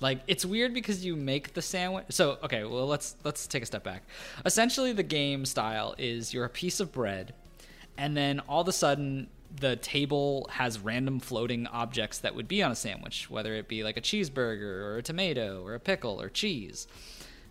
[0.00, 2.06] Like it's weird because you make the sandwich.
[2.10, 4.04] So okay, well let's let's take a step back.
[4.46, 7.34] Essentially, the game style is you're a piece of bread,
[7.98, 9.28] and then all of a sudden
[9.60, 13.84] the table has random floating objects that would be on a sandwich, whether it be
[13.84, 16.86] like a cheeseburger or a tomato or a pickle or cheese.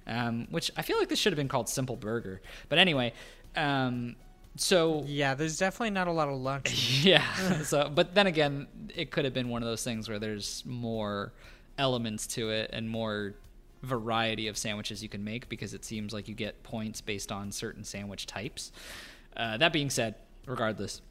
[0.06, 2.42] Um, which I feel like this should have been called simple burger.
[2.68, 3.14] But anyway,
[3.56, 4.18] um,
[4.56, 7.02] so Yeah, there's definitely not a lot of lunch.
[7.04, 7.62] yeah.
[7.62, 11.34] so, but then again, it could have been one of those things where there's more
[11.78, 13.34] elements to it and more
[13.82, 17.52] variety of sandwiches you can make because it seems like you get points based on
[17.52, 18.72] certain sandwich types.
[19.36, 20.16] Uh, that being said,
[20.46, 21.02] regardless,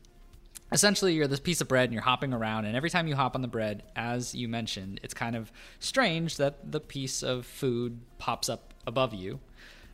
[0.72, 3.34] essentially you're this piece of bread and you're hopping around and every time you hop
[3.34, 8.00] on the bread as you mentioned it's kind of strange that the piece of food
[8.18, 9.38] pops up above you.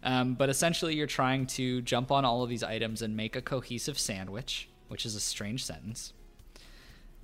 [0.02, 3.42] Um, but essentially you're trying to jump on all of these items and make a
[3.42, 6.12] cohesive sandwich which is a strange sentence.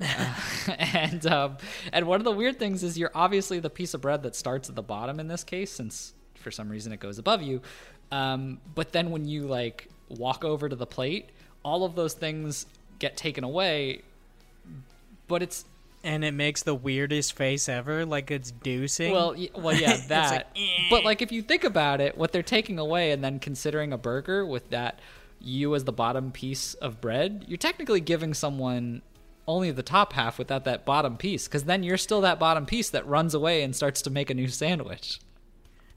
[0.01, 0.35] Uh,
[0.79, 1.57] and um,
[1.93, 4.69] and one of the weird things is you're obviously the piece of bread that starts
[4.69, 7.63] at the bottom in this case since for some reason it goes above you.
[8.11, 11.31] Um, but then when you like walk over to the plate
[11.65, 12.67] all of those things
[12.99, 14.03] get taken away
[15.27, 15.65] but it's
[16.05, 19.11] and it makes the weirdest face ever, like it's deucing.
[19.11, 20.87] well y- well yeah that like, eh.
[20.91, 23.99] but like if you think about it what they're taking away and then considering a
[23.99, 25.01] burger with that
[25.41, 29.03] you as the bottom piece of bread you're technically giving someone
[29.47, 32.91] only the top half without that bottom piece because then you're still that bottom piece
[32.91, 35.19] that runs away and starts to make a new sandwich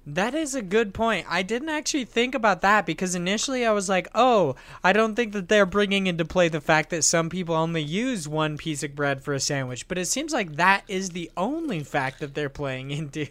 [0.09, 1.25] That is a good point.
[1.29, 5.33] I didn't actually think about that because initially I was like, oh, I don't think
[5.33, 8.95] that they're bringing into play the fact that some people only use one piece of
[8.95, 9.85] bread for a sandwich.
[9.89, 13.27] But it seems like that is the only fact that they're playing into.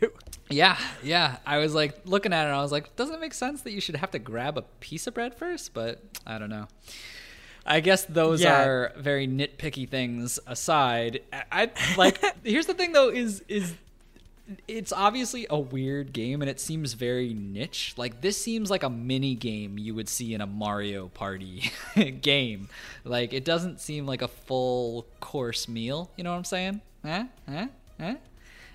[0.51, 1.39] Yeah, yeah.
[1.47, 3.73] I was like looking at it and I was like, doesn't it make sense that
[3.73, 5.73] you should have to grab a piece of bread first?
[5.73, 6.69] But I don't know.
[7.65, 8.65] I guess those Yeah.
[8.65, 11.21] are very nitpicky things aside.
[11.33, 13.75] I, I like here's the thing though is is
[14.69, 17.95] it's obviously a weird game and it seems very niche.
[17.97, 21.71] Like this seems like a mini game you would see in a Mario Party
[22.21, 22.69] game.
[23.05, 26.11] Like it doesn't seem like a full course meal.
[26.17, 26.81] You know what I'm saying?
[27.05, 27.25] Huh?
[27.49, 27.67] Huh?
[28.01, 28.15] Huh?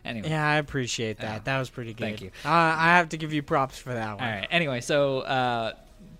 [0.04, 0.30] Anyway.
[0.30, 1.34] Yeah, I appreciate that.
[1.34, 1.40] Yeah.
[1.44, 2.04] That was pretty good.
[2.04, 2.32] Thank you.
[2.44, 4.24] Uh, I have to give you props for that one.
[4.24, 4.48] All right.
[4.50, 5.74] Anyway, so uh,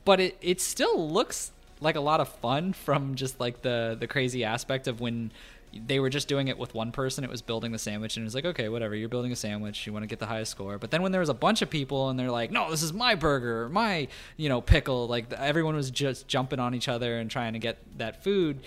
[0.06, 4.08] but it it still looks like a lot of fun from just like the the
[4.08, 5.32] crazy aspect of when
[5.74, 7.24] they were just doing it with one person.
[7.24, 8.96] It was building the sandwich, and it was like, okay, whatever.
[8.96, 9.86] You're building a sandwich.
[9.88, 10.78] You want to get the highest score.
[10.78, 12.94] But then when there was a bunch of people, and they're like, no, this is
[12.94, 14.08] my burger, my
[14.38, 15.08] you know pickle.
[15.08, 18.60] Like everyone was just jumping on each other and trying to get that food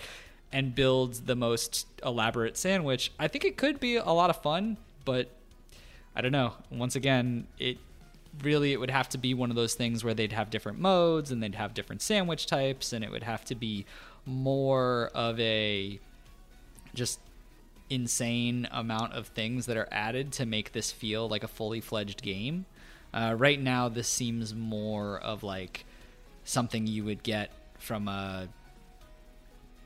[0.51, 3.11] and build the most elaborate sandwich.
[3.19, 5.29] I think it could be a lot of fun, but
[6.15, 6.53] I don't know.
[6.71, 7.77] Once again, it
[8.41, 11.31] really it would have to be one of those things where they'd have different modes
[11.31, 13.85] and they'd have different sandwich types and it would have to be
[14.25, 15.99] more of a
[16.95, 17.19] just
[17.89, 22.21] insane amount of things that are added to make this feel like a fully fledged
[22.21, 22.65] game.
[23.13, 25.85] Uh, right now, this seems more of like
[26.43, 28.47] something you would get from a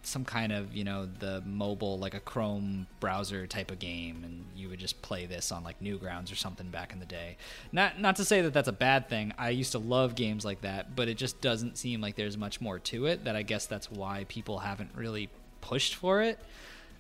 [0.02, 4.45] some kind of you know the mobile like a chrome browser type of game and
[4.56, 7.38] you would just play this on like newgrounds or something back in the day.
[7.72, 9.34] Not not to say that that's a bad thing.
[9.38, 12.61] I used to love games like that but it just doesn't seem like there's much
[12.61, 15.30] more to it that i guess that's why people haven't really
[15.61, 16.40] pushed for it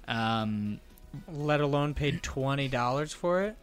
[0.09, 0.79] um,
[1.31, 3.55] Let alone paid twenty dollars for it.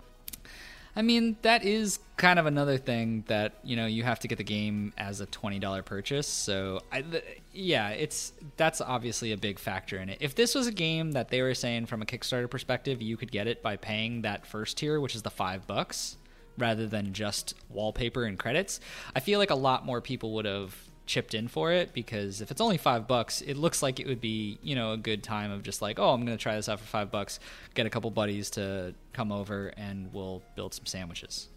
[0.98, 4.38] I mean, that is kind of another thing that you know you have to get
[4.38, 6.26] the game as a twenty dollar purchase.
[6.26, 10.18] So, I, th- yeah, it's that's obviously a big factor in it.
[10.20, 13.30] If this was a game that they were saying from a Kickstarter perspective, you could
[13.30, 16.16] get it by paying that first tier, which is the five bucks,
[16.56, 18.80] rather than just wallpaper and credits.
[19.14, 20.74] I feel like a lot more people would have
[21.06, 24.20] chipped in for it because if it's only five bucks, it looks like it would
[24.20, 26.80] be you know a good time of just like, oh, I'm gonna try this out
[26.80, 27.38] for five bucks,
[27.74, 31.48] get a couple buddies to come over, and we'll build some sandwiches.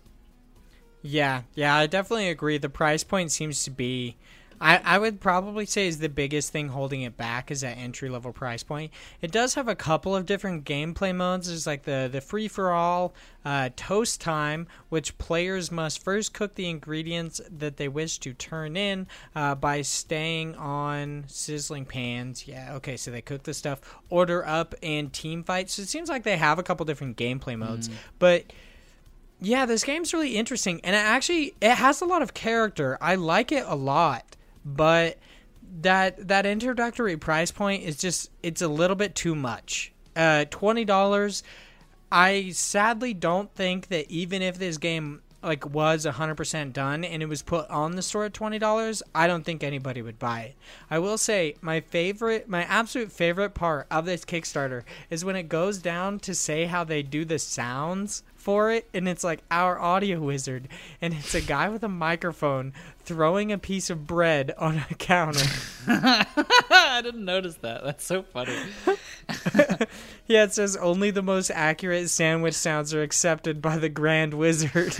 [1.01, 2.57] Yeah, yeah, I definitely agree.
[2.57, 4.17] The price point seems to be,
[4.61, 8.10] I, I would probably say, is the biggest thing holding it back is that entry
[8.10, 8.91] level price point.
[9.22, 11.48] It does have a couple of different gameplay modes.
[11.48, 13.14] There's like the the free for all,
[13.45, 18.76] uh, toast time, which players must first cook the ingredients that they wish to turn
[18.76, 22.48] in uh, by staying on sizzling pans.
[22.48, 23.80] Yeah, okay, so they cook the stuff,
[24.10, 25.69] order up, and team fight.
[25.69, 28.45] So it seems like they have a couple different gameplay modes, but.
[29.41, 32.98] Yeah, this game's really interesting, and it actually it has a lot of character.
[32.99, 34.36] I like it a lot,
[34.75, 35.17] but
[35.81, 39.91] that that introductory price point is just it's a little bit too much.
[40.15, 41.43] Uh, twenty dollars.
[42.11, 47.27] I sadly don't think that even if this game like was 100% done and it
[47.27, 50.55] was put on the store at $20 i don't think anybody would buy it
[50.89, 55.43] i will say my favorite my absolute favorite part of this kickstarter is when it
[55.43, 59.80] goes down to say how they do the sounds for it and it's like our
[59.80, 60.68] audio wizard
[61.02, 65.45] and it's a guy with a microphone throwing a piece of bread on a counter
[65.88, 67.84] I didn't notice that.
[67.84, 68.56] That's so funny.
[70.28, 74.95] yeah it says only the most accurate sandwich sounds are accepted by the grand wizard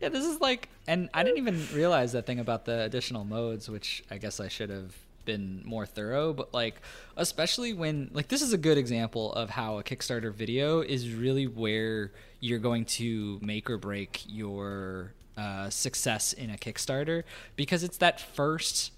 [0.00, 3.68] yeah, this is like, and I didn't even realize that thing about the additional modes,
[3.68, 4.94] which I guess I should have
[5.24, 6.32] been more thorough.
[6.32, 6.80] But like,
[7.16, 11.46] especially when like this is a good example of how a Kickstarter video is really
[11.46, 17.24] where you're going to make or break your uh, success in a Kickstarter
[17.56, 18.92] because it's that first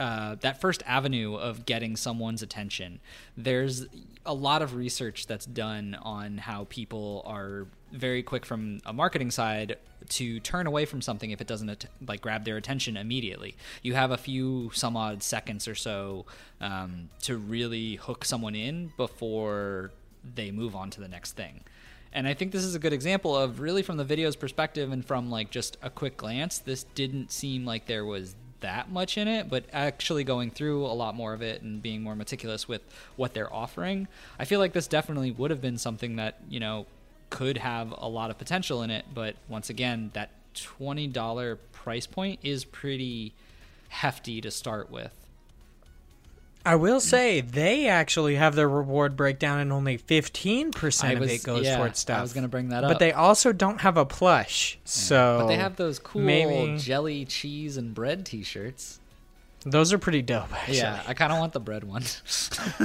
[0.00, 3.00] uh, that first avenue of getting someone's attention.
[3.36, 3.86] There's
[4.26, 9.30] a lot of research that's done on how people are very quick from a marketing
[9.30, 9.76] side
[10.08, 13.56] to turn away from something if it doesn't like grab their attention immediately.
[13.82, 16.26] You have a few some odd seconds or so
[16.60, 19.92] um, to really hook someone in before
[20.34, 21.62] they move on to the next thing.
[22.12, 25.04] And I think this is a good example of really from the video's perspective and
[25.04, 29.28] from like just a quick glance, this didn't seem like there was that much in
[29.28, 32.82] it, but actually going through a lot more of it and being more meticulous with
[33.16, 34.08] what they're offering,
[34.38, 36.86] I feel like this definitely would have been something that, you know,
[37.30, 39.06] could have a lot of potential in it.
[39.12, 43.32] But once again, that $20 price point is pretty
[43.88, 45.12] hefty to start with.
[46.66, 51.30] I will say they actually have their reward breakdown, and only fifteen percent of was-
[51.32, 52.18] it goes yeah, towards stuff.
[52.18, 52.90] I was gonna bring that up.
[52.90, 54.78] but they also don't have a plush.
[54.84, 59.00] So, But they have those cool maybe- jelly, cheese, and bread T-shirts.
[59.64, 60.52] Those are pretty dope.
[60.52, 60.78] Actually.
[60.78, 62.02] Yeah, I kind of want the bread one.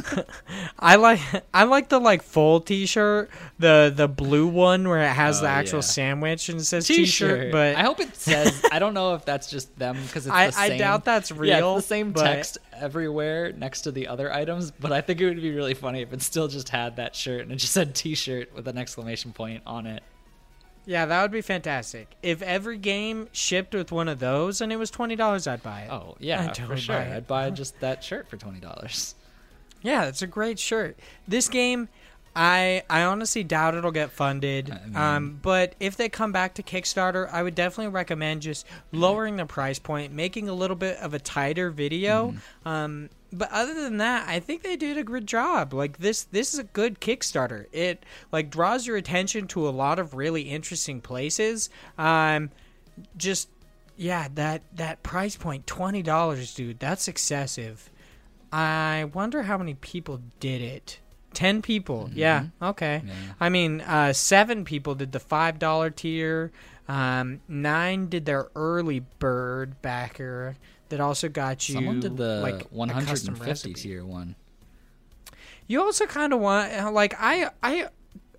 [0.80, 1.19] I like
[1.53, 3.30] I like the like full T-shirt,
[3.60, 5.81] the the blue one where it has Oh, the actual yeah.
[5.81, 7.51] sandwich and it says T-shirt.
[7.51, 8.64] But I hope it says.
[8.72, 11.38] I don't know if that's just them because it's I- the I doubt that's Yeah,
[11.38, 14.72] real, it's the same but- text everywhere next to the other items.
[14.72, 17.41] But I think it would be really funny if it still just had that shirt
[17.41, 20.01] and it just said T-shirt with an exclamation point on it.
[20.89, 22.07] Yeah, that would be fantastic.
[22.23, 25.81] If every game shipped with one of those and it was twenty dollars, I'd buy
[25.81, 25.91] it.
[25.91, 26.95] Oh yeah, I'd for sure.
[26.95, 27.15] buy.
[27.15, 29.13] I'd buy just that shirt for twenty dollars.
[29.83, 30.97] Yeah, it's a great shirt.
[31.27, 31.89] This game,
[32.35, 34.71] I I honestly doubt it'll get funded.
[34.71, 38.65] I mean- um, but if they come back to Kickstarter, I would definitely recommend just
[38.91, 42.33] lowering the price point, making a little bit of a tighter video.
[42.65, 45.73] Um, but other than that, I think they did a good job.
[45.73, 47.65] Like this, this is a good Kickstarter.
[47.72, 51.69] It like draws your attention to a lot of really interesting places.
[51.97, 52.49] Um,
[53.18, 53.49] just
[53.97, 56.80] yeah, that that price point, twenty dollars, dude.
[56.80, 57.89] That's excessive.
[58.51, 60.99] I wonder how many people did it.
[61.34, 62.10] Ten people.
[62.14, 62.45] Yeah.
[62.61, 63.03] Okay.
[63.06, 63.14] Yeah.
[63.39, 66.51] I mean, uh, seven people did the five dollar tier.
[66.88, 70.56] Um, nine did their early bird backer.
[70.89, 71.75] That also got you.
[71.75, 73.73] Someone did the like a one hundred custom and fifty recipe.
[73.73, 74.35] tier one.
[75.67, 77.89] You also kind of want like I I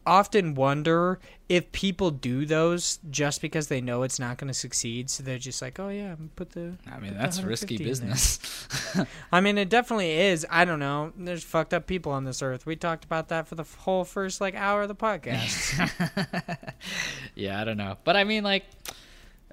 [0.07, 5.11] often wonder if people do those just because they know it's not going to succeed,
[5.11, 6.77] so they're just like, oh yeah, put the.
[6.91, 9.07] I mean, that's risky 150 in there." business.
[9.33, 10.47] I mean, it definitely is.
[10.49, 11.13] I don't know.
[11.17, 12.67] There's fucked up people on this earth.
[12.67, 15.91] We talked about that for the whole first like hour of the podcast.
[17.35, 18.65] yeah, I don't know, but I mean, like,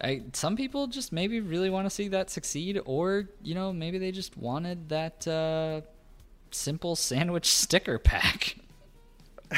[0.01, 3.97] I some people just maybe really want to see that succeed, or you know, maybe
[3.97, 5.81] they just wanted that uh,
[6.51, 8.57] simple sandwich sticker pack.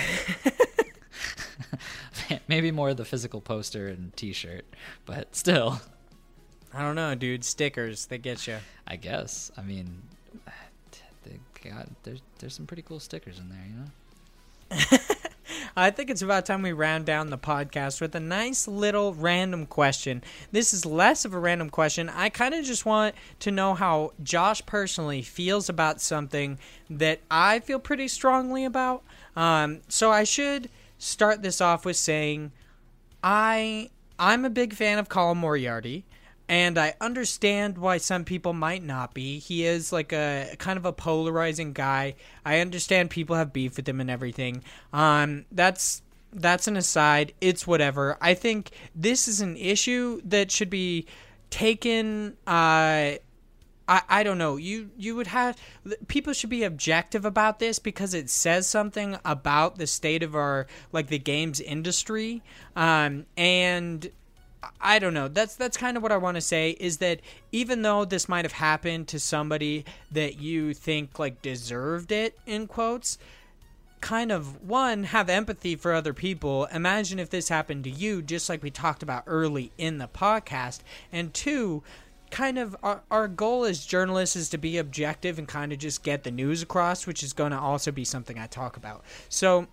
[2.48, 4.64] maybe more the physical poster and T-shirt,
[5.06, 5.82] but still,
[6.74, 7.44] I don't know, dude.
[7.44, 8.58] Stickers, they get you.
[8.88, 9.52] I guess.
[9.58, 10.04] I mean,
[11.24, 11.40] they
[11.70, 14.98] got there's there's some pretty cool stickers in there, you know.
[15.80, 19.66] I think it's about time we round down the podcast with a nice little random
[19.66, 20.22] question.
[20.52, 22.10] This is less of a random question.
[22.10, 27.62] I kind of just want to know how Josh personally feels about something that I
[27.62, 29.04] feel pretty strongly about.
[29.38, 32.52] Um, so I should start this off with saying
[33.24, 33.90] I
[34.20, 36.04] I'm a big fan of Colin Moriarty,
[36.50, 39.38] and I understand why some people might not be.
[39.38, 42.16] He is like a kind of a polarizing guy.
[42.44, 44.64] I understand people have beef with him and everything.
[44.92, 46.02] Um, that's
[46.34, 47.34] that's an aside.
[47.40, 48.18] It's whatever.
[48.20, 51.06] I think this is an issue that should be
[51.52, 52.36] taken.
[52.48, 53.22] Uh,
[53.88, 54.56] I, I don't know.
[54.58, 55.56] You you would have
[56.08, 60.66] people should be objective about this because it says something about the state of our
[60.92, 62.42] like the games industry.
[62.76, 64.10] Um, and
[64.82, 65.28] I don't know.
[65.28, 67.22] That's that's kind of what I want to say is that
[67.52, 72.68] even though this might have happened to somebody that you think like deserved it in
[72.68, 73.18] quotes,
[74.02, 76.66] kind of one have empathy for other people.
[76.74, 80.80] Imagine if this happened to you just like we talked about early in the podcast.
[81.12, 81.84] And two,
[82.32, 86.04] kind of our, our goal as journalists is to be objective and kind of just
[86.04, 89.04] get the news across, which is going to also be something I talk about.
[89.30, 89.68] So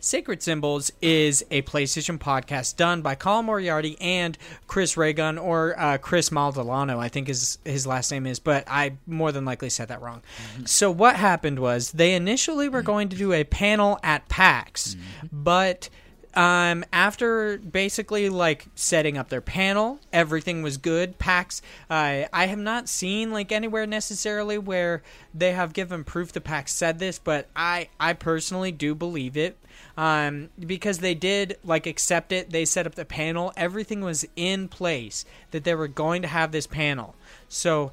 [0.00, 4.36] Sacred Symbols is a PlayStation podcast done by Colin Moriarty and
[4.66, 8.64] Chris Ray Gun, or uh, Chris Maldolano, I think his his last name is, but
[8.66, 10.22] I more than likely said that wrong.
[10.64, 14.96] So what happened was they initially were going to do a panel at PAX,
[15.30, 15.90] but
[16.34, 21.18] um, after basically like setting up their panel, everything was good.
[21.18, 21.60] PAX,
[21.90, 25.02] uh, I have not seen like anywhere necessarily where
[25.34, 29.58] they have given proof the PAX said this, but I I personally do believe it.
[30.00, 34.66] Um, because they did like accept it, they set up the panel, everything was in
[34.66, 37.14] place that they were going to have this panel.
[37.50, 37.92] So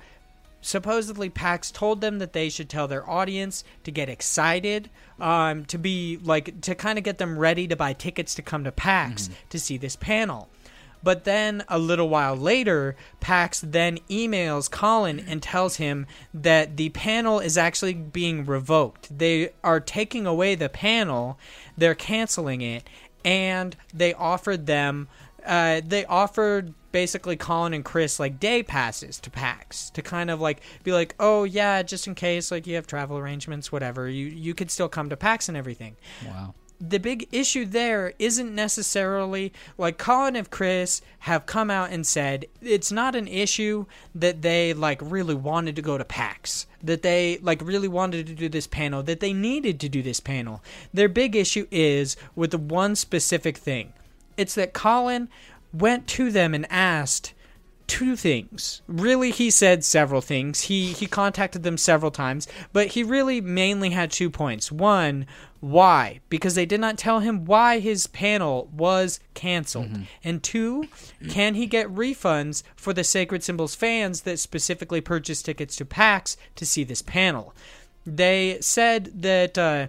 [0.61, 4.89] supposedly PAX told them that they should tell their audience to get excited,
[5.19, 8.63] um, to be like to kind of get them ready to buy tickets to come
[8.63, 10.47] to PAX to see this panel.
[11.03, 16.89] But then a little while later, PAX then emails Colin and tells him that the
[16.89, 19.17] panel is actually being revoked.
[19.17, 21.37] They are taking away the panel,
[21.77, 22.83] they're canceling it,
[23.23, 25.07] and they offered them,
[25.45, 30.41] uh, they offered basically Colin and Chris like day passes to PAX to kind of
[30.41, 34.25] like be like, oh yeah, just in case like you have travel arrangements, whatever, you
[34.27, 35.95] you could still come to PAX and everything.
[36.25, 36.53] Wow.
[36.79, 42.45] The big issue there isn't necessarily like Colin and Chris have come out and said
[42.61, 47.39] it's not an issue that they like really wanted to go to PAX, that they
[47.41, 50.63] like really wanted to do this panel, that they needed to do this panel.
[50.93, 53.93] Their big issue is with the one specific thing.
[54.37, 55.29] It's that Colin
[55.73, 57.33] went to them and asked
[57.87, 58.81] two things.
[58.87, 60.61] Really, he said several things.
[60.61, 64.71] He he contacted them several times, but he really mainly had two points.
[64.71, 65.25] One,
[65.59, 66.19] why?
[66.29, 69.89] Because they did not tell him why his panel was canceled.
[70.23, 70.87] And two,
[71.29, 76.37] can he get refunds for the Sacred Symbols fans that specifically purchased tickets to PAX
[76.55, 77.55] to see this panel?
[78.05, 79.87] They said that uh,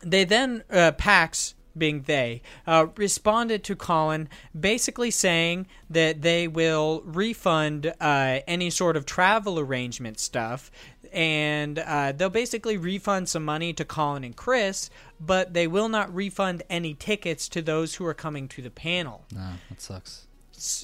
[0.00, 4.28] they then uh, PAX being they uh, responded to Colin
[4.58, 10.70] basically saying that they will refund uh, any sort of travel arrangement stuff
[11.12, 14.90] and uh, they'll basically refund some money to Colin and Chris
[15.20, 19.24] but they will not refund any tickets to those who are coming to the panel
[19.32, 20.23] No, that sucks.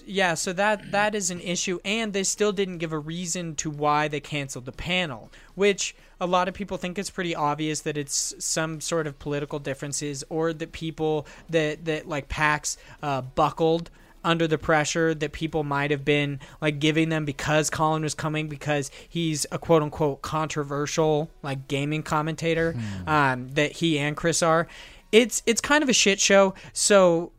[0.07, 3.71] Yeah so that that is an issue and they still didn't give a reason to
[3.71, 7.97] why they canceled the panel which a lot of people think it's pretty obvious that
[7.97, 13.91] it's some sort of political differences or that people that that like pax uh, buckled
[14.23, 18.49] under the pressure that people might have been like giving them because Colin was coming
[18.49, 22.77] because he's a quote unquote controversial like gaming commentator
[23.07, 24.69] um, that he and Chris are.
[25.11, 26.55] It's it's kind of a shit show.
[26.73, 27.33] So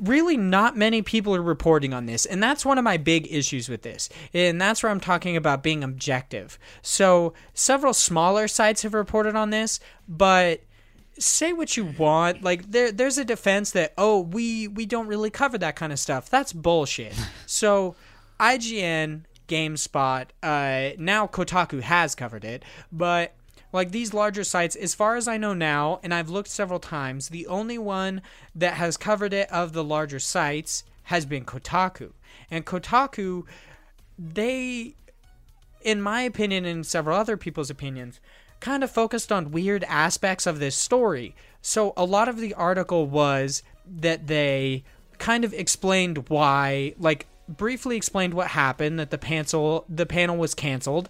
[0.00, 3.68] really not many people are reporting on this and that's one of my big issues
[3.68, 6.58] with this and that's where i'm talking about being objective.
[6.82, 10.60] So several smaller sites have reported on this but
[11.18, 15.30] say what you want like there there's a defense that oh we we don't really
[15.30, 16.30] cover that kind of stuff.
[16.30, 17.14] That's bullshit.
[17.46, 17.94] So
[18.38, 23.34] ign gamespot uh now kotaku has covered it but
[23.72, 27.28] like these larger sites, as far as I know now, and I've looked several times,
[27.28, 28.22] the only one
[28.54, 32.12] that has covered it of the larger sites has been Kotaku.
[32.50, 33.44] And Kotaku,
[34.18, 34.94] they,
[35.82, 38.20] in my opinion and several other people's opinions,
[38.60, 41.34] kind of focused on weird aspects of this story.
[41.62, 44.84] So a lot of the article was that they
[45.18, 50.54] kind of explained why, like briefly explained what happened, that the panel the panel was
[50.54, 51.08] canceled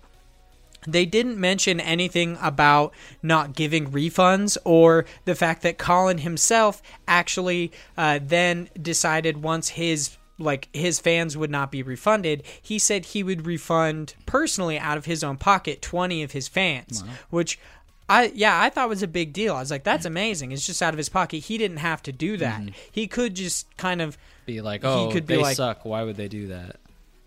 [0.86, 2.92] they didn't mention anything about
[3.22, 10.16] not giving refunds or the fact that Colin himself actually uh, then decided once his
[10.38, 15.04] like his fans would not be refunded, he said he would refund personally out of
[15.04, 17.58] his own pocket 20 of his fans, which
[18.08, 19.54] I yeah, I thought was a big deal.
[19.54, 20.50] I was like that's amazing.
[20.50, 21.38] It's just out of his pocket.
[21.44, 22.62] He didn't have to do that.
[22.90, 24.16] He could just kind of
[24.46, 25.84] Be like, "Oh, He could be they like- suck.
[25.84, 26.76] Why would they do that?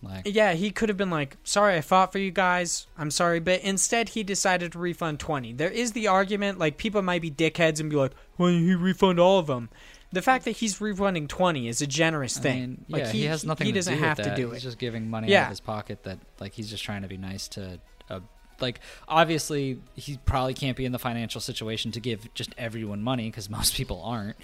[0.03, 2.87] Like, Yeah, he could have been like, "Sorry, I fought for you guys.
[2.97, 5.53] I'm sorry," but instead he decided to refund 20.
[5.53, 8.75] There is the argument like people might be dickheads and be like, "Why didn't he
[8.75, 9.69] refund all of them?"
[10.11, 12.59] The fact that he's refunding 20 is a generous I thing.
[12.59, 13.65] mean, like yeah, he, has nothing.
[13.65, 14.67] He to doesn't do have to do He's it.
[14.67, 16.03] just giving money out of his pocket.
[16.03, 17.79] That like he's just trying to be nice to.
[18.09, 18.19] Uh,
[18.59, 23.29] like obviously he probably can't be in the financial situation to give just everyone money
[23.29, 24.37] because most people aren't.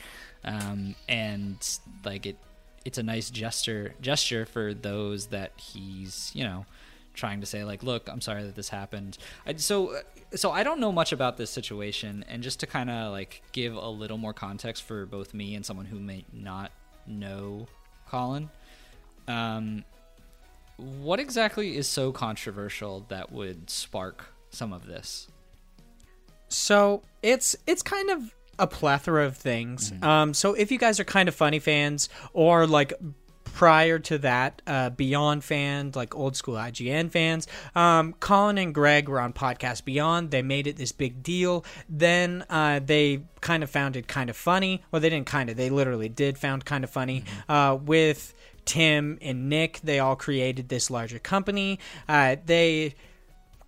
[0.43, 1.57] Um, and
[2.03, 2.37] like it,
[2.85, 6.65] it's a nice gesture gesture for those that he's you know
[7.13, 9.17] trying to say like look i'm sorry that this happened.
[9.45, 9.99] I, so
[10.35, 13.75] so i don't know much about this situation and just to kind of like give
[13.75, 16.71] a little more context for both me and someone who may not
[17.07, 17.67] know
[18.07, 18.49] colin
[19.27, 19.83] um
[20.79, 25.27] what exactly is so controversial that would spark some of this?
[26.47, 29.91] So it's it's kind of a plethora of things.
[30.01, 32.93] Um, so if you guys are Kinda Funny fans or like
[33.55, 39.09] prior to that, uh, Beyond fans, like old school IGN fans, um, Colin and Greg
[39.09, 40.31] were on podcast Beyond.
[40.31, 41.65] They made it this big deal.
[41.89, 44.83] Then uh, they kind of found it Kinda Funny.
[44.91, 45.57] Well, they didn't kind of.
[45.57, 48.33] They literally did found Kinda Funny uh, with.
[48.65, 51.79] Tim and Nick, they all created this larger company.
[52.07, 52.93] Uh, they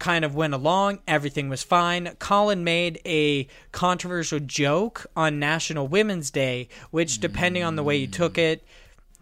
[0.01, 0.99] kind of went along.
[1.07, 2.15] Everything was fine.
[2.17, 8.07] Colin made a controversial joke on National Women's Day, which, depending on the way you
[8.07, 8.65] took it,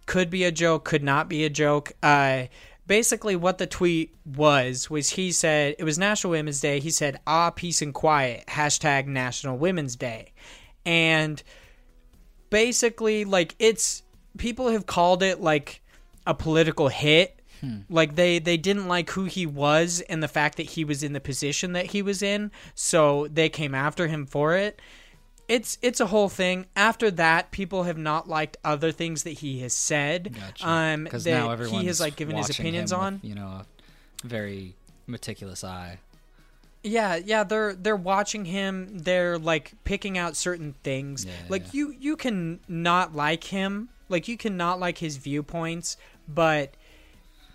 [0.06, 1.92] could be a joke, could not be a joke.
[2.02, 2.46] Uh,
[2.88, 6.80] basically, what the tweet was was he said it was National Women's Day.
[6.80, 10.32] He said, "Ah, peace and quiet." Hashtag National Women's Day,
[10.86, 11.44] and
[12.50, 14.02] basically, like it's
[14.38, 15.82] people have called it like
[16.26, 17.39] a political hit
[17.90, 21.14] like they they didn't like who he was and the fact that he was in
[21.14, 24.82] the position that he was in so they came after him for it
[25.48, 29.60] it's it's a whole thing after that people have not liked other things that he
[29.60, 33.62] has said um that now he has like given his opinions on with, you know
[34.24, 34.76] a very
[35.08, 36.00] meticulous eye
[36.82, 39.00] Yeah, yeah, they're they're watching him.
[39.00, 41.26] They're like picking out certain things.
[41.26, 41.70] Yeah, like yeah.
[41.74, 43.90] you you can not like him.
[44.08, 46.74] Like you cannot like his viewpoints, but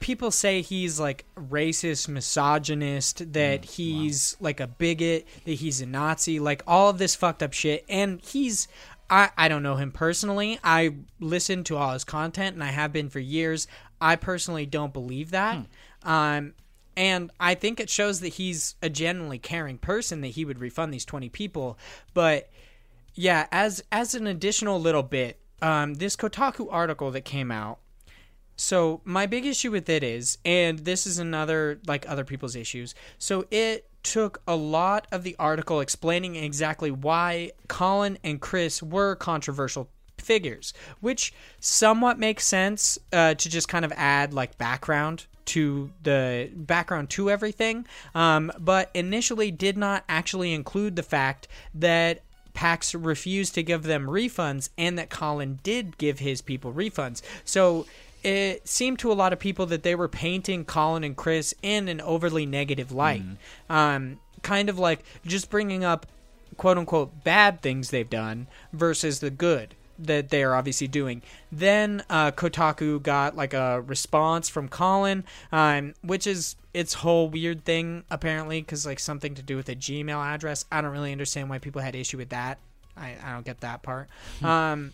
[0.04, 5.86] people say he's like racist, misogynist, that Mm, he's like a bigot, that he's a
[5.86, 7.86] Nazi, like all of this fucked up shit.
[7.88, 8.68] And he's
[9.08, 10.58] I, I don't know him personally.
[10.62, 13.66] I listen to all his content and I have been for years.
[13.98, 15.66] I personally don't believe that.
[16.02, 16.08] Hmm.
[16.08, 16.54] Um
[16.98, 20.92] and I think it shows that he's a genuinely caring person that he would refund
[20.92, 21.78] these 20 people.
[22.12, 22.50] But
[23.14, 27.78] yeah, as as an additional little bit, um, this Kotaku article that came out.
[28.56, 32.94] So my big issue with it is, and this is another like other people's issues.
[33.18, 39.16] So it took a lot of the article explaining exactly why Colin and Chris were
[39.16, 45.90] controversial figures, which somewhat makes sense uh, to just kind of add like background to
[46.02, 52.22] the background to everything, um, but initially did not actually include the fact that
[52.54, 57.20] PAX refused to give them refunds and that Colin did give his people refunds.
[57.44, 57.84] So
[58.24, 61.88] it seemed to a lot of people that they were painting Colin and Chris in
[61.88, 63.22] an overly negative light.
[63.68, 66.06] Um, kind of like just bringing up
[66.56, 71.22] quote unquote bad things they've done versus the good that they are obviously doing.
[71.52, 77.64] Then uh, Kotaku got like a response from Colin, um, which is its whole weird
[77.64, 80.64] thing apparently, because like something to do with a Gmail address.
[80.72, 82.58] I don't really understand why people had issue with that.
[82.96, 84.08] I, I don't get that part.
[84.42, 84.92] um,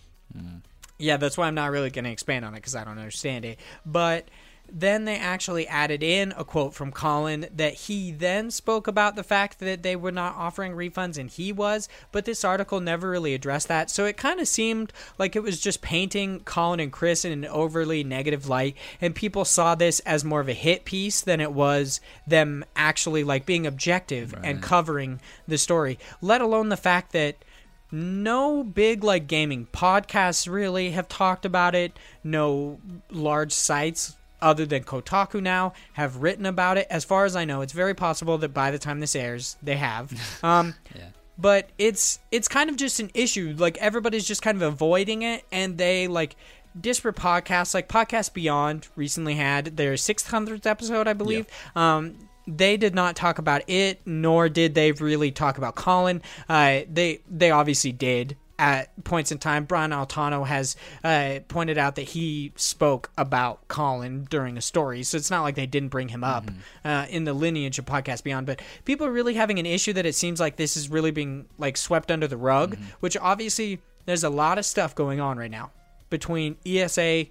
[1.01, 3.45] yeah, that's why I'm not really going to expand on it because I don't understand
[3.45, 3.59] it.
[3.85, 4.29] But
[4.73, 9.25] then they actually added in a quote from Colin that he then spoke about the
[9.25, 13.35] fact that they were not offering refunds and he was, but this article never really
[13.35, 13.91] addressed that.
[13.91, 17.47] So it kind of seemed like it was just painting Colin and Chris in an
[17.47, 21.53] overly negative light, and people saw this as more of a hit piece than it
[21.53, 27.45] was them actually like being objective and covering the story, let alone the fact that
[27.93, 31.99] no big like gaming podcasts really have talked about it.
[32.25, 32.79] No
[33.11, 36.87] large sites other than Kotaku now have written about it.
[36.91, 39.77] As far as I know, it's very possible that by the time this airs, they
[39.77, 40.13] have.
[40.43, 41.09] Um, Yeah.
[41.37, 43.55] but it's it's kind of just an issue.
[43.59, 46.37] Like everybody's just kind of avoiding it, and they like
[46.81, 47.75] disparate podcasts.
[47.75, 51.47] Like Podcast Beyond recently had their 600th episode, I believe.
[51.77, 56.23] Um, they did not talk about it, nor did they really talk about Colin.
[56.49, 59.65] Uh, they they obviously did at points in time.
[59.65, 65.17] Brian Altano has uh, pointed out that he spoke about Colin during a story, so
[65.17, 66.51] it's not like they didn't bring him up
[66.85, 68.47] uh, in the lineage of Podcast Beyond.
[68.47, 71.47] But people are really having an issue that it seems like this is really being
[71.59, 75.51] like swept under the rug, which obviously there's a lot of stuff going on right
[75.51, 75.71] now
[76.11, 77.27] between ESA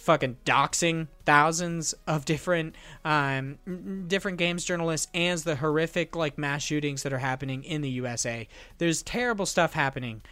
[0.00, 2.74] fucking doxing thousands of different
[3.04, 3.58] um
[4.08, 8.48] different games journalists and the horrific like mass shootings that are happening in the USA.
[8.78, 10.22] There's terrible stuff happening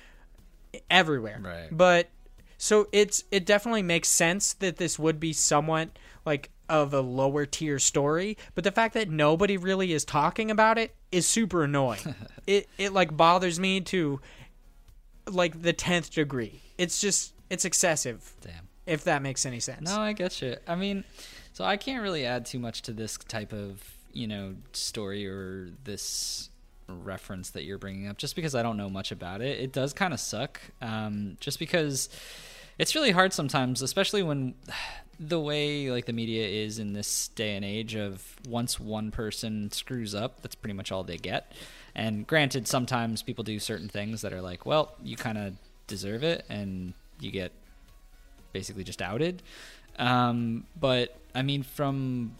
[0.91, 1.41] everywhere.
[1.43, 1.69] Right.
[1.71, 2.09] But
[2.57, 5.91] so it's it definitely makes sense that this would be somewhat
[6.25, 10.77] like of a lower tier story, but the fact that nobody really is talking about
[10.77, 12.15] it is super annoying.
[12.47, 14.21] it it like bothers me to
[15.27, 16.61] like the 10th degree.
[16.79, 18.68] It's just it's excessive Damn.
[18.89, 19.91] If that makes any sense.
[19.91, 20.57] No, I get you.
[20.67, 21.05] I mean,
[21.53, 23.83] so I can't really add too much to this type of
[24.13, 26.51] you know story or this
[26.89, 29.61] reference that you're bringing up, just because I don't know much about it.
[29.61, 32.09] It does kind of suck, um, just because
[32.79, 34.55] it's really hard sometimes, especially when
[35.21, 39.71] the way like the media is in this day and age of once one person
[39.73, 41.53] screws up, that's pretty much all they get.
[41.95, 45.55] And granted, sometimes people do certain things that are like, well, you kind of
[45.89, 47.53] deserve it, and you get
[48.53, 49.43] basically just outed.
[49.99, 52.37] Um, but I mean, from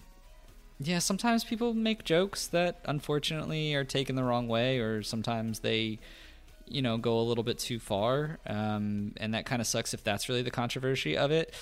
[0.81, 5.99] yeah, sometimes people make jokes that unfortunately are taken the wrong way, or sometimes they,
[6.69, 10.05] you know, go a little bit too far, um, and that kind of sucks if
[10.05, 11.53] that's really the controversy of it.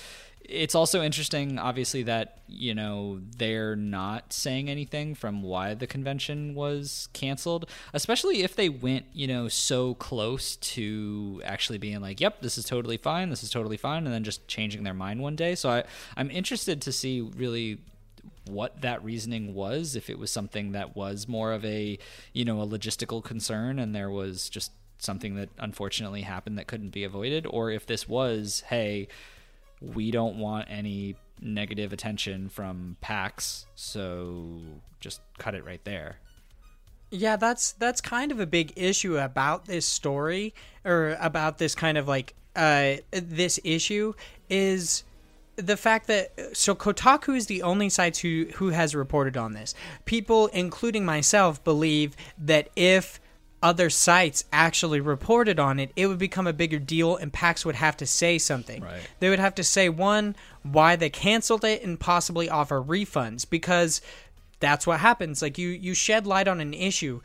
[0.47, 6.55] It's also interesting, obviously, that you know they're not saying anything from why the convention
[6.55, 12.41] was canceled, especially if they went, you know, so close to actually being like, "Yep,
[12.41, 15.35] this is totally fine, this is totally fine," and then just changing their mind one
[15.35, 15.53] day.
[15.55, 15.83] So I,
[16.15, 17.79] I'm interested to see really
[18.45, 21.97] what that reasoning was if it was something that was more of a
[22.33, 26.89] you know a logistical concern and there was just something that unfortunately happened that couldn't
[26.89, 29.07] be avoided or if this was hey
[29.81, 34.59] we don't want any negative attention from PAX so
[34.99, 36.17] just cut it right there
[37.11, 41.97] Yeah, that's that's kind of a big issue about this story or about this kind
[41.97, 44.13] of like uh this issue
[44.49, 45.03] is
[45.55, 49.73] the fact that so Kotaku is the only site who who has reported on this.
[50.05, 53.19] People, including myself, believe that if
[53.61, 57.75] other sites actually reported on it, it would become a bigger deal, and PAX would
[57.75, 58.83] have to say something.
[58.83, 59.01] Right.
[59.19, 64.01] They would have to say one why they canceled it and possibly offer refunds because
[64.59, 67.21] that's what happens like you you shed light on an issue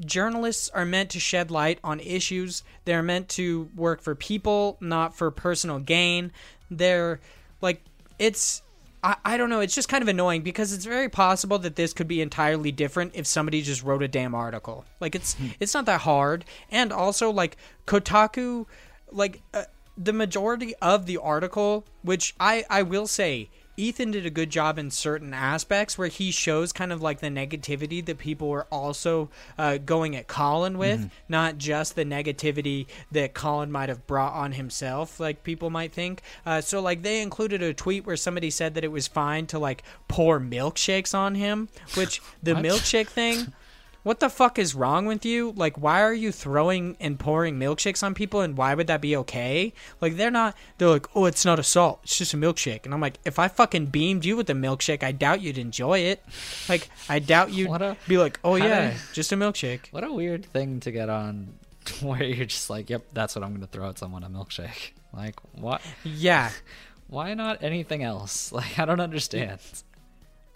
[0.00, 5.14] journalists are meant to shed light on issues they're meant to work for people not
[5.14, 6.32] for personal gain
[6.70, 7.20] they're
[7.60, 7.82] like
[8.18, 8.62] it's
[9.06, 9.60] I, I don't know.
[9.60, 13.12] It's just kind of annoying because it's very possible that this could be entirely different
[13.14, 14.84] if somebody just wrote a damn article.
[15.00, 16.44] Like it's it's not that hard.
[16.72, 17.56] And also like
[17.86, 18.66] kotaku
[19.12, 19.64] like uh,
[19.96, 24.78] the majority of the article which i i will say Ethan did a good job
[24.78, 29.28] in certain aspects where he shows kind of like the negativity that people were also
[29.58, 34.52] uh, going at Colin with, not just the negativity that Colin might have brought on
[34.52, 36.22] himself, like people might think.
[36.46, 39.58] Uh, so, like, they included a tweet where somebody said that it was fine to
[39.58, 43.52] like pour milkshakes on him, which the milkshake thing.
[44.06, 45.52] What the fuck is wrong with you?
[45.56, 49.16] Like, why are you throwing and pouring milkshakes on people, and why would that be
[49.16, 49.72] okay?
[50.00, 50.56] Like, they're not.
[50.78, 51.98] They're like, oh, it's not a salt.
[52.04, 52.84] It's just a milkshake.
[52.84, 55.98] And I'm like, if I fucking beamed you with a milkshake, I doubt you'd enjoy
[55.98, 56.22] it.
[56.68, 59.88] Like, I doubt you'd a- be like, oh yeah, do- just a milkshake.
[59.90, 61.54] What a weird thing to get on
[62.00, 64.92] where you're just like, yep, that's what I'm going to throw at someone a milkshake.
[65.12, 65.80] Like, what?
[66.04, 66.50] Yeah,
[67.08, 68.52] Why not anything else?
[68.52, 69.60] Like, I don't understand.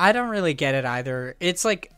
[0.01, 1.37] I don't really get it either.
[1.41, 1.93] It's like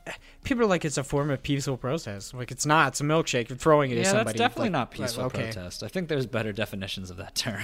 [0.44, 2.34] people are like it's a form of peaceful protest.
[2.34, 2.88] Like it's not.
[2.88, 3.48] It's a milkshake.
[3.48, 4.38] You're throwing it at Yeah, somebody.
[4.38, 5.44] that's definitely Like, not peaceful okay.
[5.44, 5.82] protest.
[5.82, 7.62] I think there's better definitions of that term.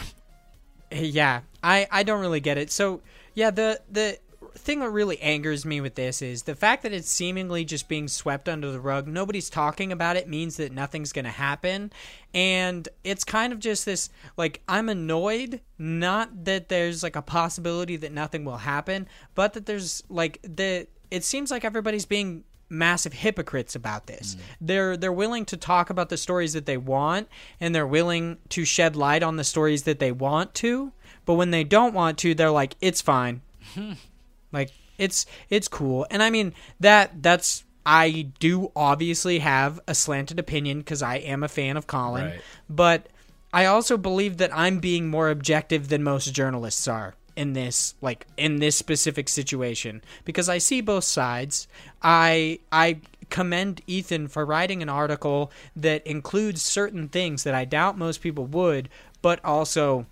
[0.91, 3.03] yeah i i don't really get it so
[3.35, 4.17] yeah the the
[4.55, 8.09] thing that really angers me with this is the fact that it's seemingly just being
[8.09, 11.93] swept under the rug nobody's talking about it means that nothing's going to happen
[12.35, 17.97] and it's kind of just this like i'm annoyed not that there's like a possibility
[17.97, 23.13] that nothing will happen but that there's like the it seems like everybody's being massive
[23.13, 24.35] hypocrites about this.
[24.35, 24.41] Mm.
[24.61, 27.29] They're they're willing to talk about the stories that they want
[27.61, 30.93] and they're willing to shed light on the stories that they want to,
[31.25, 33.43] but when they don't want to, they're like it's fine.
[34.53, 36.07] like it's it's cool.
[36.11, 41.43] And I mean that that's I do obviously have a slanted opinion cuz I am
[41.43, 42.41] a fan of Colin, Right.
[42.69, 43.09] but
[43.53, 48.27] I also believe that I'm being more objective than most journalists are in this like
[48.37, 51.69] in this specific situation because I see both sides.
[52.03, 52.99] I I
[53.31, 58.47] commend Ethan for writing an article that includes certain things that I doubt most people
[58.47, 58.89] would,
[59.23, 60.07] but also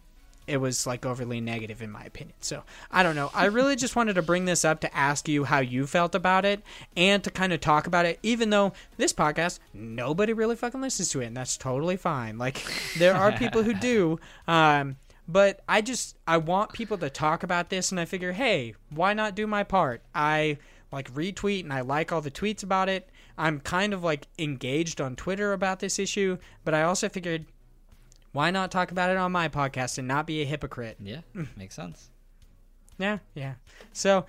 [0.47, 2.37] it was like overly negative in my opinion.
[2.41, 3.31] So I don't know.
[3.35, 6.45] I really just wanted to bring this up to ask you how you felt about
[6.45, 6.63] it
[6.97, 11.09] and to kind of talk about it, even though this podcast, nobody really fucking listens
[11.11, 12.39] to it, and that's totally fine.
[12.39, 12.63] Like
[12.99, 14.19] there are people who do.
[14.47, 14.97] Um,
[15.29, 19.13] but I just I want people to talk about this and I figure, hey, why
[19.13, 20.03] not do my part?
[20.15, 20.59] I
[20.93, 23.11] like retweet and I like all the tweets about it.
[23.37, 27.47] I'm kind of like engaged on Twitter about this issue, but I also figured
[28.37, 30.99] why not talk about it on my podcast and not be a hypocrite?
[31.03, 31.21] Yeah,
[31.57, 32.11] makes sense.
[32.99, 33.55] Yeah, yeah.
[33.93, 34.27] So,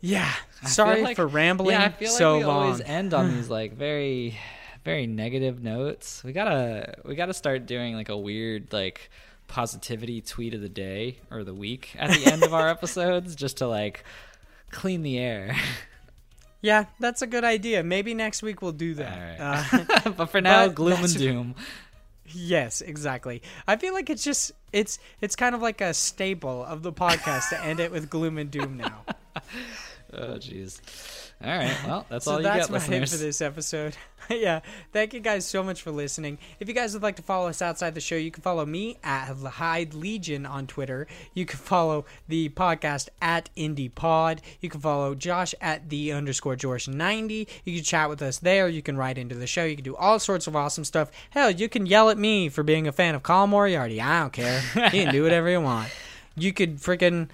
[0.00, 0.32] yeah.
[0.66, 2.62] Sorry like- for rambling Yeah, I feel so like we long.
[2.64, 4.38] always end on these like very,
[4.84, 6.22] very negative notes.
[6.24, 9.10] We gotta, we gotta start doing like a weird like
[9.48, 13.58] positivity tweet of the day or the week at the end of our episodes, just
[13.58, 14.04] to like
[14.70, 15.54] clean the air.
[16.62, 17.82] yeah, that's a good idea.
[17.82, 19.40] Maybe next week we'll do that.
[19.40, 21.54] Uh, but for now, But gloom and doom.
[22.34, 23.42] Yes, exactly.
[23.66, 27.50] I feel like it's just it's it's kind of like a staple of the podcast
[27.50, 29.04] to end it with gloom and doom now.
[30.14, 30.78] Oh, jeez.
[31.44, 31.76] All right.
[31.86, 33.12] Well, that's so all you that's get, it listeners.
[33.12, 33.96] for this episode.
[34.30, 34.60] yeah,
[34.92, 36.38] thank you guys so much for listening.
[36.60, 38.98] If you guys would like to follow us outside the show, you can follow me
[39.02, 41.06] at Hyde Legion on Twitter.
[41.34, 44.40] You can follow the podcast at Indie Pod.
[44.60, 47.48] You can follow Josh at the underscore George ninety.
[47.64, 48.68] You can chat with us there.
[48.68, 49.64] You can write into the show.
[49.64, 51.10] You can do all sorts of awesome stuff.
[51.30, 54.00] Hell, you can yell at me for being a fan of Colin Moriarty.
[54.00, 54.62] I don't care.
[54.76, 55.90] you can do whatever you want.
[56.36, 57.28] You could freaking,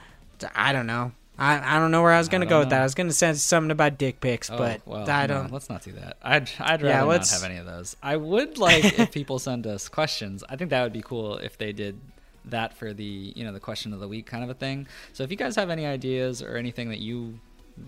[0.55, 1.13] I don't know.
[1.39, 2.81] I, I don't know where I was gonna don't go with that.
[2.81, 5.53] I was gonna say something about dick pics, Oh, but well, I don't.
[5.53, 6.17] let's not do that.
[6.23, 7.97] I'd I'd Yeah, rather not have any of those.
[8.03, 10.43] I would like if people send us questions.
[10.49, 12.01] I think that would be cool if they did
[12.45, 14.87] that for the you know the question of the week kind of a thing.
[15.13, 17.39] So if you guys have any ideas or anything that you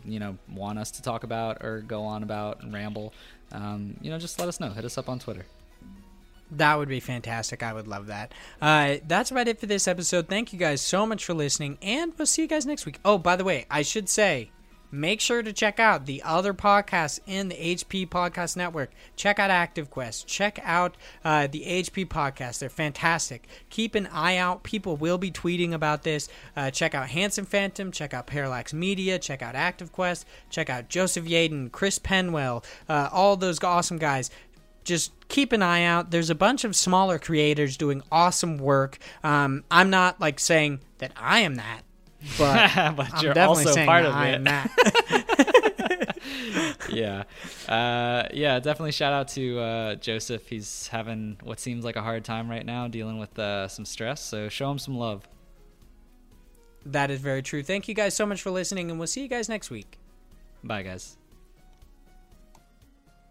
[0.05, 3.13] you know want us to talk about or go on about and ramble,
[3.53, 4.71] um, you know, just let us know.
[4.71, 5.45] Hit us up on Twitter.
[6.51, 7.63] That would be fantastic.
[7.63, 8.33] I would love that.
[8.61, 10.29] Uh, that's about it for this episode.
[10.29, 12.99] Thank you guys so much for listening, and we'll see you guys next week.
[13.05, 14.51] Oh, by the way, I should say,
[14.93, 18.91] make sure to check out the other podcasts in the HP Podcast Network.
[19.15, 20.27] Check out Active Quest.
[20.27, 22.59] Check out uh, the HP Podcast.
[22.59, 23.47] They're fantastic.
[23.69, 24.63] Keep an eye out.
[24.63, 26.29] People will be tweeting about this.
[26.57, 27.93] Uh, check out Handsome Phantom.
[27.93, 29.19] Check out Parallax Media.
[29.19, 30.27] Check out Active Quest.
[30.49, 34.31] Check out Joseph Yaden, Chris Penwell, uh, all those awesome guys
[34.85, 36.11] just keep an eye out.
[36.11, 38.98] There's a bunch of smaller creators doing awesome work.
[39.23, 41.82] Um, I'm not like saying that I am that,
[42.39, 44.35] but, but I'm you're definitely also saying part of I it.
[44.36, 44.70] am that.
[46.90, 47.24] yeah,
[47.69, 48.59] uh, yeah.
[48.61, 50.47] Definitely shout out to uh, Joseph.
[50.48, 54.23] He's having what seems like a hard time right now, dealing with uh, some stress.
[54.23, 55.28] So show him some love.
[56.86, 57.62] that is very true.
[57.62, 59.98] Thank you guys so much for listening, and we'll see you guys next week.
[60.65, 61.16] Bye, guys.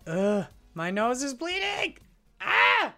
[0.07, 1.97] Ugh, my nose is bleeding!
[2.39, 2.93] Ah!